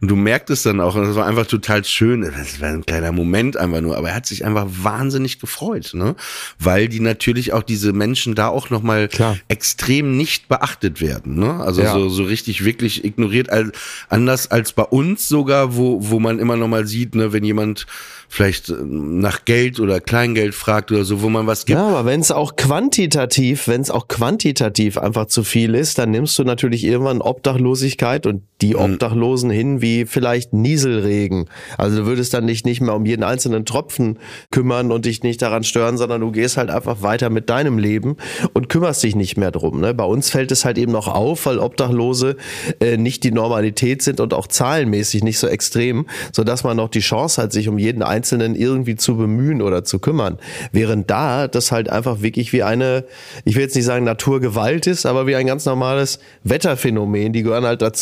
und 0.00 0.08
du 0.10 0.16
merktest 0.16 0.66
dann 0.66 0.80
auch, 0.80 0.96
und 0.96 1.04
das 1.04 1.14
war 1.14 1.26
einfach 1.26 1.46
total 1.46 1.84
schön, 1.84 2.22
das 2.22 2.60
war 2.60 2.68
ein 2.68 2.84
kleiner 2.84 3.12
Moment 3.12 3.56
einfach 3.56 3.80
nur, 3.80 3.96
aber 3.96 4.08
er 4.08 4.16
hat 4.16 4.26
sich 4.26 4.44
einfach 4.44 4.66
wahnsinnig 4.68 5.38
gefreut, 5.38 5.92
ne? 5.94 6.16
Weil 6.58 6.88
die 6.88 6.98
natürlich 6.98 7.52
auch 7.52 7.62
diese 7.62 7.92
Menschen 7.92 8.34
da 8.34 8.48
auch 8.48 8.70
nochmal 8.70 9.08
extrem 9.46 10.16
nicht 10.16 10.48
beachtet 10.48 11.00
werden. 11.00 11.38
Ne? 11.38 11.60
Also 11.60 11.82
Ja. 11.82 11.92
so, 11.92 12.08
so 12.08 12.24
richtig 12.24 12.64
wirklich 12.64 13.04
ignoriert, 13.04 13.50
als, 13.50 13.70
anders 14.08 14.50
als 14.50 14.72
bei 14.72 14.82
uns 14.82 15.28
sogar, 15.28 15.76
wo, 15.76 15.98
wo 16.10 16.18
man 16.18 16.40
immer 16.40 16.56
noch 16.56 16.68
mal 16.68 16.86
sieht, 16.88 17.14
ne, 17.14 17.32
wenn 17.32 17.44
jemand 17.44 17.86
vielleicht 18.28 18.68
äh, 18.68 18.74
nach 18.84 19.44
Geld 19.44 19.80
oder 19.80 20.00
Kleingeld 20.00 20.54
fragt 20.54 20.90
oder 20.92 21.04
so, 21.04 21.22
wo 21.22 21.28
man 21.28 21.46
was 21.46 21.66
gibt. 21.66 21.78
Ja, 21.78 21.86
aber 21.86 22.04
wenn 22.04 22.20
es 22.20 22.30
auch 22.30 22.56
quantitativ, 22.56 23.68
wenn 23.68 23.80
es 23.80 23.90
auch 23.90 24.08
quantitativ 24.08 24.98
einfach 24.98 25.26
zu 25.26 25.44
viel 25.44 25.74
ist, 25.74 25.98
dann 25.98 26.10
nimmst 26.10 26.38
du 26.38 26.44
natürlich 26.44 26.84
irgendwann 26.84 27.22
Obdachlosigkeit 27.22 28.07
und 28.26 28.42
die 28.60 28.74
Mhm. 28.74 28.94
Obdachlosen 28.94 29.50
hin 29.50 29.80
wie 29.80 30.04
vielleicht 30.04 30.52
Nieselregen. 30.52 31.48
Also 31.76 31.98
du 31.98 32.06
würdest 32.06 32.34
dann 32.34 32.44
nicht, 32.44 32.66
nicht 32.66 32.80
mehr 32.80 32.94
um 32.94 33.06
jeden 33.06 33.22
einzelnen 33.22 33.64
Tropfen 33.64 34.18
kümmern 34.50 34.90
und 34.90 35.04
dich 35.04 35.22
nicht 35.22 35.40
daran 35.42 35.64
stören, 35.64 35.96
sondern 35.96 36.20
du 36.20 36.32
gehst 36.32 36.56
halt 36.56 36.70
einfach 36.70 37.02
weiter 37.02 37.30
mit 37.30 37.50
deinem 37.50 37.78
Leben 37.78 38.16
und 38.54 38.68
kümmerst 38.68 39.02
dich 39.02 39.14
nicht 39.14 39.36
mehr 39.36 39.50
drum. 39.50 39.80
Ne? 39.80 39.94
Bei 39.94 40.04
uns 40.04 40.30
fällt 40.30 40.50
es 40.50 40.64
halt 40.64 40.78
eben 40.78 40.92
noch 40.92 41.08
auf, 41.08 41.46
weil 41.46 41.58
Obdachlose 41.58 42.36
äh, 42.80 42.96
nicht 42.96 43.22
die 43.24 43.30
Normalität 43.30 44.02
sind 44.02 44.20
und 44.20 44.34
auch 44.34 44.46
zahlenmäßig 44.46 45.22
nicht 45.22 45.38
so 45.38 45.46
extrem, 45.46 46.06
sodass 46.32 46.64
man 46.64 46.76
noch 46.76 46.88
die 46.88 47.00
Chance 47.00 47.40
hat, 47.40 47.52
sich 47.52 47.68
um 47.68 47.78
jeden 47.78 48.02
Einzelnen 48.02 48.56
irgendwie 48.56 48.96
zu 48.96 49.16
bemühen 49.16 49.62
oder 49.62 49.84
zu 49.84 50.00
kümmern. 50.00 50.38
Während 50.72 51.10
da 51.10 51.46
das 51.46 51.70
halt 51.70 51.88
einfach 51.88 52.22
wirklich 52.22 52.52
wie 52.52 52.62
eine, 52.64 53.04
ich 53.44 53.54
will 53.54 53.62
jetzt 53.62 53.76
nicht 53.76 53.84
sagen 53.84 54.04
Naturgewalt 54.04 54.86
ist, 54.86 55.06
aber 55.06 55.26
wie 55.26 55.36
ein 55.36 55.46
ganz 55.46 55.64
normales 55.64 56.18
Wetterphänomen, 56.42 57.32
die 57.32 57.42
gehören 57.42 57.64
halt 57.64 57.82
dazu. 57.82 57.97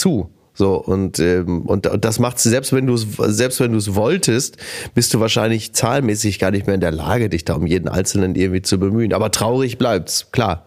So 0.57 0.77
und 0.77 1.19
ähm, 1.19 1.63
und, 1.67 1.87
das 2.01 2.19
macht 2.19 2.39
selbst 2.39 2.73
wenn 2.73 2.87
du 2.87 2.95
es 2.95 3.07
selbst 3.19 3.61
wenn 3.61 3.73
du 3.73 3.79
es 3.79 3.95
wolltest, 3.95 4.57
bist 4.95 5.13
du 5.13 5.21
wahrscheinlich 5.21 5.75
zahlenmäßig 5.75 6.39
gar 6.39 6.51
nicht 6.51 6.67
mehr 6.67 6.75
in 6.75 6.81
der 6.81 6.93
Lage, 6.93 7.29
dich 7.29 7.45
da 7.45 7.55
um 7.55 7.67
jeden 7.67 7.89
Einzelnen 7.89 8.35
irgendwie 8.35 8.63
zu 8.63 8.79
bemühen. 8.79 9.13
Aber 9.13 9.31
traurig 9.31 9.77
bleibt's, 9.77 10.33
klar. 10.33 10.67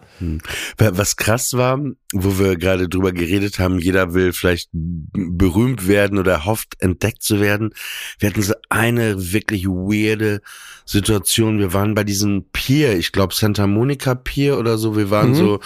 Was 0.76 1.16
krass 1.16 1.54
war, 1.54 1.80
wo 2.12 2.38
wir 2.38 2.56
gerade 2.56 2.88
drüber 2.88 3.10
geredet 3.12 3.58
haben, 3.58 3.78
jeder 3.78 4.12
will 4.12 4.32
vielleicht 4.32 4.68
berühmt 4.72 5.88
werden 5.88 6.18
oder 6.18 6.44
hofft, 6.44 6.76
entdeckt 6.80 7.22
zu 7.22 7.40
werden. 7.40 7.70
Wir 8.18 8.28
hatten 8.28 8.42
so 8.42 8.54
eine 8.68 9.32
wirklich 9.32 9.66
weirde 9.66 10.42
Situation. 10.84 11.58
Wir 11.58 11.72
waren 11.72 11.94
bei 11.94 12.04
diesem 12.04 12.44
Pier, 12.52 12.96
ich 12.98 13.12
glaube 13.12 13.34
Santa 13.34 13.66
Monica 13.66 14.14
Pier 14.14 14.58
oder 14.58 14.78
so. 14.78 14.96
Wir 14.96 15.10
waren 15.10 15.34
so, 15.34 15.60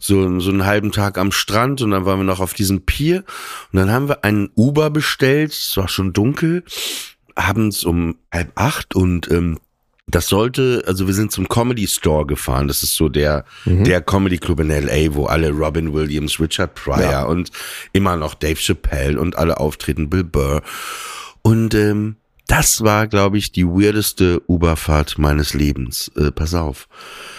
so, 0.00 0.40
so 0.40 0.50
einen 0.50 0.64
halben 0.66 0.92
Tag 0.92 1.18
am 1.18 1.32
Strand 1.32 1.82
und 1.82 1.90
dann 1.92 2.04
waren 2.04 2.18
wir 2.20 2.24
noch 2.24 2.40
auf 2.40 2.54
diesem 2.54 2.82
Pier 2.82 3.24
und 3.72 3.78
dann 3.78 3.90
haben 3.90 4.08
wir 4.08 4.24
einen 4.24 4.50
Uber 4.56 4.90
bestellt. 4.90 5.52
Es 5.52 5.76
war 5.76 5.88
schon 5.88 6.12
dunkel, 6.12 6.64
abends 7.34 7.84
um 7.84 8.16
halb 8.32 8.52
acht 8.54 8.94
und 8.94 9.30
ähm, 9.30 9.58
das 10.06 10.28
sollte, 10.28 10.84
also 10.86 11.06
wir 11.06 11.14
sind 11.14 11.32
zum 11.32 11.48
Comedy 11.48 11.86
Store 11.86 12.26
gefahren. 12.26 12.68
Das 12.68 12.82
ist 12.82 12.94
so 12.94 13.08
der, 13.08 13.46
der 13.64 14.02
Comedy 14.02 14.36
Club 14.36 14.60
in 14.60 14.68
LA, 14.68 15.14
wo 15.14 15.24
alle 15.24 15.50
Robin 15.50 15.94
Williams, 15.94 16.38
Richard 16.38 16.74
Pryor 16.74 17.00
Ja. 17.10 17.22
und 17.24 17.50
immer 17.94 18.14
noch 18.16 18.34
Dave 18.34 18.56
Chappelle 18.60 19.18
und 19.18 19.36
alle 19.38 19.58
auftreten, 19.58 20.10
Bill 20.10 20.22
Burr. 20.24 20.60
Und 21.40 21.74
ähm, 21.74 22.16
das 22.46 22.82
war, 22.82 23.06
glaube 23.06 23.38
ich, 23.38 23.52
die 23.52 23.66
weirdeste 23.66 24.42
Uberfahrt 24.46 25.18
meines 25.18 25.54
Lebens. 25.54 26.10
Äh, 26.16 26.30
pass 26.30 26.54
auf. 26.54 26.88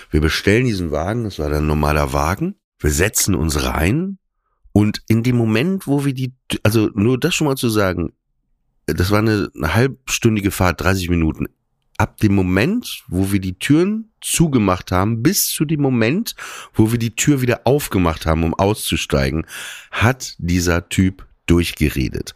Wir 0.10 0.22
bestellen 0.22 0.65
diesen 0.65 0.91
Wagen, 0.91 1.26
das 1.26 1.39
war 1.39 1.50
dann 1.50 1.68
normaler 1.68 2.13
Wagen. 2.13 2.56
Wir 2.80 2.91
setzen 2.91 3.36
uns 3.36 3.63
rein 3.63 4.18
und 4.72 5.02
in 5.08 5.24
dem 5.24 5.38
Moment, 5.38 5.88
wo 5.88 6.04
wir 6.06 6.13
die, 6.13 6.34
also 6.63 6.89
nur 6.94 7.20
das 7.20 7.36
schon 7.36 7.48
mal 7.48 7.56
zu 7.56 7.70
sagen, 7.70 8.12
das 8.88 9.10
war 9.12 9.20
eine, 9.20 9.50
eine 9.56 9.74
halbstündige 9.74 10.52
Fahrt, 10.52 10.82
30 10.82 11.10
Minuten. 11.10 11.48
Ab 11.98 12.18
dem 12.18 12.36
Moment, 12.36 13.04
wo 13.08 13.32
wir 13.32 13.39
die 13.39 13.58
Türen 13.58 14.12
zugemacht 14.20 14.91
haben, 14.91 15.24
bis 15.24 15.48
zu 15.48 15.63
dem 15.63 15.82
Moment, 15.82 16.36
wo 16.74 16.91
wir 16.91 17.00
die 17.00 17.15
Tür 17.15 17.41
wieder 17.41 17.62
aufgemacht 17.63 18.26
haben, 18.26 18.44
um 18.44 18.54
auszusteigen, 18.54 19.46
hat 19.91 20.36
dieser 20.39 20.89
Typ 20.89 21.26
durchgeredet. 21.45 22.36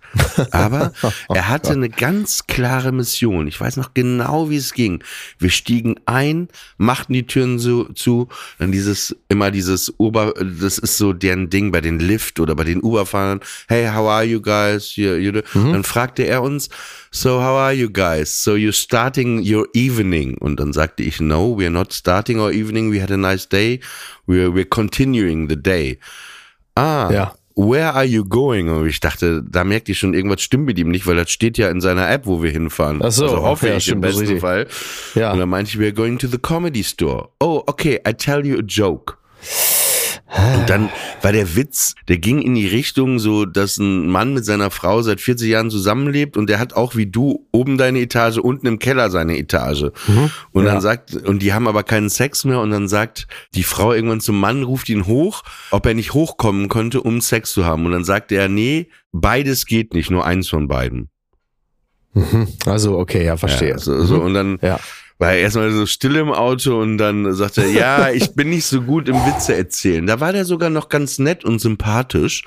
Aber 0.51 0.93
er 1.29 1.47
hatte 1.49 1.71
eine 1.71 1.89
ganz 1.89 2.45
klare 2.47 2.91
Mission. 2.91 3.47
Ich 3.47 3.59
weiß 3.59 3.77
noch 3.77 3.93
genau, 3.93 4.49
wie 4.49 4.57
es 4.57 4.73
ging. 4.73 5.03
Wir 5.39 5.49
stiegen 5.49 5.95
ein, 6.05 6.47
machten 6.77 7.13
die 7.13 7.25
Türen 7.25 7.59
so 7.59 7.85
zu, 7.85 8.27
dann 8.59 8.71
dieses, 8.71 9.15
immer 9.29 9.51
dieses 9.51 9.93
Uber, 9.97 10.33
das 10.59 10.77
ist 10.77 10.97
so 10.97 11.13
deren 11.13 11.49
Ding 11.49 11.71
bei 11.71 11.81
den 11.81 11.99
Lift 11.99 12.39
oder 12.39 12.55
bei 12.55 12.63
den 12.65 12.81
Uberfahrern. 12.81 13.39
Hey, 13.67 13.87
how 13.87 14.07
are 14.07 14.23
you 14.23 14.41
guys? 14.41 14.95
You, 14.95 15.15
you, 15.15 15.31
Mhm. 15.53 15.73
Dann 15.73 15.83
fragte 15.83 16.23
er 16.23 16.41
uns, 16.41 16.69
so 17.11 17.39
how 17.39 17.57
are 17.57 17.73
you 17.73 17.89
guys? 17.89 18.43
So 18.43 18.53
you're 18.53 18.73
starting 18.73 19.39
your 19.39 19.67
evening? 19.73 20.37
Und 20.37 20.59
dann 20.59 20.73
sagte 20.73 21.03
ich, 21.03 21.19
no, 21.19 21.55
we're 21.57 21.69
not 21.69 21.93
starting 21.93 22.39
our 22.39 22.51
evening. 22.51 22.91
We 22.91 23.01
had 23.01 23.11
a 23.11 23.17
nice 23.17 23.47
day. 23.47 23.79
We're, 24.27 24.53
we're 24.53 24.65
continuing 24.65 25.47
the 25.49 25.55
day. 25.55 25.99
Ah, 26.75 27.09
Ja. 27.11 27.35
Where 27.59 27.93
are 27.93 28.05
you 28.05 28.23
going? 28.23 28.69
Und 28.69 28.87
ich 28.87 28.99
dachte, 28.99 29.43
da 29.43 29.63
merkt 29.63 29.89
ihr 29.89 29.95
schon, 29.95 30.13
irgendwas 30.13 30.41
stimmt 30.41 30.65
mit 30.65 30.79
ihm 30.79 30.89
nicht, 30.89 31.05
weil 31.05 31.17
das 31.17 31.29
steht 31.29 31.57
ja 31.57 31.69
in 31.69 31.81
seiner 31.81 32.09
App, 32.09 32.25
wo 32.25 32.41
wir 32.41 32.51
hinfahren. 32.51 33.01
Ach 33.03 33.11
so, 33.11 33.25
also 33.25 33.41
hoffe 33.41 33.67
ja, 33.67 33.75
ich 33.75 33.89
im 33.89 34.01
besten 34.01 34.21
richtig. 34.21 34.39
Fall. 34.39 34.67
Ja. 35.15 35.33
Und 35.33 35.39
dann 35.39 35.49
meinte 35.49 35.71
ich, 35.71 35.77
we're 35.77 35.93
going 35.93 36.17
to 36.17 36.27
the 36.27 36.37
comedy 36.37 36.83
store. 36.83 37.29
Oh, 37.39 37.61
okay, 37.67 37.99
I 38.07 38.13
tell 38.13 38.45
you 38.45 38.57
a 38.57 38.63
joke. 38.63 39.17
Und 40.29 40.69
dann 40.69 40.89
war 41.23 41.31
der 41.31 41.55
Witz, 41.55 41.95
der 42.07 42.19
ging 42.19 42.41
in 42.41 42.53
die 42.53 42.67
Richtung 42.67 43.17
so, 43.17 43.45
dass 43.45 43.77
ein 43.77 44.07
Mann 44.07 44.33
mit 44.33 44.45
seiner 44.45 44.69
Frau 44.69 45.01
seit 45.01 45.21
40 45.21 45.49
Jahren 45.49 45.71
zusammenlebt 45.71 46.37
und 46.37 46.49
der 46.49 46.59
hat 46.59 46.73
auch 46.73 46.95
wie 46.95 47.07
du 47.07 47.47
oben 47.51 47.79
deine 47.79 47.99
Etage, 47.99 48.37
unten 48.37 48.67
im 48.67 48.77
Keller 48.77 49.09
seine 49.09 49.37
Etage. 49.37 49.85
Und 50.51 50.65
dann 50.65 50.81
sagt, 50.81 51.15
und 51.15 51.41
die 51.41 51.53
haben 51.53 51.67
aber 51.67 51.81
keinen 51.83 52.09
Sex 52.09 52.45
mehr 52.45 52.59
und 52.59 52.69
dann 52.69 52.87
sagt 52.87 53.27
die 53.55 53.63
Frau 53.63 53.91
irgendwann 53.91 54.21
zum 54.21 54.39
Mann, 54.39 54.61
ruft 54.61 54.89
ihn 54.89 55.07
hoch, 55.07 55.41
ob 55.71 55.85
er 55.87 55.95
nicht 55.95 56.13
hochkommen 56.13 56.69
könnte, 56.69 57.01
um 57.01 57.21
Sex 57.21 57.51
zu 57.51 57.65
haben. 57.65 57.85
Und 57.87 57.91
dann 57.91 58.03
sagt 58.03 58.31
er, 58.31 58.49
nee, 58.49 58.89
beides 59.11 59.65
geht 59.65 59.93
nicht, 59.95 60.11
nur 60.11 60.25
eins 60.25 60.47
von 60.47 60.67
beiden. 60.67 61.09
Also, 62.65 62.97
okay, 62.97 63.25
ja, 63.25 63.37
verstehe. 63.37 63.71
Ja, 63.71 63.77
so, 63.79 64.03
so, 64.03 64.21
und 64.21 64.33
dann 64.33 64.59
Ja. 64.61 64.79
War 65.19 65.34
er 65.34 65.39
erstmal 65.39 65.69
so 65.71 65.86
still 65.86 66.15
im 66.15 66.32
Auto 66.32 66.82
und 66.82 66.97
dann 66.97 67.34
sagte 67.34 67.62
er, 67.62 67.69
ja, 67.69 68.10
ich 68.13 68.34
bin 68.36 68.49
nicht 68.49 68.65
so 68.65 68.82
gut 68.82 69.10
im 69.10 69.15
Witze 69.15 69.53
erzählen. 69.53 70.08
Da 70.08 70.21
war 70.21 70.32
der 70.32 70.45
sogar 70.45 70.69
noch 70.69 70.88
ganz 70.88 71.19
nett 71.19 71.43
und 71.43 71.60
sympathisch. 71.60 72.45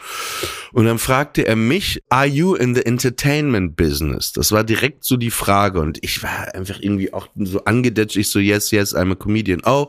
Und 0.73 0.87
dann 0.87 0.99
fragte 0.99 1.47
er 1.47 1.55
mich, 1.55 2.03
are 2.09 2.27
you 2.27 2.55
in 2.55 2.75
the 2.75 2.85
entertainment 2.85 3.77
business? 3.77 4.33
Das 4.33 4.53
war 4.53 4.65
direkt 4.65 5.05
so 5.05 5.19
die 5.19 5.31
Frage 5.31 5.81
und 5.81 6.03
ich 6.03 6.23
war 6.23 6.55
einfach 6.55 6.81
irgendwie 6.81 7.13
auch 7.13 7.29
so 7.37 7.63
angedetscht. 7.65 8.17
Ich 8.17 8.31
so, 8.31 8.39
yes, 8.39 8.71
yes, 8.71 8.97
I'm 8.97 9.13
a 9.13 9.17
comedian. 9.17 9.61
Oh, 9.67 9.89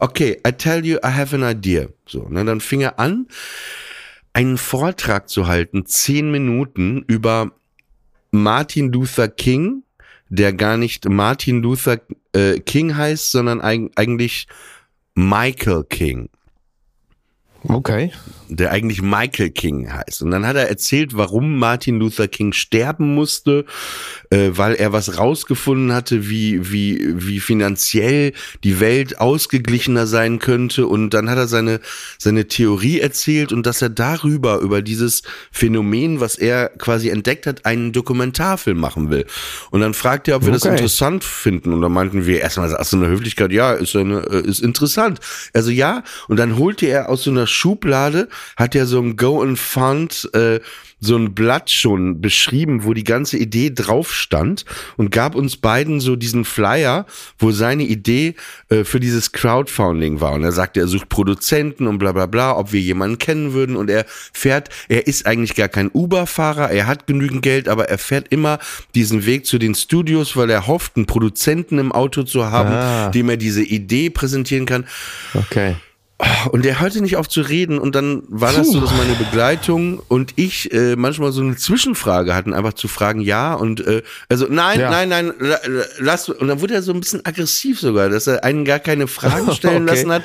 okay, 0.00 0.40
I 0.46 0.52
tell 0.52 0.84
you, 0.86 0.96
I 1.04 1.08
have 1.08 1.36
an 1.36 1.42
idea. 1.42 1.88
So, 2.06 2.28
ne, 2.30 2.46
dann 2.46 2.62
fing 2.62 2.80
er 2.80 2.98
an, 2.98 3.28
einen 4.32 4.56
Vortrag 4.56 5.28
zu 5.28 5.46
halten, 5.48 5.84
zehn 5.84 6.30
Minuten 6.30 7.04
über 7.06 7.52
Martin 8.30 8.90
Luther 8.90 9.28
King, 9.28 9.82
der 10.32 10.54
gar 10.54 10.78
nicht 10.78 11.06
Martin 11.06 11.60
Luther 11.62 12.00
äh, 12.32 12.58
King 12.58 12.96
heißt, 12.96 13.32
sondern 13.32 13.60
eig 13.60 13.90
eigentlich 13.96 14.46
Michael 15.14 15.84
King, 15.84 16.30
Okay. 17.68 18.10
der 18.48 18.70
eigentlich 18.70 19.00
Michael 19.02 19.50
King 19.50 19.92
heißt. 19.92 20.22
Und 20.22 20.30
dann 20.30 20.46
hat 20.46 20.56
er 20.56 20.68
erzählt, 20.68 21.16
warum 21.16 21.58
Martin 21.58 21.98
Luther 21.98 22.28
King 22.28 22.52
sterben 22.52 23.14
musste, 23.14 23.64
äh, 24.30 24.50
weil 24.52 24.74
er 24.74 24.92
was 24.92 25.18
rausgefunden 25.18 25.92
hatte, 25.92 26.28
wie, 26.28 26.70
wie, 26.72 27.14
wie 27.26 27.40
finanziell 27.40 28.32
die 28.64 28.80
Welt 28.80 29.20
ausgeglichener 29.20 30.06
sein 30.06 30.38
könnte. 30.38 30.86
Und 30.86 31.10
dann 31.10 31.30
hat 31.30 31.38
er 31.38 31.48
seine, 31.48 31.80
seine 32.18 32.48
Theorie 32.48 33.00
erzählt 33.00 33.52
und 33.52 33.64
dass 33.66 33.80
er 33.80 33.90
darüber, 33.90 34.58
über 34.58 34.82
dieses 34.82 35.22
Phänomen, 35.50 36.20
was 36.20 36.36
er 36.36 36.70
quasi 36.78 37.08
entdeckt 37.08 37.46
hat, 37.46 37.64
einen 37.64 37.92
Dokumentarfilm 37.92 38.78
machen 38.78 39.10
will. 39.10 39.26
Und 39.70 39.80
dann 39.80 39.94
fragt 39.94 40.28
er, 40.28 40.36
ob 40.36 40.44
wir 40.44 40.52
das 40.52 40.62
Okay. 40.62 40.72
interessant 40.72 41.24
finden. 41.24 41.72
Und 41.72 41.80
dann 41.82 41.92
meinten 41.92 42.26
wir 42.26 42.40
erstmal 42.40 42.74
aus 42.74 42.90
so 42.90 42.96
einer 42.96 43.08
Höflichkeit, 43.08 43.50
ja, 43.52 43.72
ist, 43.72 43.96
eine, 43.96 44.20
äh, 44.30 44.46
ist 44.46 44.60
interessant. 44.60 45.20
Also 45.52 45.70
ja, 45.70 46.04
und 46.28 46.36
dann 46.36 46.56
holte 46.56 46.86
er 46.86 47.08
aus 47.08 47.24
so 47.24 47.30
einer 47.30 47.46
Schublade, 47.52 48.28
hat 48.56 48.74
er 48.74 48.86
so 48.86 49.00
ein 49.00 49.16
Go 49.16 49.42
and 49.42 49.58
Fund, 49.58 50.28
äh, 50.34 50.60
so 51.04 51.16
ein 51.16 51.34
Blatt 51.34 51.68
schon 51.68 52.20
beschrieben, 52.20 52.84
wo 52.84 52.94
die 52.94 53.02
ganze 53.02 53.36
Idee 53.36 53.70
drauf 53.74 54.14
stand 54.14 54.64
und 54.96 55.10
gab 55.10 55.34
uns 55.34 55.56
beiden 55.56 55.98
so 55.98 56.14
diesen 56.14 56.44
Flyer, 56.44 57.06
wo 57.40 57.50
seine 57.50 57.82
Idee 57.82 58.36
äh, 58.68 58.84
für 58.84 59.00
dieses 59.00 59.32
Crowdfunding 59.32 60.20
war. 60.20 60.32
Und 60.34 60.44
er 60.44 60.52
sagte, 60.52 60.78
er 60.78 60.86
sucht 60.86 61.08
Produzenten 61.08 61.88
und 61.88 61.98
bla 61.98 62.12
bla 62.12 62.26
bla, 62.26 62.56
ob 62.56 62.72
wir 62.72 62.80
jemanden 62.80 63.18
kennen 63.18 63.52
würden. 63.52 63.74
Und 63.74 63.90
er 63.90 64.04
fährt, 64.32 64.68
er 64.88 65.08
ist 65.08 65.26
eigentlich 65.26 65.56
gar 65.56 65.68
kein 65.68 65.90
Uber-Fahrer, 65.92 66.70
er 66.70 66.86
hat 66.86 67.08
genügend 67.08 67.42
Geld, 67.42 67.68
aber 67.68 67.88
er 67.88 67.98
fährt 67.98 68.28
immer 68.30 68.60
diesen 68.94 69.26
Weg 69.26 69.44
zu 69.46 69.58
den 69.58 69.74
Studios, 69.74 70.36
weil 70.36 70.50
er 70.50 70.68
hofft, 70.68 70.96
einen 70.96 71.06
Produzenten 71.06 71.80
im 71.80 71.90
Auto 71.90 72.22
zu 72.22 72.46
haben, 72.50 72.70
Ah. 72.72 73.08
dem 73.10 73.28
er 73.28 73.36
diese 73.36 73.62
Idee 73.64 74.08
präsentieren 74.08 74.66
kann. 74.66 74.84
Okay. 75.34 75.74
Und 76.52 76.64
er 76.64 76.80
hörte 76.80 77.00
nicht 77.02 77.16
auf 77.16 77.28
zu 77.28 77.40
reden 77.40 77.78
und 77.78 77.94
dann 77.96 78.22
war 78.28 78.52
das 78.52 78.70
so, 78.70 78.80
dass 78.80 78.92
meine 78.96 79.14
Begleitung 79.14 80.00
und 80.06 80.32
ich 80.36 80.72
äh, 80.72 80.94
manchmal 80.94 81.32
so 81.32 81.40
eine 81.40 81.56
Zwischenfrage 81.56 82.32
hatten, 82.34 82.54
einfach 82.54 82.74
zu 82.74 82.86
fragen, 82.86 83.20
ja 83.20 83.54
und 83.54 83.84
äh, 83.86 84.02
also 84.28 84.46
nein, 84.48 84.78
Ja. 84.78 84.90
nein, 84.90 85.08
nein, 85.08 85.32
la- 85.40 85.58
la- 85.66 85.84
lass 85.98 86.28
und 86.28 86.46
dann 86.46 86.60
wurde 86.60 86.74
er 86.74 86.82
so 86.82 86.92
ein 86.92 87.00
bisschen 87.00 87.24
aggressiv 87.26 87.80
sogar, 87.80 88.08
dass 88.08 88.28
er 88.28 88.44
einen 88.44 88.64
gar 88.64 88.78
keine 88.78 89.08
Fragen 89.08 89.52
stellen 89.54 89.82
Okay. 89.82 89.94
lassen 89.96 90.12
hat. 90.12 90.22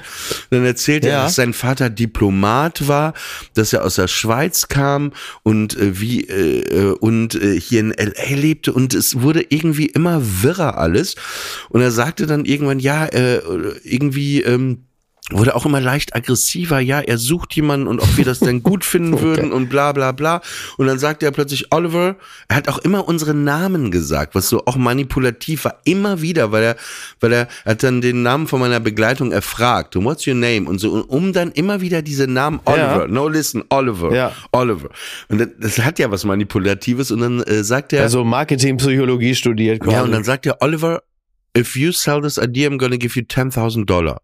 Dann 0.52 0.66
erzählte 0.66 1.08
er, 1.08 1.14
Ja. 1.18 1.24
dass 1.24 1.36
sein 1.36 1.54
Vater 1.54 1.90
Diplomat 1.90 2.88
war, 2.88 3.14
dass 3.56 3.74
er 3.74 3.84
aus 3.84 3.96
der 3.96 4.08
Schweiz 4.08 4.68
kam 4.68 5.14
und 5.44 5.78
äh, 5.78 6.00
wie 6.00 6.22
äh, 6.26 6.62
äh, 6.62 6.92
und 7.00 7.34
äh, 7.36 7.60
hier 7.60 7.80
in 7.80 7.92
LA 7.92 8.36
lebte 8.36 8.72
und 8.74 8.94
es 8.94 9.22
wurde 9.22 9.44
irgendwie 9.50 9.88
immer 9.88 10.22
wirrer 10.44 10.78
alles 10.78 11.16
und 11.70 11.82
er 11.82 11.92
sagte 11.92 12.28
dann 12.28 12.46
irgendwann 12.46 12.80
ja 12.80 13.06
äh, 13.06 13.40
irgendwie 13.84 14.42
ähm, 14.42 14.84
wurde 15.32 15.56
auch 15.56 15.66
immer 15.66 15.82
leicht 15.82 16.16
aggressiver, 16.16 16.80
ja, 16.80 17.02
er 17.02 17.18
sucht 17.18 17.54
jemanden 17.56 17.88
und 17.88 18.00
ob 18.00 18.16
wir 18.18 18.24
das 18.24 18.40
denn 18.40 18.64
gut 18.64 18.86
finden 18.94 19.20
würden 19.20 19.52
und 19.52 19.68
bla 19.70 19.92
bla 19.92 20.14
bla. 20.14 20.42
Und 20.78 20.88
dann 20.88 21.00
sagte 21.00 21.26
er 21.26 21.32
plötzlich, 21.32 21.74
Oliver, 21.74 22.16
er 22.48 22.56
hat 22.56 22.70
auch 22.70 22.78
immer 22.78 23.08
unsere 23.10 23.34
Namen 23.34 23.92
gesagt, 23.92 24.36
was 24.36 24.48
so 24.48 24.66
auch 24.66 24.78
manipulativ 24.78 25.66
war, 25.66 25.82
immer 25.84 26.22
wieder, 26.22 26.52
weil 26.54 26.64
er, 26.64 26.76
weil 27.20 27.34
er, 27.34 27.48
hat 27.66 27.84
dann 27.84 28.00
den 28.00 28.24
Namen 28.24 28.48
von 28.48 28.60
meiner 28.62 28.80
Begleitung 28.80 29.32
erfragt, 29.34 29.96
und 29.98 30.06
what's 30.06 30.26
your 30.26 30.34
name? 30.36 30.68
Und 30.70 30.80
so, 30.80 31.04
um 31.08 31.34
dann 31.34 31.52
immer 31.52 31.82
wieder 31.82 32.02
diese 32.02 32.28
Namen, 32.28 32.62
Oliver, 32.66 33.02
Ja. 33.02 33.08
no 33.08 33.28
listen, 33.28 33.64
Oliver, 33.70 34.14
Ja. 34.16 34.32
Oliver. 34.54 34.90
Und 35.28 35.40
das, 35.42 35.50
das 35.60 35.80
hat 35.86 36.00
ja 36.00 36.10
was 36.10 36.24
Manipulatives 36.24 37.12
und 37.12 37.20
dann 37.20 37.42
äh, 37.44 37.64
sagt 37.66 37.92
er, 37.92 38.04
Also 38.04 38.24
Marketingpsychologie 38.24 39.36
studiert 39.36 39.82
quasi. 39.82 39.94
ja, 39.94 40.04
und 40.04 40.12
dann 40.14 40.24
sagt 40.24 40.46
er, 40.46 40.62
Oliver, 40.62 41.02
if 41.58 41.76
you 41.76 41.92
sell 41.92 42.22
this 42.22 42.38
idea, 42.38 42.70
I'm 42.70 42.78
gonna 42.78 42.96
give 42.98 43.20
you 43.20 43.26
10.000 43.26 43.86
Dollar. 43.86 44.22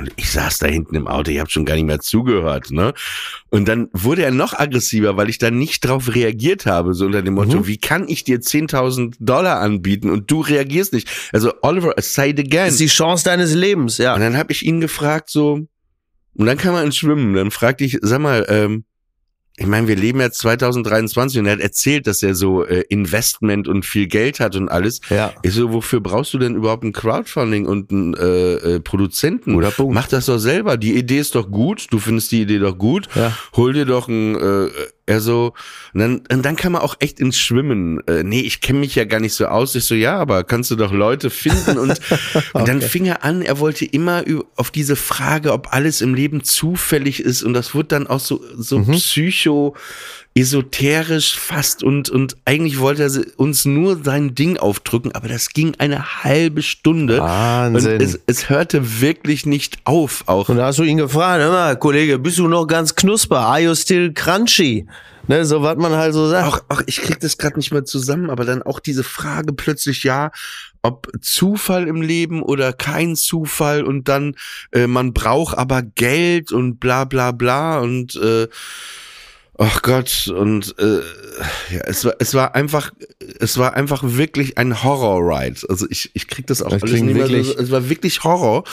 Und 0.00 0.10
ich 0.16 0.30
saß 0.32 0.58
da 0.58 0.66
hinten 0.66 0.94
im 0.96 1.06
Auto, 1.06 1.30
ich 1.30 1.38
habe 1.38 1.50
schon 1.50 1.66
gar 1.66 1.74
nicht 1.74 1.84
mehr 1.84 2.00
zugehört, 2.00 2.70
ne? 2.70 2.94
Und 3.50 3.68
dann 3.68 3.88
wurde 3.92 4.22
er 4.22 4.30
noch 4.30 4.54
aggressiver, 4.58 5.16
weil 5.18 5.28
ich 5.28 5.36
da 5.38 5.50
nicht 5.50 5.86
drauf 5.86 6.14
reagiert 6.14 6.64
habe, 6.66 6.94
so 6.94 7.04
unter 7.04 7.20
dem 7.22 7.34
Motto, 7.34 7.58
Mhm. 7.58 7.66
wie 7.66 7.76
kann 7.76 8.08
ich 8.08 8.24
dir 8.24 8.40
10.000 8.40 9.16
Dollar 9.20 9.60
anbieten 9.60 10.08
und 10.08 10.30
du 10.30 10.40
reagierst 10.40 10.94
nicht? 10.94 11.08
Also 11.32 11.52
Oliver, 11.60 11.92
say 11.98 12.30
it 12.30 12.38
again. 12.38 12.64
das 12.64 12.72
ist 12.72 12.80
die 12.80 12.86
Chance 12.86 13.24
deines 13.24 13.54
Lebens, 13.54 13.98
ja. 13.98 14.14
Und 14.14 14.20
dann 14.22 14.36
habe 14.38 14.52
ich 14.52 14.64
ihn 14.64 14.80
gefragt, 14.80 15.28
so, 15.28 15.66
und 16.34 16.46
dann 16.46 16.56
kam 16.56 16.74
er 16.74 16.82
ins 16.82 16.96
Schwimmen. 16.96 17.34
Dann 17.34 17.50
fragte 17.50 17.84
ich, 17.84 17.98
sag 18.00 18.20
mal, 18.20 18.46
ähm, 18.48 18.84
ich 19.56 19.66
meine, 19.66 19.88
wir 19.88 19.96
leben 19.96 20.20
jetzt 20.20 20.38
2023 20.38 21.38
und 21.38 21.46
er 21.46 21.52
hat 21.52 21.60
erzählt, 21.60 22.06
dass 22.06 22.22
er 22.22 22.34
so 22.34 22.64
äh, 22.64 22.82
Investment 22.88 23.68
und 23.68 23.84
viel 23.84 24.06
Geld 24.06 24.40
hat 24.40 24.56
und 24.56 24.70
alles. 24.70 25.00
Ja. 25.10 25.34
Ich 25.42 25.52
so, 25.52 25.72
wofür 25.72 26.00
brauchst 26.00 26.32
du 26.32 26.38
denn 26.38 26.54
überhaupt 26.54 26.82
ein 26.82 26.92
Crowdfunding 26.92 27.66
und 27.66 27.90
einen 27.90 28.14
äh, 28.14 28.54
äh, 28.54 28.80
Produzenten? 28.80 29.54
Guter 29.54 29.70
Punkt. 29.70 29.94
Mach 29.94 30.08
das 30.08 30.26
doch 30.26 30.38
selber. 30.38 30.78
Die 30.78 30.96
Idee 30.96 31.18
ist 31.18 31.34
doch 31.34 31.50
gut. 31.50 31.88
Du 31.90 31.98
findest 31.98 32.32
die 32.32 32.42
Idee 32.42 32.58
doch 32.58 32.78
gut. 32.78 33.08
Ja. 33.14 33.36
Hol 33.54 33.74
dir 33.74 33.84
doch 33.84 34.08
ein, 34.08 34.34
äh, 34.34 34.68
er 35.10 35.20
so, 35.20 35.52
und 35.92 36.00
dann, 36.00 36.22
und 36.32 36.42
dann 36.44 36.56
kann 36.56 36.72
man 36.72 36.80
auch 36.82 36.96
echt 37.00 37.20
ins 37.20 37.36
Schwimmen. 37.38 38.00
Äh, 38.06 38.22
nee, 38.22 38.40
ich 38.40 38.60
kenne 38.60 38.78
mich 38.78 38.94
ja 38.94 39.04
gar 39.04 39.20
nicht 39.20 39.34
so 39.34 39.46
aus. 39.46 39.74
Ich 39.74 39.84
so, 39.84 39.94
ja, 39.94 40.16
aber 40.16 40.44
kannst 40.44 40.70
du 40.70 40.76
doch 40.76 40.92
Leute 40.92 41.28
finden 41.30 41.76
und, 41.78 42.00
und 42.54 42.68
dann 42.68 42.80
fing 42.80 43.04
er 43.06 43.24
an, 43.24 43.42
er 43.42 43.58
wollte 43.58 43.84
immer 43.84 44.24
auf 44.56 44.70
diese 44.70 44.96
Frage, 44.96 45.52
ob 45.52 45.72
alles 45.72 46.00
im 46.00 46.14
Leben 46.14 46.44
zufällig 46.44 47.20
ist 47.20 47.42
und 47.42 47.52
das 47.54 47.74
wurde 47.74 47.88
dann 47.88 48.06
auch 48.06 48.20
so, 48.20 48.42
so 48.56 48.78
Mhm. 48.78 48.92
psycho, 48.92 49.74
esoterisch 50.34 51.36
fast 51.36 51.82
und, 51.82 52.08
und 52.08 52.36
eigentlich 52.44 52.78
wollte 52.78 53.02
er 53.02 53.10
uns 53.36 53.64
nur 53.64 54.00
sein 54.04 54.34
Ding 54.34 54.58
aufdrücken, 54.58 55.12
aber 55.12 55.28
das 55.28 55.50
ging 55.50 55.74
eine 55.78 56.22
halbe 56.22 56.62
Stunde. 56.62 57.18
Wahnsinn. 57.18 57.94
Und 57.94 58.02
es, 58.02 58.20
es 58.26 58.48
hörte 58.48 59.00
wirklich 59.00 59.44
nicht 59.44 59.78
auf, 59.84 60.22
auch. 60.26 60.48
Und 60.48 60.58
da 60.58 60.66
hast 60.66 60.78
du 60.78 60.84
ihn 60.84 60.98
gefragt, 60.98 61.42
hör 61.42 61.50
mal, 61.50 61.76
Kollege, 61.76 62.18
bist 62.18 62.38
du 62.38 62.46
noch 62.46 62.66
ganz 62.66 62.94
knusper? 62.94 63.38
Are 63.38 63.60
you 63.60 63.74
still 63.74 64.12
crunchy? 64.12 64.86
Ne, 65.26 65.44
so 65.44 65.62
was 65.62 65.76
man 65.76 65.92
halt 65.92 66.14
so 66.14 66.28
sagt. 66.28 66.46
auch, 66.48 66.60
auch 66.68 66.82
ich 66.86 67.02
krieg 67.02 67.20
das 67.20 67.36
gerade 67.36 67.56
nicht 67.56 67.72
mehr 67.72 67.84
zusammen, 67.84 68.30
aber 68.30 68.44
dann 68.44 68.62
auch 68.62 68.80
diese 68.80 69.04
Frage 69.04 69.52
plötzlich, 69.52 70.02
ja, 70.02 70.30
ob 70.82 71.08
Zufall 71.20 71.86
im 71.86 72.02
Leben 72.02 72.42
oder 72.42 72.72
kein 72.72 73.14
Zufall 73.14 73.84
und 73.84 74.08
dann 74.08 74.34
äh, 74.72 74.86
man 74.86 75.12
braucht 75.12 75.58
aber 75.58 75.82
Geld 75.82 76.52
und 76.52 76.80
bla 76.80 77.04
bla 77.04 77.32
bla 77.32 77.80
und 77.80 78.16
äh, 78.16 78.48
Ach 79.62 79.82
Gott, 79.82 80.32
und 80.34 80.74
äh, 80.78 81.00
ja, 81.70 81.80
es 81.84 82.02
war, 82.06 82.14
es 82.18 82.32
war 82.32 82.54
einfach, 82.54 82.92
es 83.40 83.58
war 83.58 83.74
einfach 83.74 84.02
wirklich 84.02 84.56
ein 84.56 84.82
Horror-Ride. 84.82 85.68
Also 85.68 85.86
ich, 85.90 86.10
ich 86.14 86.28
krieg 86.28 86.46
das 86.46 86.62
auch 86.62 86.70
Das 86.70 86.82
alles 86.82 87.02
nicht 87.02 87.14
mehr 87.14 87.44
so, 87.44 87.58
es 87.58 87.70
war 87.70 87.90
wirklich 87.90 88.24
Horror. 88.24 88.64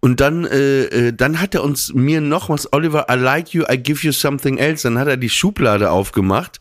Und 0.00 0.20
dann, 0.20 0.44
äh, 0.44 0.84
äh, 0.84 1.12
dann 1.12 1.40
hat 1.40 1.54
er 1.54 1.64
uns 1.64 1.92
mir 1.94 2.20
noch 2.20 2.48
was, 2.48 2.72
Oliver, 2.72 3.06
I 3.10 3.14
like 3.14 3.50
you, 3.50 3.64
I 3.70 3.76
give 3.78 4.06
you 4.06 4.12
something 4.12 4.58
else. 4.58 4.82
Dann 4.82 4.98
hat 4.98 5.08
er 5.08 5.16
die 5.16 5.30
Schublade 5.30 5.90
aufgemacht 5.90 6.60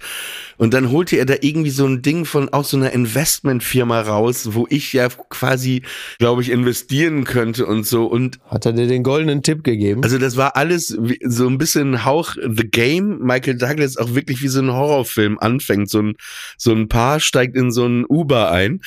und 0.58 0.74
dann 0.74 0.92
holte 0.92 1.18
er 1.18 1.26
da 1.26 1.36
irgendwie 1.42 1.70
so 1.70 1.86
ein 1.86 2.02
Ding 2.02 2.26
von 2.26 2.50
aus 2.50 2.70
so 2.70 2.78
einer 2.78 2.92
Investmentfirma 2.92 4.02
raus, 4.02 4.50
wo 4.54 4.66
ich 4.70 4.94
ja 4.94 5.10
quasi, 5.10 5.84
glaube 6.18 6.42
ich, 6.42 6.50
investieren 6.50 7.26
könnte 7.26 7.66
und 7.66 7.86
so. 7.86 8.06
Und 8.06 8.40
Hat 8.48 8.66
er 8.66 8.74
dir 8.74 8.88
den 8.88 9.04
goldenen 9.04 9.44
Tipp 9.44 9.64
gegeben? 9.64 10.04
also 10.04 10.18
das 10.18 10.38
war 10.38 10.56
alles 10.56 10.88
so 10.88 11.48
ein 11.48 11.58
bisschen 11.58 12.06
Hauch 12.06 12.36
The 12.36 12.68
Game. 12.68 13.20
Michael 13.20 13.58
Douglas 13.58 13.98
auch 13.98 14.16
wirklich 14.16 14.42
wie 14.42 14.48
so 14.48 14.62
ein 14.62 14.72
Horrorfilm 14.72 15.38
anfängt. 15.40 15.90
So 15.90 16.02
ein, 16.02 16.16
so 16.58 16.72
ein 16.72 16.88
Paar 16.88 17.20
steigt 17.20 17.56
in 17.56 17.72
so 17.72 17.86
ein 17.86 18.06
Uber 18.08 18.52
ein. 18.52 18.82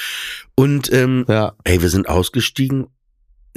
Und 0.54 0.92
ähm, 0.92 1.24
ja. 1.28 1.52
ey, 1.64 1.82
wir 1.82 1.88
sind 1.88 2.08
ausgestiegen. 2.08 2.86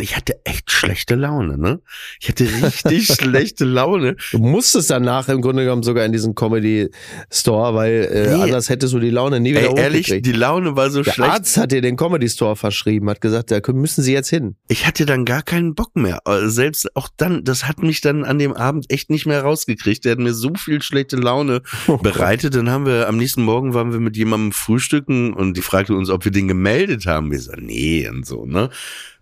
Ich 0.02 0.16
hatte 0.18 0.36
echt 0.46 0.72
schlechte 0.72 1.16
Laune, 1.16 1.58
ne? 1.58 1.80
Ich 2.20 2.30
hatte 2.30 2.46
richtig 2.46 3.08
schlechte 3.22 3.66
Laune. 3.66 4.16
Du 4.32 4.40
musstest 4.40 4.90
danach 4.90 5.30
im 5.30 5.42
Grunde 5.42 5.64
genommen 5.64 5.84
sogar 5.84 6.06
in 6.06 6.12
diesen 6.12 6.36
Comedy 6.36 6.90
Store, 7.32 7.74
weil 7.76 8.10
äh, 8.12 8.36
Nee. 8.36 8.44
anders 8.44 8.70
hättest 8.70 8.94
du 8.94 9.00
die 9.00 9.10
Laune 9.10 9.40
nie 9.40 9.52
wieder 9.52 9.70
Ey, 9.70 9.80
ehrlich, 9.80 10.14
die 10.22 10.32
Laune 10.32 10.76
war 10.76 10.90
so 10.90 11.02
Der 11.04 11.12
schlecht. 11.14 11.32
Arzt 11.32 11.58
hat 11.58 11.72
dir 11.72 11.82
den 11.82 11.96
Comedy 11.98 12.28
Store 12.30 12.56
verschrieben, 12.56 13.10
hat 13.10 13.22
gesagt, 13.22 13.52
da 13.52 13.60
müssen 13.74 14.02
Sie 14.04 14.14
jetzt 14.14 14.30
hin. 14.30 14.56
Ich 14.68 14.86
hatte 14.88 15.06
dann 15.06 15.26
gar 15.26 15.44
keinen 15.44 15.76
Bock 15.76 15.96
mehr. 15.96 16.20
Äh, 16.26 16.48
Selbst 16.48 16.96
auch 16.96 17.08
dann, 17.18 17.44
das 17.44 17.68
hat 17.68 17.84
mich 17.84 18.02
dann 18.02 18.24
an 18.26 18.40
dem 18.40 18.54
Abend 18.54 18.92
echt 18.92 19.10
nicht 19.10 19.26
mehr 19.26 19.42
rausgekriegt. 19.44 20.04
Der 20.06 20.14
hat 20.14 20.20
mir 20.20 20.34
so 20.34 20.54
viel 20.58 20.82
schlechte 20.82 21.16
Laune 21.18 21.62
Oh 21.88 21.98
bereitet. 21.98 22.56
Dann 22.56 22.70
haben 22.70 22.86
wir, 22.86 23.08
am 23.08 23.18
nächsten 23.18 23.44
Morgen 23.44 23.74
waren 23.74 23.92
wir 23.94 24.00
mit 24.00 24.18
jemandem 24.18 24.52
frühstücken 24.52 25.34
und 25.34 25.58
die 25.58 25.62
fragte 25.62 25.94
uns, 25.96 26.10
ob 26.10 26.26
wir 26.26 26.32
den 26.32 26.48
gemeldet 26.48 27.06
haben. 27.06 27.32
Wir 27.32 27.40
so, 27.40 27.52
nee, 27.58 28.08
und 28.10 28.26
so, 28.26 28.46
ne? 28.46 28.70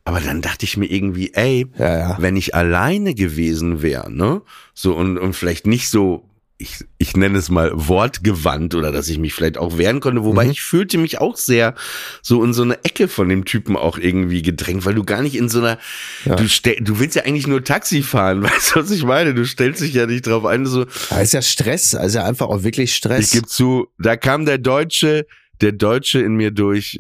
Aber 0.06 0.20
dann 0.22 0.42
dachte 0.42 0.66
ich 0.66 0.76
mir 0.78 0.88
irgendwie, 0.88 1.34
ey, 1.34 1.68
Ja, 1.78 1.98
ja. 2.00 2.18
wenn 2.20 2.36
ich 2.36 2.56
alleine 2.56 3.14
gewesen 3.14 3.82
wäre, 3.82 4.12
ne? 4.12 4.42
So 4.74 4.96
und, 4.96 5.18
und 5.18 5.34
vielleicht 5.34 5.68
nicht 5.68 5.90
so, 5.90 6.26
ich, 6.62 6.84
ich 6.98 7.16
nenne 7.16 7.38
es 7.38 7.50
mal 7.50 7.72
wortgewandt 7.74 8.76
oder 8.76 8.92
dass 8.92 9.08
ich 9.08 9.18
mich 9.18 9.34
vielleicht 9.34 9.58
auch 9.58 9.78
wehren 9.78 10.00
konnte, 10.02 10.24
wobei 10.26 10.46
Mhm. 10.46 10.52
ich 10.52 10.62
fühlte 10.62 10.98
mich 10.98 11.20
auch 11.22 11.38
sehr 11.38 11.74
so 12.22 12.44
in 12.44 12.54
so 12.54 12.64
eine 12.64 12.84
Ecke 12.84 13.08
von 13.08 13.30
dem 13.30 13.46
Typen 13.46 13.78
auch 13.78 13.98
irgendwie 13.98 14.42
gedrängt, 14.42 14.84
weil 14.86 14.96
du 14.96 15.04
gar 15.06 15.22
nicht 15.22 15.36
in 15.36 15.48
so 15.48 15.60
einer, 15.60 15.78
Ja. 16.26 16.36
du 16.36 16.50
stell, 16.50 16.76
du 16.82 17.00
willst 17.00 17.16
ja 17.16 17.24
eigentlich 17.24 17.48
nur 17.48 17.64
Taxi 17.64 18.02
fahren, 18.02 18.42
weißt 18.44 18.76
du, 18.76 18.80
was 18.82 18.92
ich 18.92 19.04
meine? 19.04 19.34
Du 19.34 19.46
stellst 19.46 19.82
dich 19.82 19.94
ja 19.94 20.06
nicht 20.06 20.28
drauf 20.28 20.46
ein, 20.46 20.66
so, 20.66 20.86
Da 21.10 21.22
ist 21.22 21.34
ja 21.34 21.42
Stress, 21.42 21.94
also 21.96 22.18
ja 22.20 22.26
einfach 22.26 22.48
auch 22.48 22.64
wirklich 22.64 22.94
Stress. 22.96 23.28
ich 23.28 23.32
gebe 23.32 23.48
zu, 23.48 23.88
da 24.00 24.18
kam 24.18 24.46
der 24.46 24.58
Deutsche, 24.58 25.28
der 25.62 25.72
Deutsche 25.74 26.20
in 26.20 26.34
mir 26.36 26.52
durch. 26.52 27.00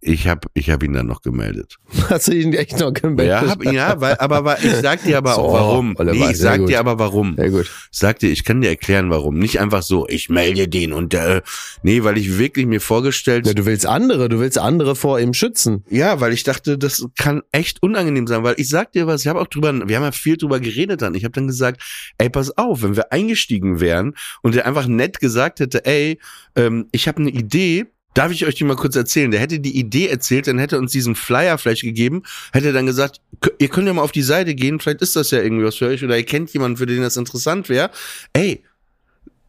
Ich 0.00 0.28
hab, 0.28 0.46
ich 0.54 0.70
hab 0.70 0.84
ihn 0.84 0.92
dann 0.92 1.08
noch 1.08 1.22
gemeldet. 1.22 1.76
Hast 2.08 2.28
du 2.28 2.32
ihn 2.32 2.52
echt 2.54 2.78
noch 2.78 2.92
gemeldet? 2.92 3.26
Ja, 3.26 3.48
hab, 3.48 3.64
ja, 3.64 4.00
weil, 4.00 4.16
aber, 4.18 4.36
aber 4.36 4.64
ich 4.64 4.74
sag 4.76 5.02
dir 5.02 5.18
aber 5.18 5.32
So, 5.34 5.40
auch 5.42 5.52
warum. 5.54 5.94
Oliver, 5.98 6.14
nee, 6.26 6.30
ich 6.30 6.38
sag 6.38 6.58
gut. 6.60 6.68
dir 6.68 6.78
aber 6.78 7.00
warum. 7.00 7.34
Sehr 7.36 7.50
gut. 7.50 7.68
Sag 7.90 8.20
dir, 8.20 8.30
ich 8.30 8.44
kann 8.44 8.60
dir 8.60 8.68
erklären, 8.68 9.10
warum. 9.10 9.38
Nicht 9.38 9.58
einfach 9.60 9.82
so, 9.82 10.06
ich 10.08 10.28
melde 10.28 10.68
den 10.68 10.92
und 10.92 11.14
äh, 11.14 11.42
nee, 11.82 12.04
weil 12.04 12.16
ich 12.16 12.38
wirklich 12.38 12.66
mir 12.66 12.80
vorgestellt, 12.80 13.46
Ja, 13.48 13.54
du 13.54 13.66
willst 13.66 13.86
andere, 13.86 14.28
du 14.28 14.38
willst 14.38 14.58
andere 14.58 14.94
vor 14.94 15.18
ihm 15.18 15.34
schützen. 15.34 15.84
ja, 15.90 16.20
weil 16.20 16.32
ich 16.32 16.44
dachte, 16.44 16.78
das 16.78 17.04
kann 17.18 17.42
echt 17.50 17.82
unangenehm 17.82 18.28
sein, 18.28 18.44
weil 18.44 18.54
ich 18.58 18.68
sag 18.68 18.92
dir 18.92 19.08
was, 19.08 19.22
ich 19.22 19.26
habe 19.28 19.40
auch 19.40 19.48
drüber, 19.48 19.72
wir 19.88 19.96
haben 19.96 20.04
ja 20.04 20.12
viel 20.12 20.36
drüber 20.36 20.60
geredet 20.60 21.02
dann. 21.02 21.14
Ich 21.16 21.24
habe 21.24 21.32
dann 21.32 21.48
gesagt, 21.48 21.82
ey, 22.18 22.30
pass 22.30 22.56
auf, 22.56 22.82
wenn 22.82 22.94
wir 22.94 23.12
eingestiegen 23.12 23.80
wären 23.80 24.14
und 24.42 24.54
der 24.54 24.64
einfach 24.64 24.86
nett 24.86 25.18
gesagt 25.18 25.58
hätte, 25.58 25.84
ey, 25.86 26.20
ähm, 26.54 26.86
ich 26.92 27.08
habe 27.08 27.18
eine 27.20 27.30
Idee, 27.30 27.86
Darf 28.18 28.32
ich 28.32 28.44
euch 28.44 28.56
die 28.56 28.64
mal 28.64 28.74
kurz 28.74 28.96
erzählen? 28.96 29.30
Der 29.30 29.38
hätte 29.38 29.60
die 29.60 29.78
Idee 29.78 30.08
erzählt, 30.08 30.48
dann 30.48 30.58
hätte 30.58 30.76
uns 30.76 30.90
diesen 30.90 31.14
Flyer 31.14 31.56
vielleicht 31.56 31.82
gegeben, 31.82 32.24
hätte 32.52 32.72
dann 32.72 32.84
gesagt, 32.84 33.20
"K- 33.40 33.52
ihr 33.60 33.68
könnt 33.68 33.86
ja 33.86 33.94
mal 33.94 34.02
auf 34.02 34.10
die 34.10 34.22
Seite 34.22 34.56
gehen, 34.56 34.80
vielleicht 34.80 35.02
ist 35.02 35.14
das 35.14 35.30
ja 35.30 35.40
irgendwie 35.40 35.64
was 35.64 35.76
für 35.76 35.86
euch 35.86 36.02
oder 36.02 36.16
ihr 36.16 36.24
kennt 36.24 36.52
jemanden, 36.52 36.78
für 36.78 36.86
den 36.86 37.00
das 37.00 37.16
interessant 37.16 37.68
wäre. 37.68 37.92
Ey, 38.32 38.64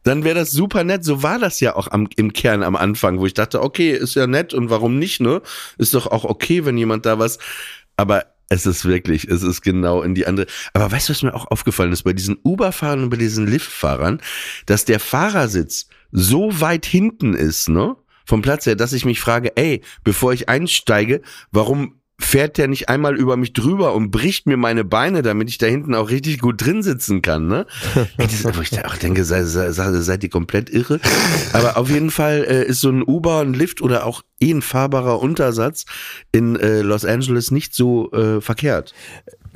dann 0.03 0.23
wäre 0.23 0.35
das 0.35 0.51
super 0.51 0.83
nett. 0.83 1.03
So 1.03 1.23
war 1.23 1.39
das 1.39 1.59
ja 1.61 1.75
auch 1.75 1.87
am, 1.87 2.09
im 2.15 2.31
Kern 2.31 2.61
am 2.61 2.75
Anfang, 2.75 3.17
wo 3.17 3.25
ich 3.25 3.33
dachte, 3.33 3.63
okay, 3.63 3.89
ist 3.89 4.13
ja 4.13 4.27
nett 4.27 4.53
und 4.53 4.69
warum 4.69 4.99
nicht, 4.99 5.19
ne? 5.19 5.41
Ist 5.79 5.95
doch 5.95 6.05
auch 6.05 6.23
okay, 6.23 6.63
wenn 6.63 6.77
jemand 6.77 7.07
da 7.07 7.17
was. 7.17 7.39
Aber 7.97 8.27
es 8.49 8.67
ist 8.67 8.85
wirklich, 8.85 9.27
es 9.27 9.41
ist 9.41 9.63
genau 9.63 10.03
in 10.03 10.13
die 10.13 10.27
andere. 10.27 10.45
Aber 10.73 10.91
weißt 10.91 11.09
du, 11.09 11.13
was 11.13 11.23
mir 11.23 11.33
auch 11.33 11.49
aufgefallen 11.49 11.91
ist 11.91 12.03
bei 12.03 12.13
diesen 12.13 12.37
Uber-Fahrern 12.43 13.01
und 13.01 13.09
bei 13.09 13.17
diesen 13.17 13.47
Lyft-Fahrern, 13.47 14.21
dass 14.67 14.85
der 14.85 14.99
Fahrersitz 14.99 15.87
so 16.11 16.61
weit 16.61 16.85
hinten 16.85 17.33
ist, 17.33 17.67
ne? 17.67 17.95
Vom 18.29 18.43
Platz 18.43 18.67
her, 18.67 18.75
dass 18.75 18.93
ich 18.93 19.05
mich 19.05 19.19
frage, 19.19 19.57
ey, 19.57 19.81
bevor 20.03 20.33
ich 20.33 20.49
einsteige, 20.49 21.23
warum 21.51 21.95
fährt 22.19 22.59
der 22.59 22.67
nicht 22.67 22.87
einmal 22.87 23.17
über 23.17 23.37
mich 23.37 23.53
drüber 23.53 23.95
und 23.95 24.11
bricht 24.11 24.45
mir 24.45 24.55
meine 24.55 24.83
Beine, 24.83 25.23
damit 25.23 25.49
ich 25.49 25.57
da 25.57 25.65
hinten 25.65 25.95
auch 25.95 26.11
richtig 26.11 26.37
gut 26.37 26.63
drin 26.63 26.83
sitzen 26.83 27.23
kann, 27.23 27.47
ne? 27.47 27.65
Ey, 28.17 28.27
das, 28.27 28.45
wo 28.55 28.61
ich 28.61 28.69
da 28.69 28.81
auch 28.81 28.97
denke, 28.97 29.25
sei, 29.25 29.45
sei, 29.45 29.71
sei, 29.71 29.91
seid 29.93 30.23
ihr 30.23 30.29
komplett 30.29 30.69
irre? 30.69 30.99
Aber 31.53 31.75
auf 31.77 31.89
jeden 31.89 32.11
Fall 32.11 32.45
äh, 32.47 32.65
ist 32.65 32.81
so 32.81 32.89
ein 32.89 33.01
Uber, 33.01 33.39
ein 33.39 33.55
Lift 33.55 33.81
oder 33.81 34.05
auch 34.05 34.21
eh 34.39 34.51
ein 34.51 34.61
fahrbarer 34.61 35.19
Untersatz 35.19 35.85
in 36.31 36.55
äh, 36.55 36.81
Los 36.81 37.05
Angeles 37.05 37.49
nicht 37.49 37.73
so 37.73 38.11
äh, 38.11 38.41
verkehrt. 38.41 38.93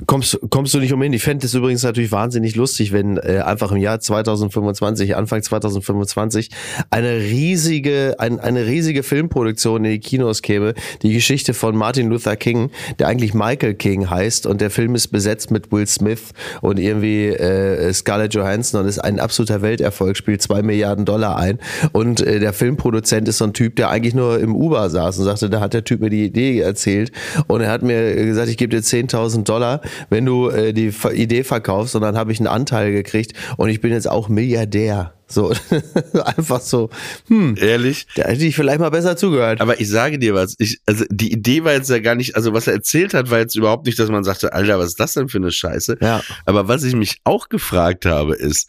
Kommst, 0.06 0.38
kommst 0.50 0.74
du 0.74 0.80
nicht 0.80 0.92
umhin? 0.92 1.12
Ich 1.12 1.22
fände 1.22 1.46
es 1.46 1.54
übrigens 1.54 1.84
natürlich 1.84 2.10
wahnsinnig 2.10 2.56
lustig, 2.56 2.92
wenn 2.92 3.16
äh, 3.16 3.42
einfach 3.44 3.70
im 3.70 3.78
Jahr 3.78 4.00
2025, 4.00 5.14
Anfang 5.14 5.40
2025, 5.40 6.50
eine 6.90 7.16
riesige, 7.16 8.16
ein, 8.18 8.40
eine 8.40 8.66
riesige 8.66 9.04
Filmproduktion 9.04 9.84
in 9.84 9.92
die 9.92 10.00
Kinos 10.00 10.42
käme. 10.42 10.74
Die 11.02 11.12
Geschichte 11.12 11.54
von 11.54 11.76
Martin 11.76 12.08
Luther 12.08 12.34
King, 12.34 12.70
der 12.98 13.06
eigentlich 13.06 13.34
Michael 13.34 13.74
King 13.74 14.10
heißt 14.10 14.46
und 14.46 14.60
der 14.60 14.70
Film 14.70 14.96
ist 14.96 15.08
besetzt 15.08 15.52
mit 15.52 15.70
Will 15.70 15.86
Smith 15.86 16.32
und 16.60 16.80
irgendwie 16.80 17.28
äh, 17.28 17.92
Scarlett 17.92 18.34
Johansson 18.34 18.80
und 18.80 18.88
ist 18.88 18.98
ein 18.98 19.20
absoluter 19.20 19.62
Welterfolg, 19.62 20.16
spielt 20.16 20.42
zwei 20.42 20.62
Milliarden 20.62 21.04
Dollar 21.04 21.36
ein 21.36 21.60
und 21.92 22.20
äh, 22.20 22.40
der 22.40 22.52
Filmproduzent 22.52 23.28
ist 23.28 23.38
so 23.38 23.44
ein 23.44 23.52
Typ, 23.52 23.76
der 23.76 23.90
eigentlich 23.90 24.14
nur 24.14 24.40
im 24.40 24.56
Uber 24.56 24.90
saß 24.90 25.18
und 25.18 25.24
sagte, 25.24 25.48
da 25.48 25.60
hat 25.60 25.72
der 25.72 25.84
Typ 25.84 26.00
mir 26.00 26.10
die 26.10 26.24
Idee 26.24 26.58
erzählt 26.58 27.12
und 27.46 27.60
er 27.60 27.70
hat 27.70 27.82
mir 27.82 28.16
gesagt, 28.16 28.48
ich 28.48 28.56
gebe 28.56 28.74
dir 28.74 28.82
10.000 28.82 29.44
Dollar, 29.44 29.80
wenn 30.10 30.24
du 30.26 30.48
äh, 30.48 30.72
die 30.72 30.92
Idee 31.12 31.44
verkaufst 31.44 31.94
und 31.94 32.02
dann 32.02 32.16
habe 32.16 32.32
ich 32.32 32.40
einen 32.40 32.46
Anteil 32.46 32.92
gekriegt 32.92 33.32
und 33.56 33.68
ich 33.68 33.80
bin 33.80 33.92
jetzt 33.92 34.08
auch 34.08 34.28
Milliardär. 34.28 35.14
So, 35.26 35.52
einfach 36.24 36.60
so, 36.60 36.90
hm, 37.28 37.56
Ehrlich? 37.58 38.06
da 38.14 38.24
hätte 38.24 38.44
ich 38.44 38.54
vielleicht 38.54 38.78
mal 38.78 38.90
besser 38.90 39.16
zugehört. 39.16 39.60
Aber 39.60 39.80
ich 39.80 39.88
sage 39.88 40.18
dir 40.18 40.34
was, 40.34 40.54
ich, 40.58 40.80
also 40.86 41.04
die 41.10 41.32
Idee 41.32 41.64
war 41.64 41.72
jetzt 41.72 41.88
ja 41.90 41.98
gar 41.98 42.14
nicht, 42.14 42.36
also 42.36 42.52
was 42.52 42.66
er 42.66 42.74
erzählt 42.74 43.14
hat, 43.14 43.30
war 43.30 43.38
jetzt 43.38 43.56
überhaupt 43.56 43.86
nicht, 43.86 43.98
dass 43.98 44.10
man 44.10 44.22
sagte, 44.22 44.52
Alter, 44.52 44.78
was 44.78 44.88
ist 44.88 45.00
das 45.00 45.14
denn 45.14 45.28
für 45.28 45.38
eine 45.38 45.50
Scheiße? 45.50 45.98
Ja. 46.00 46.22
Aber 46.44 46.68
was 46.68 46.84
ich 46.84 46.94
mich 46.94 47.20
auch 47.24 47.48
gefragt 47.48 48.04
habe, 48.04 48.34
ist, 48.34 48.68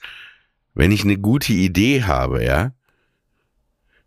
wenn 0.73 0.91
ich 0.91 1.03
eine 1.03 1.17
gute 1.17 1.53
Idee 1.53 2.03
habe, 2.03 2.43
ja, 2.43 2.71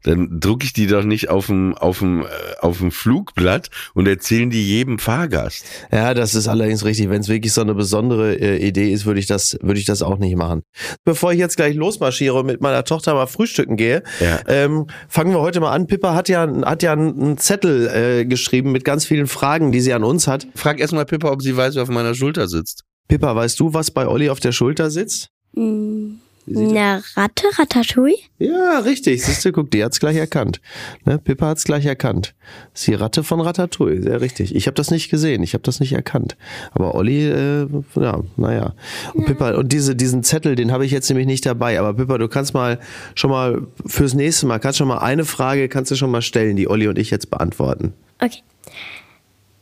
dann 0.05 0.39
drucke 0.41 0.65
ich 0.65 0.73
die 0.73 0.87
doch 0.87 1.03
nicht 1.03 1.29
auf 1.29 1.47
dem, 1.47 1.75
auf 1.77 1.99
dem, 1.99 2.23
äh, 2.23 2.27
auf 2.61 2.79
dem 2.79 2.91
Flugblatt 2.93 3.69
und 3.95 4.07
erzählen 4.07 4.49
die 4.51 4.65
jedem 4.67 4.99
Fahrgast. 4.99 5.65
Ja, 5.93 6.15
das 6.15 6.35
ist 6.35 6.47
allerdings 6.49 6.85
richtig. 6.85 7.11
Wenn 7.11 7.21
es 7.21 7.29
wirklich 7.29 7.53
so 7.53 7.61
eine 7.63 7.75
besondere 7.75 8.35
äh, 8.35 8.65
Idee 8.67 8.93
ist, 8.93 9.07
würde 9.07 9.21
ich 9.21 9.27
das, 9.27 9.59
würde 9.61 9.81
ich 9.81 9.87
das 9.87 10.03
auch 10.03 10.19
nicht 10.19 10.37
machen. 10.37 10.63
Bevor 11.05 11.33
ich 11.33 11.39
jetzt 11.39 11.57
gleich 11.57 11.75
losmarschiere 11.75 12.35
und 12.39 12.47
mit 12.47 12.61
meiner 12.61 12.85
Tochter 12.85 13.15
mal 13.15 13.27
frühstücken 13.27 13.77
gehe, 13.77 14.03
Ja. 14.21 14.41
ähm, 14.47 14.87
fangen 15.09 15.33
wir 15.33 15.41
heute 15.41 15.61
mal 15.61 15.73
an. 15.73 15.87
Pippa 15.87 16.15
hat 16.15 16.29
ja, 16.29 16.49
hat 16.65 16.83
ja 16.83 16.93
einen 16.93 17.37
Zettel 17.39 17.89
äh, 17.89 18.25
geschrieben 18.25 18.73
mit 18.73 18.85
ganz 18.85 19.05
vielen 19.05 19.27
Fragen, 19.27 19.73
die 19.73 19.81
sie 19.81 19.93
an 19.93 20.05
uns 20.05 20.27
hat. 20.29 20.47
Frag 20.55 20.79
erstmal 20.81 21.07
Pippa, 21.07 21.31
ob 21.33 21.43
sie 21.43 21.57
weiß, 21.57 21.75
wer 21.75 21.83
auf 21.83 21.89
meiner 21.89 22.15
Schulter 22.15 22.49
sitzt. 22.49 22.85
Pippa, 23.09 23.35
weißt 23.35 23.59
du, 23.59 23.75
was 23.75 23.91
bei 23.91 24.07
Olli 24.07 24.31
auf 24.31 24.39
der 24.39 24.53
Schulter 24.53 24.91
sitzt? 24.91 25.31
Sieht 25.55 26.28
Eine 26.57 27.03
Ratte, 27.15 27.47
Ratatouille? 27.59 28.17
Ja, 28.39 28.79
richtig. 28.81 29.25
Siehst 29.25 29.45
du, 29.45 29.53
guck, 29.53 29.71
die 29.71 29.85
hat's 29.85 30.01
gleich 30.01 30.17
erkannt. 30.17 30.61
Ne, 31.05 31.19
Pippa 31.19 31.49
hat's 31.49 31.65
gleich 31.65 31.87
erkannt. 31.87 32.35
Das 32.73 32.83
ist 32.83 32.87
die 32.89 32.95
Ratte 32.95 33.25
von 33.25 33.41
Ratatouille, 33.41 34.03
sehr 34.03 34.21
richtig. 34.21 34.55
Ich 34.55 34.67
habe 34.67 34.75
das 34.75 34.91
nicht 34.91 35.11
gesehen, 35.11 35.43
ich 35.43 35.55
habe 35.55 35.63
das 35.63 35.81
nicht 35.81 35.93
erkannt. 35.93 36.37
Aber 36.73 36.95
Olli, 36.95 37.29
äh, 37.29 37.67
ja, 37.97 38.21
naja. 38.37 38.75
Und 39.15 39.27
Pippa, 39.27 39.55
und 39.55 39.73
diese, 39.73 39.97
diesen 39.97 40.23
Zettel, 40.23 40.55
den 40.55 40.73
habe 40.73 40.87
ich 40.87 40.93
jetzt 40.93 41.09
nämlich 41.09 41.27
nicht 41.27 41.45
dabei. 41.45 41.79
Aber 41.79 41.95
Pippa, 41.95 42.19
du 42.19 42.29
kannst 42.29 42.55
mal 42.55 42.79
schon 43.15 43.31
mal 43.31 43.67
fürs 43.87 44.15
nächste 44.15 44.47
Mal, 44.47 44.59
kannst 44.59 44.79
schon 44.79 44.89
mal 44.89 44.99
eine 44.99 45.25
Frage, 45.25 45.69
kannst 45.69 45.91
du 45.91 45.97
schon 45.97 46.11
mal 46.11 46.23
stellen, 46.23 46.57
die 46.57 46.69
Olli 46.69 46.89
und 46.89 46.99
ich 46.99 47.11
jetzt 47.11 47.31
beantworten. 47.31 47.93
Okay. 48.21 48.43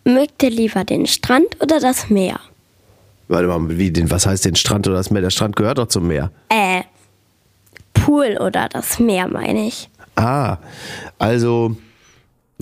Mögt 0.04 0.42
ihr 0.42 0.50
lieber 0.50 0.84
den 0.84 1.06
Strand 1.06 1.60
oder 1.60 1.80
das 1.80 2.10
Meer? 2.10 2.38
Warte 3.28 3.48
mal, 3.48 3.78
wie, 3.78 3.90
den, 3.90 4.10
was 4.10 4.26
heißt 4.26 4.44
den 4.44 4.54
Strand 4.56 4.86
oder 4.86 4.96
das 4.96 5.10
Meer? 5.10 5.22
Der 5.22 5.30
Strand 5.30 5.56
gehört 5.56 5.78
doch 5.78 5.88
zum 5.88 6.06
Meer. 6.06 6.30
Äh, 6.48 6.82
Pool 7.92 8.36
oder 8.40 8.68
das 8.68 8.98
Meer, 9.00 9.28
meine 9.28 9.66
ich. 9.66 9.90
Ah, 10.14 10.58
also, 11.18 11.76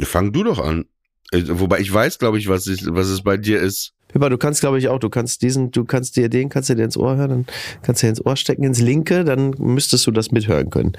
Fang 0.02 0.32
du 0.32 0.42
doch 0.42 0.58
an. 0.58 0.86
Äh, 1.32 1.42
Wobei 1.46 1.78
ich 1.80 1.92
weiß, 1.92 2.18
glaube 2.18 2.38
ich, 2.38 2.48
was, 2.48 2.66
ich, 2.66 2.84
was 2.86 3.06
es 3.08 3.22
bei 3.22 3.36
dir 3.36 3.60
ist. 3.60 3.92
Pippa, 4.08 4.28
du 4.28 4.38
kannst, 4.38 4.60
glaube 4.60 4.78
ich, 4.78 4.88
auch, 4.88 4.98
du 4.98 5.08
kannst 5.08 5.42
diesen, 5.42 5.70
du 5.70 5.84
kannst 5.84 6.16
dir 6.16 6.28
den, 6.28 6.48
kannst 6.48 6.70
du 6.70 6.76
dir 6.76 6.84
ins 6.84 6.96
Ohr 6.96 7.16
hören, 7.16 7.30
dann 7.30 7.46
kannst 7.82 8.02
du 8.02 8.06
dir 8.06 8.10
ins 8.10 8.24
Ohr 8.24 8.36
stecken, 8.36 8.62
ins 8.64 8.80
linke, 8.80 9.24
dann 9.24 9.54
müsstest 9.58 10.06
du 10.06 10.10
das 10.10 10.30
mithören 10.30 10.70
können. 10.70 10.92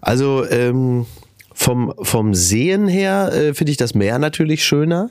Also, 0.00 0.44
ähm, 0.50 1.06
vom, 1.54 1.94
vom 2.02 2.34
Sehen 2.34 2.86
her 2.86 3.32
äh, 3.32 3.54
finde 3.54 3.70
ich 3.70 3.76
das 3.78 3.94
Meer 3.94 4.18
natürlich 4.18 4.64
schöner. 4.64 5.10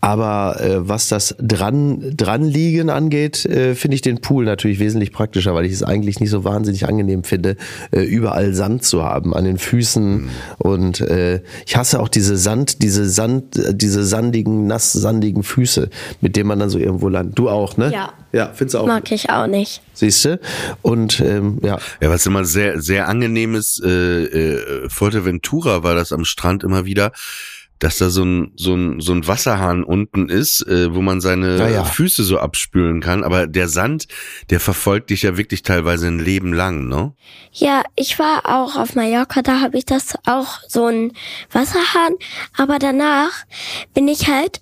Aber 0.00 0.60
äh, 0.60 0.88
was 0.88 1.08
das 1.08 1.34
dran 1.38 2.16
dranliegen 2.16 2.88
angeht, 2.88 3.44
äh, 3.44 3.74
finde 3.74 3.96
ich 3.96 4.02
den 4.02 4.20
Pool 4.20 4.46
natürlich 4.46 4.78
wesentlich 4.78 5.12
praktischer, 5.12 5.54
weil 5.54 5.66
ich 5.66 5.72
es 5.72 5.82
eigentlich 5.82 6.20
nicht 6.20 6.30
so 6.30 6.42
wahnsinnig 6.44 6.88
angenehm 6.88 7.22
finde, 7.22 7.56
äh, 7.90 8.00
überall 8.00 8.54
Sand 8.54 8.82
zu 8.82 9.04
haben 9.04 9.34
an 9.34 9.44
den 9.44 9.58
Füßen 9.58 10.30
und 10.58 11.00
äh, 11.02 11.42
ich 11.66 11.76
hasse 11.76 12.00
auch 12.00 12.08
diese 12.08 12.38
Sand, 12.38 12.82
diese 12.82 13.08
Sand, 13.08 13.56
äh, 13.56 13.74
diese 13.74 14.04
sandigen, 14.04 14.66
nass 14.66 14.92
sandigen 14.92 15.42
Füße, 15.42 15.90
mit 16.22 16.34
denen 16.36 16.48
man 16.48 16.58
dann 16.58 16.70
so 16.70 16.78
irgendwo 16.78 17.08
landet. 17.08 17.38
Du 17.38 17.50
auch, 17.50 17.76
ne? 17.76 17.92
Ja. 17.92 18.12
Ja, 18.32 18.52
findest 18.54 18.74
du 18.74 18.78
auch. 18.78 18.86
Mag 18.86 19.10
ich 19.10 19.28
auch 19.28 19.48
nicht. 19.48 19.82
Siehst 19.92 20.24
du? 20.24 20.38
Und 20.82 21.18
ähm, 21.18 21.58
ja, 21.62 21.78
Ja, 22.00 22.10
was 22.10 22.24
immer 22.26 22.44
sehr, 22.44 22.80
sehr 22.80 23.08
angenehmes, 23.08 23.82
äh, 23.84 23.88
äh, 23.90 24.88
Fuerteventura 24.88 25.82
war 25.82 25.96
das 25.96 26.12
am 26.12 26.24
Strand 26.24 26.62
immer 26.62 26.84
wieder, 26.84 27.10
dass 27.80 27.96
da 27.98 28.10
so 28.10 28.22
ein, 28.22 28.52
so 28.56 28.74
ein, 28.74 29.00
so 29.00 29.12
ein 29.12 29.26
Wasserhahn 29.26 29.82
unten 29.82 30.28
ist, 30.28 30.66
äh, 30.68 30.94
wo 30.94 31.00
man 31.00 31.20
seine 31.20 31.58
Ja, 31.58 31.68
ja. 31.68 31.84
Füße 31.84 32.22
so 32.22 32.38
abspülen 32.38 33.00
kann. 33.00 33.24
Aber 33.24 33.46
der 33.46 33.68
Sand, 33.68 34.06
der 34.50 34.60
verfolgt 34.60 35.10
dich 35.10 35.22
ja 35.22 35.36
wirklich 35.36 35.62
teilweise 35.62 36.06
ein 36.06 36.18
Leben 36.18 36.52
lang, 36.52 36.88
ne? 36.88 37.14
Ja, 37.52 37.82
ich 37.96 38.18
war 38.18 38.42
auch 38.44 38.76
auf 38.76 38.94
Mallorca, 38.94 39.42
da 39.42 39.60
habe 39.60 39.78
ich 39.78 39.86
das 39.86 40.14
auch 40.26 40.60
so 40.68 40.86
ein 40.86 41.12
Wasserhahn, 41.50 42.14
aber 42.56 42.78
danach 42.78 43.32
bin 43.94 44.06
ich 44.06 44.28
halt, 44.28 44.60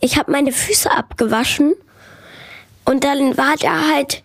ich 0.00 0.18
habe 0.18 0.32
meine 0.32 0.50
Füße 0.50 0.90
abgewaschen 0.90 1.74
und 2.84 3.04
dann 3.04 3.36
war 3.36 3.54
da 3.60 3.92
halt 3.92 4.22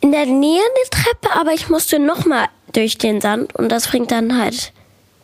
in 0.00 0.12
der 0.12 0.24
Nähe 0.24 0.62
eine 0.62 0.90
Treppe, 0.90 1.38
aber 1.38 1.52
ich 1.52 1.68
musste 1.68 1.98
nochmal 1.98 2.46
durch 2.72 2.96
den 2.96 3.20
Sand 3.20 3.54
und 3.56 3.70
das 3.70 3.88
bringt 3.88 4.12
dann 4.12 4.40
halt 4.40 4.72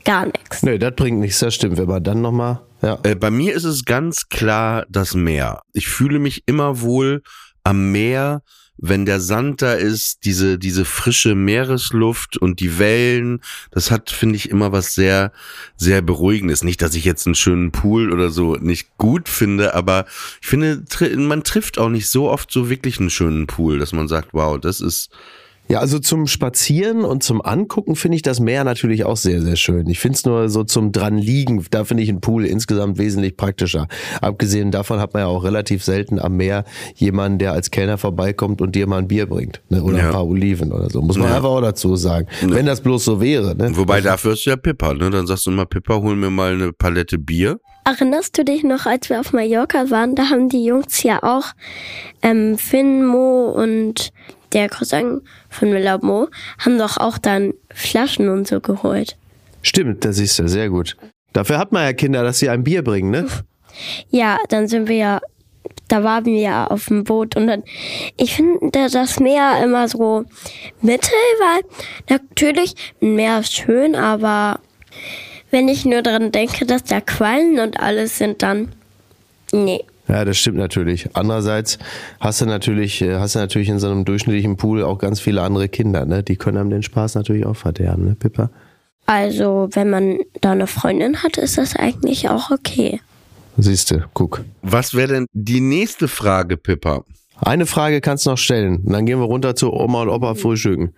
gar 0.07 0.27
nichts. 0.27 0.63
nee, 0.63 0.79
das 0.79 0.95
bringt 0.95 1.21
nichts, 1.21 1.41
das 1.41 1.55
stimmt. 1.55 1.77
Wenn 1.77 1.89
man 1.89 2.03
dann 2.03 2.23
nochmal, 2.23 2.61
ja. 2.81 2.99
Äh, 3.03 3.15
bei 3.15 3.31
mir 3.31 3.55
ist 3.55 3.65
es 3.65 3.85
ganz 3.85 4.29
klar 4.29 4.87
das 4.89 5.15
Meer. 5.15 5.63
Ich 5.73 5.89
fühle 5.89 6.19
mich 6.19 6.45
immer 6.47 6.81
wohl 6.81 7.23
am 7.65 7.91
Meer, 7.93 8.43
wenn 8.79 9.07
der 9.07 9.21
Sand 9.21 9.63
da 9.63 9.73
ist, 9.73 10.25
diese, 10.25 10.59
diese 10.59 10.85
frische 10.85 11.35
Meeresluft 11.35 12.37
und 12.37 12.61
die 12.61 12.79
Wellen, 12.79 13.41
das 13.71 13.91
hat, 13.91 14.11
finde 14.11 14.37
ich, 14.37 14.51
immer 14.51 14.71
was 14.71 14.95
sehr, 14.95 15.33
sehr 15.77 16.03
Beruhigendes. 16.03 16.63
Nicht, 16.63 16.83
dass 16.83 16.95
ich 16.95 17.05
jetzt 17.05 17.27
einen 17.27 17.35
schönen 17.35 17.73
Pool 17.73 18.13
oder 18.13 18.31
so 18.31 18.57
nicht 18.57 18.99
gut 18.99 19.29
finde, 19.29 19.75
aber 19.75 20.05
ich 20.43 20.47
finde, 20.47 20.85
man 21.17 21.43
trifft 21.43 21.79
auch 21.79 21.89
nicht 21.89 22.09
so 22.09 22.31
oft 22.31 22.53
so 22.53 22.69
wirklich 22.69 23.01
einen 23.01 23.11
schönen 23.11 23.47
Pool, 23.47 23.79
dass 23.79 23.93
man 23.93 24.09
sagt, 24.09 24.29
wow, 24.33 24.61
das 24.61 24.81
ist, 24.81 25.11
Ja, 25.69 25.81
also 25.81 25.99
zum 25.99 26.27
Spazieren 26.29 27.05
und 27.05 27.23
zum 27.25 27.41
Angucken 27.43 27.97
finde 27.97 28.17
ich 28.17 28.23
das 28.23 28.39
Meer 28.39 28.63
natürlich 28.63 29.05
auch 29.05 29.17
sehr, 29.17 29.43
sehr 29.43 29.57
schön. 29.57 29.89
Ich 29.89 29.99
finde 29.99 30.17
es 30.17 30.25
nur 30.25 30.49
so 30.49 30.63
zum 30.63 30.93
dran 30.93 31.19
liegen, 31.19 31.65
da 31.71 31.85
finde 31.85 32.03
ich 32.05 32.09
einen 32.09 32.21
Pool 32.21 32.47
insgesamt 32.47 32.99
wesentlich 32.99 33.37
praktischer. 33.37 33.89
Abgesehen 34.21 34.71
davon 34.71 35.01
hat 35.01 35.13
man 35.15 35.23
ja 35.23 35.27
auch 35.27 35.43
relativ 35.43 35.83
selten 35.83 36.21
am 36.21 36.37
Meer 36.37 36.65
jemanden, 36.95 37.39
der 37.39 37.53
als 37.53 37.71
Kellner 37.73 37.99
vorbeikommt 37.99 38.61
und 38.61 38.75
dir 38.77 38.87
mal 38.87 38.99
ein 38.99 39.09
Bier 39.09 39.27
bringt. 39.27 39.61
Ne? 39.69 39.83
Oder 39.83 39.99
Ja. 39.99 40.07
ein 40.07 40.13
paar 40.13 40.27
Oliven 40.27 40.73
oder 40.73 40.89
so. 40.89 41.03
Muss 41.03 41.19
man 41.19 41.29
Ja. 41.31 41.37
einfach 41.37 41.49
auch 41.49 41.61
dazu 41.61 41.97
sagen. 41.97 42.27
Wenn 42.43 42.67
das 42.67 42.81
bloß 42.81 43.05
so 43.05 43.21
wäre. 43.21 43.57
Ne? 43.57 43.77
wobei 43.77 44.01
dafür 44.01 44.35
ist 44.35 44.45
ja 44.45 44.57
Pippa, 44.57 44.95
ne? 44.95 45.11
Dann 45.11 45.27
sagst 45.27 45.47
du 45.47 45.51
immer, 45.51 45.67
Pippa, 45.67 45.97
hol 45.97 46.15
mir 46.17 46.31
mal 46.31 46.53
eine 46.55 46.73
Palette 46.73 47.19
Bier. 47.19 47.59
Erinnerst 47.85 48.37
du 48.37 48.45
dich 48.45 48.65
noch, 48.65 48.87
als 48.87 49.09
wir 49.11 49.21
auf 49.21 49.33
Mallorca 49.33 49.91
waren, 49.91 50.15
da 50.17 50.31
haben 50.31 50.49
die 50.49 50.65
Jungs 50.65 51.03
ja 51.05 51.23
auch 51.23 51.47
ähm, 52.23 52.59
Finn, 52.59 53.05
Mo 53.05 53.47
und 53.51 54.11
der 54.57 54.71
Cousin 54.71 55.21
von 55.51 55.71
Miller 55.71 56.03
Mo 56.03 56.29
haben 56.59 56.79
doch 56.79 56.97
auch 56.97 57.19
dann 57.19 57.53
Flaschen 57.73 58.29
und 58.31 58.49
so 58.49 58.61
geholt. 58.61 59.17
Stimmt, 59.61 60.05
das 60.05 60.17
siehst 60.17 60.39
du, 60.39 60.49
sehr 60.49 60.71
gut. 60.71 60.97
Dafür 61.33 61.59
hat 61.59 61.73
man 61.73 61.85
ja 61.85 61.93
Kinder, 61.93 62.23
dass 62.25 62.39
sie 62.39 62.49
ein 62.49 62.65
Bier 62.65 62.83
bringen, 62.83 63.11
ne? 63.11 63.27
Ja, 64.09 64.39
dann 64.49 64.67
sind 64.67 64.89
wir 64.89 64.97
ja, 64.97 65.21
da 65.89 66.03
waren 66.03 66.25
wir 66.25 66.41
ja 66.41 66.67
auf 66.69 66.87
dem 66.87 67.05
Boot 67.05 67.37
und 67.37 67.47
dann, 67.47 67.63
ich 68.17 68.35
finde 68.35 68.89
das 68.89 69.21
Meer 69.21 69.61
immer 69.63 69.87
so 69.89 70.25
mittel, 70.81 71.13
weil 71.41 71.63
natürlich, 72.09 72.75
ein 73.03 73.15
Meer 73.15 73.41
ist 73.41 73.55
schön, 73.55 73.95
aber 73.95 74.61
wenn 75.51 75.69
ich 75.69 75.85
nur 75.85 76.01
daran 76.01 76.33
denke, 76.33 76.65
dass 76.65 76.85
da 76.85 77.03
Quallen 77.03 77.59
und 77.59 77.79
alles 77.79 78.17
sind, 78.17 78.43
dann, 78.43 78.73
nee. 79.53 79.85
Ja, 80.09 80.25
das 80.25 80.39
stimmt 80.39 80.59
natürlich. 80.59 81.09
Andererseits 81.15 81.79
hast 82.21 82.41
du 82.41 82.47
natürlich, 82.47 83.03
äh, 83.03 83.17
hast 83.17 83.35
du 83.35 83.41
natürlich 83.41 83.69
in 83.69 83.79
so 83.79 83.89
einem 83.89 84.05
durchschnittlichen 84.05 84.57
Pool 84.57 84.83
auch 84.83 84.99
ganz 84.99 85.21
viele 85.21 85.43
andere 85.43 85.69
Kinder, 85.69 86.05
ne? 86.05 86.23
Die 86.23 86.37
können 86.37 86.59
einem 86.59 86.71
den 86.71 86.83
Spaß 86.83 87.17
natürlich 87.17 87.45
auch 87.45 87.57
verderben, 87.57 88.05
ne, 88.05 88.15
Pippa? 88.15 88.51
Also, 89.07 89.69
wenn 89.73 89.91
man 89.91 90.19
da 90.41 90.53
eine 90.53 90.67
Freundin 90.67 91.23
hat, 91.23 91.39
ist 91.39 91.59
das 91.59 91.77
eigentlich 91.77 92.29
auch 92.29 92.51
okay. 92.51 93.01
Siehst 93.57 93.91
du, 93.91 94.05
guck. 94.13 94.45
Was 94.63 94.95
wäre 94.95 95.15
denn 95.15 95.27
die 95.33 95.61
nächste 95.61 96.09
Frage, 96.09 96.57
Pippa? 96.57 97.05
Eine 97.41 97.67
Frage 97.67 98.01
kannst 98.01 98.27
du 98.27 98.31
noch 98.31 98.39
stellen. 98.39 98.83
Und 98.85 98.93
dann 98.93 99.07
gehen 99.07 99.19
wir 99.19 99.27
runter 99.27 99.55
zu 99.55 99.73
Oma 99.73 100.03
und 100.03 100.09
Opa 100.09 100.35
frühstücken. 100.35 100.95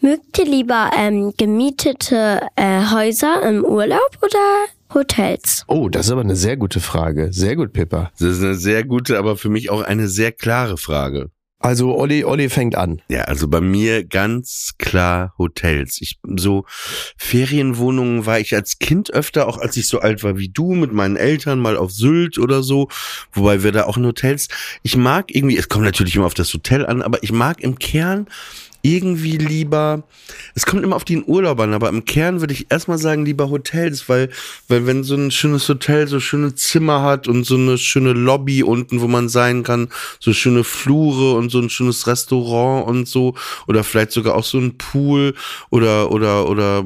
Mögt 0.00 0.38
ihr 0.38 0.46
lieber 0.46 0.90
ähm, 0.98 1.32
gemietete 1.36 2.40
äh, 2.56 2.90
Häuser 2.90 3.42
im 3.48 3.64
Urlaub 3.64 4.18
oder 4.20 4.66
Hotels? 4.94 5.64
Oh, 5.66 5.88
das 5.88 6.06
ist 6.06 6.12
aber 6.12 6.20
eine 6.22 6.36
sehr 6.36 6.56
gute 6.56 6.80
Frage. 6.80 7.32
Sehr 7.32 7.56
gut, 7.56 7.72
Pippa. 7.72 8.10
Das 8.18 8.36
ist 8.36 8.42
eine 8.42 8.54
sehr 8.54 8.84
gute, 8.84 9.18
aber 9.18 9.36
für 9.36 9.48
mich 9.48 9.70
auch 9.70 9.82
eine 9.82 10.08
sehr 10.08 10.32
klare 10.32 10.76
Frage. 10.76 11.30
Also 11.62 11.96
Olli, 11.96 12.24
Olli 12.24 12.48
fängt 12.48 12.74
an. 12.74 13.00
Ja, 13.08 13.22
also 13.22 13.46
bei 13.46 13.60
mir 13.60 14.04
ganz 14.04 14.72
klar 14.78 15.32
Hotels. 15.38 16.00
Ich 16.00 16.18
so 16.36 16.64
Ferienwohnungen 17.16 18.26
war 18.26 18.40
ich 18.40 18.52
als 18.54 18.80
Kind 18.80 19.12
öfter, 19.12 19.46
auch 19.46 19.58
als 19.58 19.76
ich 19.76 19.86
so 19.86 20.00
alt 20.00 20.24
war 20.24 20.36
wie 20.38 20.48
du, 20.48 20.74
mit 20.74 20.92
meinen 20.92 21.16
Eltern 21.16 21.60
mal 21.60 21.76
auf 21.76 21.92
Sylt 21.92 22.38
oder 22.38 22.64
so, 22.64 22.88
wobei 23.32 23.62
wir 23.62 23.70
da 23.70 23.84
auch 23.84 23.96
in 23.96 24.04
Hotels. 24.04 24.48
Ich 24.82 24.96
mag 24.96 25.32
irgendwie, 25.32 25.56
es 25.56 25.68
kommt 25.68 25.84
natürlich 25.84 26.16
immer 26.16 26.26
auf 26.26 26.34
das 26.34 26.52
Hotel 26.52 26.84
an, 26.84 27.00
aber 27.00 27.22
ich 27.22 27.30
mag 27.30 27.60
im 27.60 27.78
Kern 27.78 28.26
irgendwie 28.82 29.36
lieber, 29.36 30.02
es 30.54 30.66
kommt 30.66 30.82
immer 30.82 30.96
auf 30.96 31.04
den 31.04 31.24
Urlaub 31.26 31.60
an, 31.60 31.72
aber 31.72 31.88
im 31.88 32.04
Kern 32.04 32.40
würde 32.40 32.52
ich 32.52 32.70
erstmal 32.70 32.98
sagen, 32.98 33.24
lieber 33.24 33.48
Hotels, 33.48 34.08
weil, 34.08 34.28
weil 34.68 34.86
wenn 34.86 35.04
so 35.04 35.14
ein 35.14 35.30
schönes 35.30 35.68
Hotel 35.68 36.08
so 36.08 36.18
schöne 36.18 36.54
Zimmer 36.56 37.02
hat 37.02 37.28
und 37.28 37.44
so 37.44 37.54
eine 37.54 37.78
schöne 37.78 38.12
Lobby 38.12 38.64
unten, 38.64 39.00
wo 39.00 39.06
man 39.06 39.28
sein 39.28 39.62
kann, 39.62 39.88
so 40.18 40.32
schöne 40.32 40.64
Flure 40.64 41.36
und 41.36 41.50
so 41.50 41.60
ein 41.60 41.70
schönes 41.70 42.06
Restaurant 42.08 42.88
und 42.88 43.06
so, 43.06 43.34
oder 43.68 43.84
vielleicht 43.84 44.10
sogar 44.10 44.34
auch 44.34 44.44
so 44.44 44.58
ein 44.58 44.76
Pool 44.76 45.34
oder, 45.70 46.10
oder, 46.10 46.48
oder, 46.48 46.84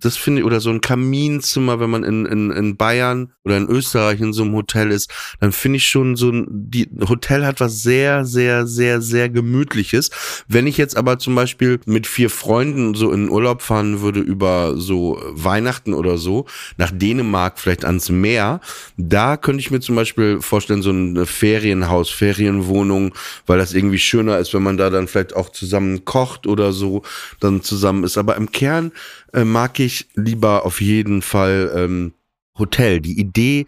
das 0.00 0.18
finde 0.18 0.40
ich, 0.40 0.46
oder 0.46 0.60
so 0.60 0.70
ein 0.70 0.82
Kaminzimmer, 0.82 1.80
wenn 1.80 1.90
man 1.90 2.04
in, 2.04 2.26
in, 2.26 2.50
in 2.50 2.76
Bayern 2.76 3.32
oder 3.44 3.56
in 3.56 3.68
Österreich 3.68 4.20
in 4.20 4.34
so 4.34 4.42
einem 4.42 4.54
Hotel 4.54 4.90
ist, 4.90 5.10
dann 5.40 5.52
finde 5.52 5.78
ich 5.78 5.88
schon 5.88 6.14
so 6.14 6.30
ein, 6.30 6.46
die 6.50 6.90
Hotel 7.08 7.46
hat 7.46 7.60
was 7.60 7.82
sehr, 7.82 8.26
sehr, 8.26 8.66
sehr, 8.66 9.00
sehr 9.00 9.30
gemütliches. 9.30 10.10
Wenn 10.46 10.66
ich 10.66 10.76
jetzt 10.76 10.96
aber 10.96 11.18
zum 11.18 11.37
Beispiel 11.38 11.80
mit 11.86 12.06
vier 12.06 12.30
Freunden 12.30 12.94
so 12.94 13.12
in 13.12 13.30
Urlaub 13.30 13.62
fahren 13.62 14.00
würde 14.00 14.20
über 14.20 14.74
so 14.76 15.22
Weihnachten 15.30 15.94
oder 15.94 16.18
so, 16.18 16.46
nach 16.76 16.90
Dänemark 16.92 17.58
vielleicht 17.58 17.84
ans 17.84 18.10
Meer, 18.10 18.60
da 18.96 19.36
könnte 19.36 19.60
ich 19.60 19.70
mir 19.70 19.80
zum 19.80 19.96
Beispiel 19.96 20.40
vorstellen, 20.40 20.82
so 20.82 20.90
ein 20.90 21.24
Ferienhaus, 21.24 22.10
Ferienwohnung, 22.10 23.14
weil 23.46 23.58
das 23.58 23.74
irgendwie 23.74 23.98
schöner 23.98 24.38
ist, 24.38 24.52
wenn 24.54 24.62
man 24.62 24.76
da 24.76 24.90
dann 24.90 25.08
vielleicht 25.08 25.36
auch 25.36 25.50
zusammen 25.50 26.04
kocht 26.04 26.46
oder 26.46 26.72
so, 26.72 27.02
dann 27.40 27.62
zusammen 27.62 28.04
ist. 28.04 28.18
Aber 28.18 28.36
im 28.36 28.50
Kern 28.52 28.92
äh, 29.32 29.44
mag 29.44 29.78
ich 29.80 30.08
lieber 30.14 30.66
auf 30.66 30.80
jeden 30.80 31.22
Fall 31.22 31.72
ähm, 31.74 32.12
Hotel. 32.58 33.00
Die 33.00 33.18
Idee 33.18 33.66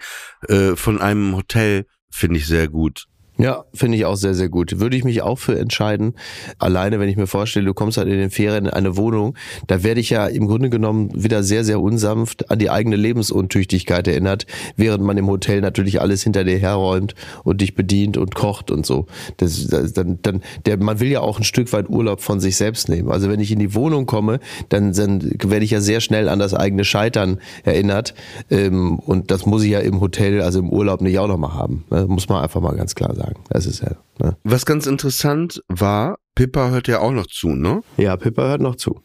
äh, 0.49 0.75
von 0.75 1.01
einem 1.01 1.37
Hotel 1.37 1.87
finde 2.11 2.39
ich 2.39 2.47
sehr 2.47 2.69
gut. 2.69 3.07
Ja, 3.41 3.65
finde 3.73 3.97
ich 3.97 4.05
auch 4.05 4.17
sehr, 4.17 4.35
sehr 4.35 4.51
gut. 4.51 4.81
Würde 4.81 4.99
ich 4.99 5.05
mich 5.05 5.23
auch 5.23 5.39
für 5.39 5.59
entscheiden. 5.59 6.13
Alleine, 6.59 7.01
wenn 7.01 7.09
ich 7.09 7.17
mir 7.17 7.27
vorstelle, 7.27 7.65
du 7.65 7.73
kommst 7.73 7.97
halt 7.97 8.07
in 8.09 8.19
den 8.19 8.31
Ferien 8.31 8.67
in 8.67 8.71
eine 8.71 8.99
Wohnung, 8.99 9.35
da 9.67 9.83
werde 9.83 9.99
ich 9.99 10.11
ja 10.11 10.27
im 10.27 10.47
Grunde 10.47 10.69
genommen 10.69 11.11
wieder 11.15 11.43
sehr, 11.43 11.65
sehr 11.65 11.81
unsanft 11.81 12.51
an 12.51 12.59
die 12.59 12.69
eigene 12.69 12.97
Lebensuntüchtigkeit 12.97 14.07
erinnert, 14.09 14.47
während 14.77 15.03
man 15.05 15.17
im 15.17 15.27
Hotel 15.27 15.63
natürlich 15.63 16.03
alles 16.03 16.23
hinter 16.23 16.45
dir 16.45 16.59
herräumt 16.59 17.15
und 17.43 17.63
dich 17.63 17.75
bedient 17.75 18.19
und 18.19 18.35
kocht 18.35 18.71
und 18.71 18.85
so. 18.85 19.07
Das, 19.39 19.67
das, 19.69 19.95
dann, 19.95 20.19
dann, 20.21 20.43
der, 20.67 20.77
man 20.77 21.01
will 21.01 21.09
ja 21.09 21.23
auch 21.23 21.39
ein 21.39 21.45
Stück 21.45 21.73
weit 21.73 21.89
Urlaub 21.89 22.21
von 22.21 22.41
sich 22.41 22.57
selbst 22.57 22.91
nehmen. 22.91 23.11
Also 23.11 23.31
wenn 23.31 23.41
ich 23.41 23.51
in 23.53 23.59
die 23.59 23.75
Wohnung 23.75 24.05
komme, 24.05 24.41
dann, 24.69 24.93
dann 24.93 25.23
werde 25.43 25.65
ich 25.65 25.71
ja 25.71 25.81
sehr 25.81 26.03
schnell 26.03 26.29
an 26.29 26.39
das 26.39 26.53
eigene 26.53 26.85
Scheitern 26.85 27.39
erinnert. 27.65 28.13
Ähm, 28.51 28.99
und 28.99 29.31
das 29.31 29.47
muss 29.47 29.63
ich 29.63 29.71
ja 29.71 29.81
im 29.81 30.03
Hotel, 30.03 30.43
also 30.43 30.59
im 30.59 30.69
Urlaub 30.69 31.01
nicht 31.01 31.19
auch 31.19 31.29
nochmal 31.29 31.55
haben. 31.55 31.85
Das 31.89 32.07
muss 32.07 32.29
man 32.29 32.43
einfach 32.43 32.61
mal 32.61 32.77
ganz 32.77 32.95
klar 32.95 33.15
sagen. 33.15 33.30
Das 33.51 33.67
ist 33.67 33.83
ja. 33.83 33.97
Ne? 34.19 34.37
Was 34.45 34.67
ganz 34.67 34.87
interessant 34.87 35.63
war, 35.69 36.19
Pippa 36.35 36.71
hört 36.71 36.89
ja 36.89 37.01
auch 37.01 37.13
noch 37.13 37.27
zu, 37.27 37.51
ne? 37.51 37.83
Ja, 37.97 38.17
Pippa 38.17 38.43
hört 38.49 38.61
noch 38.61 38.77
zu. 38.77 39.01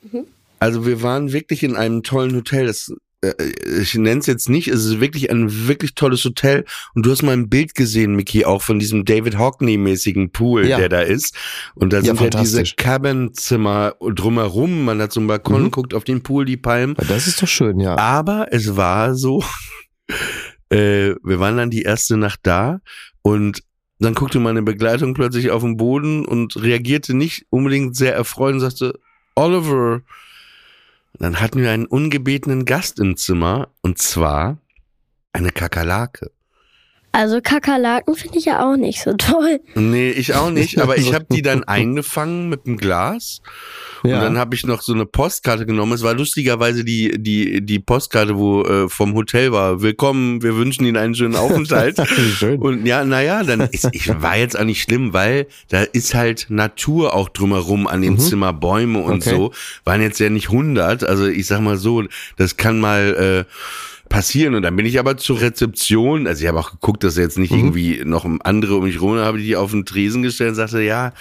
Also 0.59 0.85
wir 0.85 1.01
waren 1.01 1.31
wirklich 1.33 1.63
in 1.63 1.75
einem 1.75 2.03
tollen 2.03 2.35
Hotel. 2.35 2.65
Das 2.67 2.93
äh, 3.21 3.33
ich 3.81 3.95
nenne 3.95 4.19
es 4.19 4.25
jetzt 4.25 4.49
nicht, 4.49 4.67
es 4.67 4.85
ist 4.85 4.99
wirklich 4.99 5.29
ein 5.31 5.67
wirklich 5.67 5.95
tolles 5.95 6.23
Hotel 6.25 6.65
und 6.93 7.05
du 7.05 7.11
hast 7.11 7.23
mal 7.23 7.33
ein 7.33 7.49
Bild 7.49 7.73
gesehen, 7.75 8.15
Mickey, 8.15 8.45
auch 8.45 8.61
von 8.61 8.77
diesem 8.79 9.03
David 9.05 9.37
Hockney-mäßigen 9.37 10.31
Pool, 10.31 10.67
Ja. 10.67 10.77
der 10.77 10.89
da 10.89 10.99
ist. 11.01 11.35
Und 11.75 11.91
da 11.93 11.97
Ja, 11.97 12.15
sind 12.15 12.21
ja 12.21 12.29
diese. 12.41 12.63
Cabin-Zimmer 12.75 13.95
drumherum, 14.13 14.85
man 14.85 15.01
hat 15.01 15.11
so 15.11 15.19
einen 15.19 15.27
Balkon, 15.27 15.63
Mhm. 15.63 15.71
guckt 15.71 15.93
auf 15.93 16.03
den 16.03 16.23
Pool, 16.23 16.45
die 16.45 16.57
Palmen. 16.57 16.95
Das 17.07 17.27
ist 17.27 17.41
doch 17.41 17.47
schön, 17.47 17.79
ja. 17.79 17.97
Aber 17.97 18.47
es 18.51 18.75
war 18.75 19.15
so, 19.15 19.43
äh, 20.69 21.15
wir 21.23 21.39
waren 21.39 21.57
dann 21.57 21.69
die 21.69 21.83
erste 21.83 22.17
Nacht 22.17 22.39
da 22.43 22.79
und 23.21 23.61
dann 23.99 24.13
guckte 24.13 24.39
meine 24.39 24.61
Begleitung 24.61 25.13
plötzlich 25.13 25.51
auf 25.51 25.63
den 25.63 25.77
Boden 25.77 26.25
und 26.25 26.57
reagierte 26.57 27.13
nicht 27.13 27.45
unbedingt 27.49 27.95
sehr 27.95 28.13
erfreut 28.13 28.53
und 28.53 28.59
sagte, 28.59 28.99
Oliver. 29.35 30.01
Dann 31.17 31.39
hatten 31.39 31.61
wir 31.61 31.71
einen 31.71 31.85
ungebetenen 31.85 32.65
Gast 32.65 32.99
im 32.99 33.15
Zimmer 33.15 33.69
und 33.81 33.97
zwar 33.99 34.57
eine 35.31 35.51
Kakerlake. 35.51 36.31
Also 37.15 37.39
Kakerlaken 37.41 38.13
finde 38.15 38.39
ich 38.39 38.43
ja 38.43 38.61
auch 38.69 38.75
nicht 38.75 39.01
so 39.01 39.13
toll. 39.13 39.61
Nee, 39.73 40.11
ich 40.11 40.33
auch 40.33 40.49
nicht, 40.49 40.79
aber 40.81 40.97
ich 40.97 41.13
habe 41.13 41.25
die 41.31 41.41
dann 41.41 41.63
eingefangen 41.63 42.49
mit 42.49 42.65
dem 42.65 42.75
Glas 42.75 43.41
ja. 44.05 44.17
Und 44.17 44.21
dann 44.21 44.37
habe 44.37 44.55
ich 44.55 44.65
noch 44.65 44.81
so 44.81 44.93
eine 44.93 45.05
Postkarte 45.05 45.65
genommen. 45.65 45.93
Es 45.93 46.03
war 46.03 46.13
lustigerweise 46.13 46.83
die, 46.83 47.15
die, 47.17 47.65
die 47.65 47.79
Postkarte, 47.79 48.37
wo 48.37 48.61
äh, 48.63 48.89
vom 48.89 49.15
Hotel 49.15 49.51
war. 49.51 49.81
Willkommen, 49.81 50.43
wir 50.43 50.55
wünschen 50.55 50.85
Ihnen 50.85 50.97
einen 50.97 51.15
schönen 51.15 51.35
Aufenthalt. 51.35 51.97
Schön. 52.37 52.59
Und 52.59 52.85
ja, 52.85 53.03
naja, 53.03 53.43
dann 53.43 53.61
ist, 53.61 53.89
ich 53.93 54.07
war 54.21 54.37
jetzt 54.37 54.57
auch 54.57 54.63
nicht 54.63 54.81
schlimm, 54.81 55.13
weil 55.13 55.47
da 55.69 55.81
ist 55.81 56.13
halt 56.13 56.47
Natur 56.49 57.15
auch 57.15 57.29
drumherum 57.29 57.87
an 57.87 58.01
dem 58.01 58.19
Zimmer, 58.19 58.53
Bäume 58.53 58.99
und 58.99 59.15
Mhm. 59.15 59.21
Okay. 59.21 59.29
so. 59.29 59.51
Waren 59.85 60.01
jetzt 60.01 60.19
ja 60.19 60.29
nicht 60.29 60.49
100. 60.49 61.03
Also 61.03 61.25
ich 61.25 61.47
sag 61.47 61.61
mal 61.61 61.77
so, 61.77 62.03
das 62.37 62.57
kann 62.57 62.79
mal, 62.79 63.45
äh, 63.47 63.51
passieren 64.09 64.55
und 64.55 64.61
dann 64.61 64.75
bin 64.75 64.85
ich 64.85 64.99
aber 64.99 65.17
zur 65.17 65.41
Rezeption, 65.41 66.27
also 66.27 66.41
ich 66.43 66.47
habe 66.47 66.59
auch 66.59 66.71
geguckt, 66.71 67.03
dass 67.03 67.17
jetzt 67.17 67.37
Mhm. 67.37 67.41
nicht 67.41 67.51
irgendwie 67.53 68.01
noch 68.05 68.25
andere 68.43 68.75
um 68.75 68.83
mich 68.83 69.01
rum, 69.01 69.17
habe 69.17 69.39
ich 69.39 69.45
die 69.45 69.55
auf 69.55 69.71
den 69.71 69.85
Tresen 69.85 70.21
gestellt 70.23 70.49
und 70.51 70.55
sagte, 70.55 70.81
ja, 70.81 71.13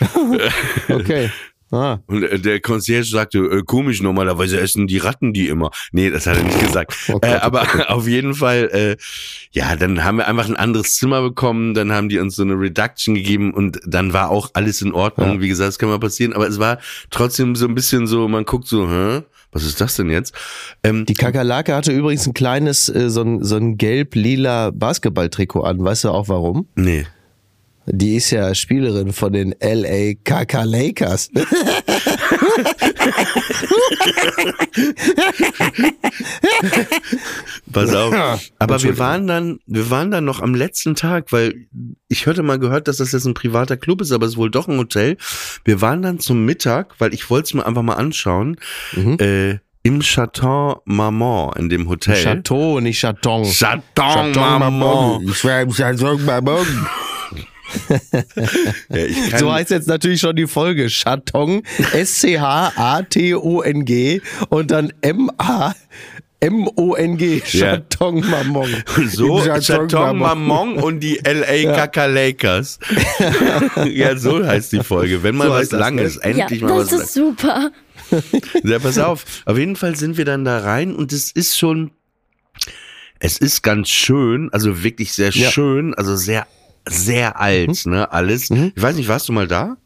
Okay. 0.88 1.30
Ah. 1.70 1.98
und 2.06 2.22
äh, 2.22 2.38
der 2.38 2.60
Concierge 2.60 3.08
sagte, 3.08 3.38
äh, 3.38 3.62
komisch, 3.64 4.00
normalerweise 4.00 4.60
essen 4.60 4.86
die 4.86 4.98
Ratten 4.98 5.32
die 5.32 5.48
immer. 5.48 5.70
Nee, 5.90 6.10
das 6.10 6.26
hat 6.26 6.36
er 6.36 6.44
nicht 6.44 6.60
gesagt. 6.60 6.94
Oh 7.08 7.14
Gott, 7.14 7.24
äh, 7.24 7.34
oh 7.36 7.38
aber 7.42 7.66
auf 7.90 8.06
jeden 8.06 8.34
Fall, 8.34 8.70
äh, 8.72 8.96
ja, 9.50 9.74
dann 9.74 10.04
haben 10.04 10.18
wir 10.18 10.28
einfach 10.28 10.48
ein 10.48 10.56
anderes 10.56 10.94
Zimmer 10.94 11.20
bekommen, 11.22 11.74
dann 11.74 11.90
haben 11.90 12.08
die 12.08 12.18
uns 12.18 12.36
so 12.36 12.42
eine 12.42 12.54
Reduction 12.54 13.14
gegeben 13.16 13.52
und 13.52 13.80
dann 13.86 14.12
war 14.12 14.30
auch 14.30 14.50
alles 14.54 14.82
in 14.82 14.92
Ordnung. 14.92 15.34
Ja. 15.36 15.40
Wie 15.40 15.48
gesagt, 15.48 15.68
das 15.68 15.78
kann 15.78 15.88
mal 15.88 15.98
passieren, 15.98 16.32
aber 16.32 16.46
es 16.46 16.60
war 16.60 16.78
trotzdem 17.10 17.56
so 17.56 17.66
ein 17.66 17.74
bisschen 17.74 18.06
so, 18.06 18.28
man 18.28 18.44
guckt 18.44 18.68
so, 18.68 18.88
hä? 18.88 19.22
Was 19.54 19.64
ist 19.64 19.80
das 19.80 19.94
denn 19.96 20.10
jetzt? 20.10 20.34
Ähm, 20.82 21.06
Die 21.06 21.14
Kakerlake 21.14 21.74
hatte 21.74 21.92
übrigens 21.92 22.26
ein 22.26 22.34
kleines, 22.34 22.88
äh, 22.88 23.08
so 23.08 23.22
ein, 23.22 23.42
so 23.44 23.56
ein 23.56 23.78
gelb-lila 23.78 24.72
Basketballtrikot 24.72 25.62
an. 25.62 25.82
Weißt 25.82 26.04
du 26.04 26.10
auch 26.10 26.28
warum? 26.28 26.66
nee. 26.74 27.06
Die 27.86 28.16
ist 28.16 28.30
ja 28.30 28.54
Spielerin 28.54 29.12
von 29.12 29.34
den 29.34 29.54
LA 29.60 30.14
Kakerlakers. 30.24 31.28
Pass 37.72 37.94
auf. 37.94 38.14
Aber 38.58 38.82
wir 38.82 38.98
waren 38.98 39.26
dann, 39.26 39.58
wir 39.66 39.90
waren 39.90 40.10
dann 40.10 40.24
noch 40.24 40.40
am 40.40 40.54
letzten 40.54 40.94
Tag, 40.94 41.30
weil 41.32 41.66
ich 42.14 42.26
hörte 42.26 42.42
mal 42.44 42.58
gehört, 42.60 42.86
dass 42.88 42.98
das 42.98 43.10
jetzt 43.12 43.24
ein 43.26 43.34
privater 43.34 43.76
Club 43.76 44.00
ist, 44.00 44.12
aber 44.12 44.24
es 44.26 44.32
ist 44.32 44.38
wohl 44.38 44.50
doch 44.50 44.68
ein 44.68 44.78
Hotel. 44.78 45.16
Wir 45.64 45.80
waren 45.80 46.00
dann 46.02 46.20
zum 46.20 46.44
Mittag, 46.44 46.94
weil 47.00 47.12
ich 47.12 47.28
wollte 47.28 47.46
es 47.46 47.54
mir 47.54 47.66
einfach 47.66 47.82
mal 47.82 47.94
anschauen, 47.94 48.56
Mhm. 48.94 49.16
äh, 49.20 49.58
im 49.82 50.00
Chateau 50.00 50.80
Marmont 50.86 51.58
in 51.58 51.68
dem 51.68 51.88
Hotel. 51.88 52.16
Chateau, 52.22 52.80
nicht 52.80 53.00
Chaton. 53.00 53.44
Chateau 53.44 54.30
Marmont. 54.40 55.28
Ich 55.28 55.44
war 55.44 55.60
im 55.60 55.70
Chateau 55.72 56.16
Marmont. 56.18 56.66
Ja, 58.88 59.38
So 59.38 59.52
heißt 59.52 59.70
jetzt 59.70 59.88
natürlich 59.88 60.20
schon 60.20 60.36
die 60.36 60.46
Folge. 60.46 60.86
Chaton, 60.86 61.62
S-C-H-A-T-O-N-G 62.94 64.20
und 64.48 64.70
dann 64.70 64.92
M-A. 65.00 65.74
M-O-N-G, 66.46 67.42
Ja. 67.52 67.76
Chaton 67.78 68.20
Marmont. 68.28 68.84
so 69.08 69.40
Im 69.42 69.60
Chateau 69.60 70.12
Marmont 70.12 70.82
und 70.82 71.00
die 71.00 71.18
LA 71.24 71.74
Kakerlakas. 71.74 72.78
ja, 73.90 74.16
so 74.16 74.44
heißt 74.46 74.72
die 74.72 74.82
Folge. 74.84 75.22
Wenn 75.22 75.36
mal 75.36 75.46
So 75.48 75.52
was 75.54 75.68
das, 75.70 75.80
Langes, 75.80 76.16
ne? 76.16 76.22
endlich 76.24 76.60
ja, 76.60 76.66
mal 76.68 76.78
das 76.78 76.92
was 76.92 77.00
ist 77.02 77.14
super. 77.14 77.70
Ja, 78.62 78.78
pass 78.78 78.98
auf. 78.98 79.24
Auf 79.46 79.56
jeden 79.56 79.76
Fall 79.76 79.96
sind 79.96 80.18
wir 80.18 80.24
dann 80.26 80.44
da 80.44 80.58
rein 80.58 80.94
und 80.94 81.12
es 81.12 81.30
ist 81.32 81.58
schon, 81.58 81.90
es 83.18 83.38
ist 83.38 83.62
ganz 83.62 83.88
schön, 83.88 84.50
also 84.52 84.82
wirklich 84.84 85.12
sehr 85.14 85.30
Ja. 85.30 85.50
schön, 85.50 85.94
also 85.94 86.14
sehr, 86.14 86.46
sehr 86.86 87.40
alt, 87.40 87.86
ne, 87.86 88.12
alles. 88.12 88.50
Mhm. 88.50 88.72
Ich 88.76 88.82
weiß 88.82 88.96
nicht, 88.96 89.08
warst 89.08 89.28
du 89.28 89.32
mal 89.32 89.46
da? 89.48 89.76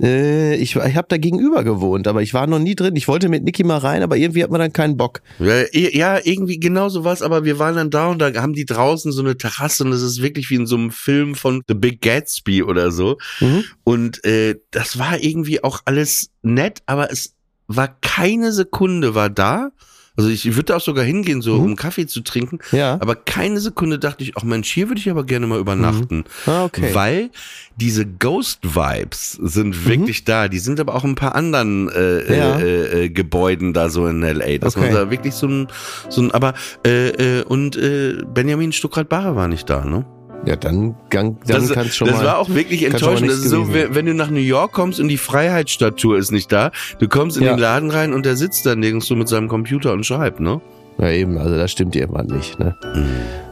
Äh, 0.00 0.56
ich 0.56 0.76
ich 0.76 0.96
habe 0.96 1.06
da 1.08 1.16
gegenüber 1.16 1.64
gewohnt, 1.64 2.06
aber 2.06 2.22
ich 2.22 2.34
war 2.34 2.46
noch 2.46 2.58
nie 2.58 2.74
drin. 2.74 2.96
Ich 2.96 3.08
wollte 3.08 3.28
mit 3.28 3.44
Niki 3.44 3.64
mal 3.64 3.78
rein, 3.78 4.02
aber 4.02 4.16
irgendwie 4.16 4.42
hat 4.42 4.50
man 4.50 4.60
dann 4.60 4.72
keinen 4.72 4.96
Bock. 4.96 5.22
Ja, 5.38 5.64
ja, 5.72 6.20
irgendwie 6.22 6.60
genau 6.60 6.88
so 6.88 7.04
was, 7.04 7.22
aber 7.22 7.44
wir 7.44 7.58
waren 7.58 7.76
dann 7.76 7.90
da 7.90 8.08
und 8.08 8.18
da 8.18 8.32
haben 8.34 8.52
die 8.52 8.66
draußen 8.66 9.10
so 9.12 9.22
eine 9.22 9.36
Terrasse 9.36 9.84
und 9.84 9.90
das 9.90 10.02
ist 10.02 10.20
wirklich 10.20 10.50
wie 10.50 10.56
in 10.56 10.66
so 10.66 10.76
einem 10.76 10.90
Film 10.90 11.34
von 11.34 11.62
The 11.66 11.74
Big 11.74 12.02
Gatsby 12.02 12.62
oder 12.62 12.90
so. 12.90 13.16
Mhm. 13.40 13.64
Und 13.84 14.24
äh, 14.24 14.56
das 14.70 14.98
war 14.98 15.18
irgendwie 15.18 15.64
auch 15.64 15.80
alles 15.86 16.30
nett, 16.42 16.80
aber 16.86 17.10
es 17.10 17.34
war 17.66 17.88
keine 18.00 18.52
Sekunde 18.52 19.14
war 19.14 19.30
da. 19.30 19.70
Also 20.16 20.30
ich 20.30 20.44
würde 20.46 20.64
da 20.64 20.76
auch 20.76 20.80
sogar 20.80 21.04
hingehen, 21.04 21.42
so 21.42 21.54
Mhm. 21.56 21.64
um 21.64 21.76
Kaffee 21.76 22.06
zu 22.06 22.22
trinken. 22.22 22.58
Ja. 22.72 22.94
Aber 23.00 23.14
keine 23.16 23.60
Sekunde 23.60 23.98
dachte 23.98 24.24
ich, 24.24 24.36
ach 24.36 24.44
Mensch, 24.44 24.70
hier 24.72 24.88
würde 24.88 25.00
ich 25.00 25.10
aber 25.10 25.24
gerne 25.24 25.46
mal 25.46 25.58
übernachten. 25.58 26.24
Ah, 26.46 26.64
okay. 26.64 26.90
Weil 26.94 27.30
diese 27.76 28.06
Ghost-Vibes 28.06 29.32
sind 29.42 29.86
wirklich 29.86 30.24
da. 30.24 30.48
Die 30.48 30.58
sind 30.58 30.80
aber 30.80 30.94
auch 30.94 31.04
in 31.04 31.10
ein 31.10 31.14
paar 31.16 31.34
anderen 31.34 31.88
äh, 31.90 32.22
Mhm. 32.26 32.34
Ja. 32.34 32.58
äh, 32.58 33.04
äh, 33.04 33.08
Gebäuden 33.10 33.72
da 33.74 33.88
so 33.90 34.06
in 34.06 34.22
L.A. 34.22 34.58
Dass 34.58 34.76
Okay. 34.76 34.86
man 34.86 34.94
da 34.94 35.10
wirklich 35.10 35.34
so 35.34 35.46
ein, 35.48 35.66
so 36.08 36.22
ein 36.22 36.30
aber 36.30 36.54
äh, 36.86 37.40
äh, 37.40 37.42
und 37.44 37.76
äh, 37.76 38.22
Benjamin 38.32 38.72
Stuckrad-Barre 38.72 39.36
war 39.36 39.48
nicht 39.48 39.68
da, 39.68 39.84
ne? 39.84 40.06
Ja, 40.46 40.54
dann, 40.56 40.94
dann, 41.10 41.38
dann 41.46 41.62
das 41.62 41.72
kannst 41.72 41.96
schon 41.96 42.06
das 42.08 42.18
mal. 42.18 42.24
war 42.26 42.38
auch 42.38 42.48
wirklich 42.48 42.82
kann 42.82 42.92
enttäuschend. 42.92 43.28
Das 43.30 43.38
ist 43.38 43.50
so, 43.50 43.64
gewesen 43.64 43.74
wenn, 43.74 43.94
wenn 43.96 44.06
du 44.06 44.14
nach 44.14 44.30
New 44.30 44.38
York 44.38 44.72
kommst 44.72 45.00
und 45.00 45.08
die 45.08 45.16
Freiheitsstatue 45.16 46.16
ist 46.18 46.30
nicht 46.30 46.52
da, 46.52 46.70
du 47.00 47.08
kommst 47.08 47.36
in 47.36 47.42
Ja. 47.42 47.54
den 47.54 47.58
Laden 47.58 47.90
rein 47.90 48.12
und 48.14 48.24
der 48.24 48.36
sitzt 48.36 48.64
da 48.64 48.76
nirgends 48.76 49.06
so 49.06 49.16
mit 49.16 49.28
seinem 49.28 49.48
Computer 49.48 49.92
und 49.92 50.06
schreibt, 50.06 50.38
ne? 50.40 50.60
Ja, 50.98 51.10
eben, 51.10 51.36
also 51.36 51.56
das 51.56 51.70
stimmt 51.72 51.94
irgendwann 51.96 52.26
nicht, 52.26 52.58
ne? 52.58 52.74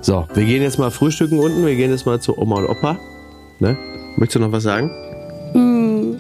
So, 0.01 0.27
wir 0.35 0.45
gehen 0.45 0.63
jetzt 0.63 0.79
mal 0.79 0.91
frühstücken 0.91 1.39
unten, 1.41 1.67
wir 1.67 1.75
gehen 1.75 1.91
jetzt 1.91 2.07
mal 2.07 2.21
zu 2.21 2.39
Oma 2.39 2.57
und 2.57 2.67
Opa. 2.69 2.99
Ne? 3.59 3.77
Möchtest 4.17 4.37
du 4.37 4.41
noch 4.41 4.53
was 4.53 4.63
sagen? 4.63 4.91
Hm. 5.53 6.17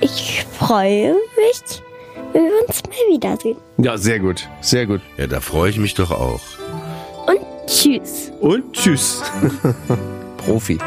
Ich 0.00 0.44
freue 0.58 1.12
mich, 1.14 1.82
wenn 2.32 2.42
wir 2.44 2.66
uns 2.66 2.82
mal 2.84 3.14
wiedersehen. 3.14 3.56
Ja, 3.78 3.96
sehr 3.96 4.18
gut. 4.18 4.48
Sehr 4.60 4.86
gut. 4.86 5.00
Ja, 5.16 5.26
da 5.26 5.40
freue 5.40 5.70
ich 5.70 5.78
mich 5.78 5.94
doch 5.94 6.10
auch. 6.10 6.40
Und 7.68 7.74
tschüss. 7.74 8.32
Und 8.40 8.72
tschüss. 8.72 9.22
Profi. 10.38 10.78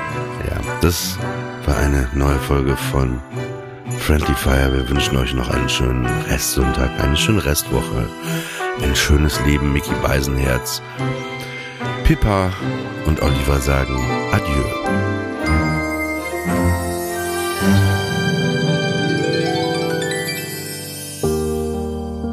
Ja, 0.49 0.59
das 0.81 1.15
war 1.67 1.77
eine 1.77 2.09
neue 2.15 2.39
Folge 2.39 2.75
von 2.75 3.21
Friendly 3.99 4.33
Fire. 4.33 4.73
Wir 4.73 4.89
wünschen 4.89 5.15
euch 5.15 5.31
noch 5.35 5.51
einen 5.51 5.69
schönen 5.69 6.07
Restsonntag, 6.27 6.89
eine 6.99 7.15
schöne 7.15 7.45
Restwoche, 7.45 8.09
ein 8.81 8.95
schönes 8.95 9.39
Leben. 9.45 9.71
Mickey 9.73 9.93
Beisenherz, 10.01 10.81
Pippa 12.03 12.51
und 13.05 13.21
Oliver 13.21 13.59
sagen 13.59 14.03
Adieu. 14.31 15.00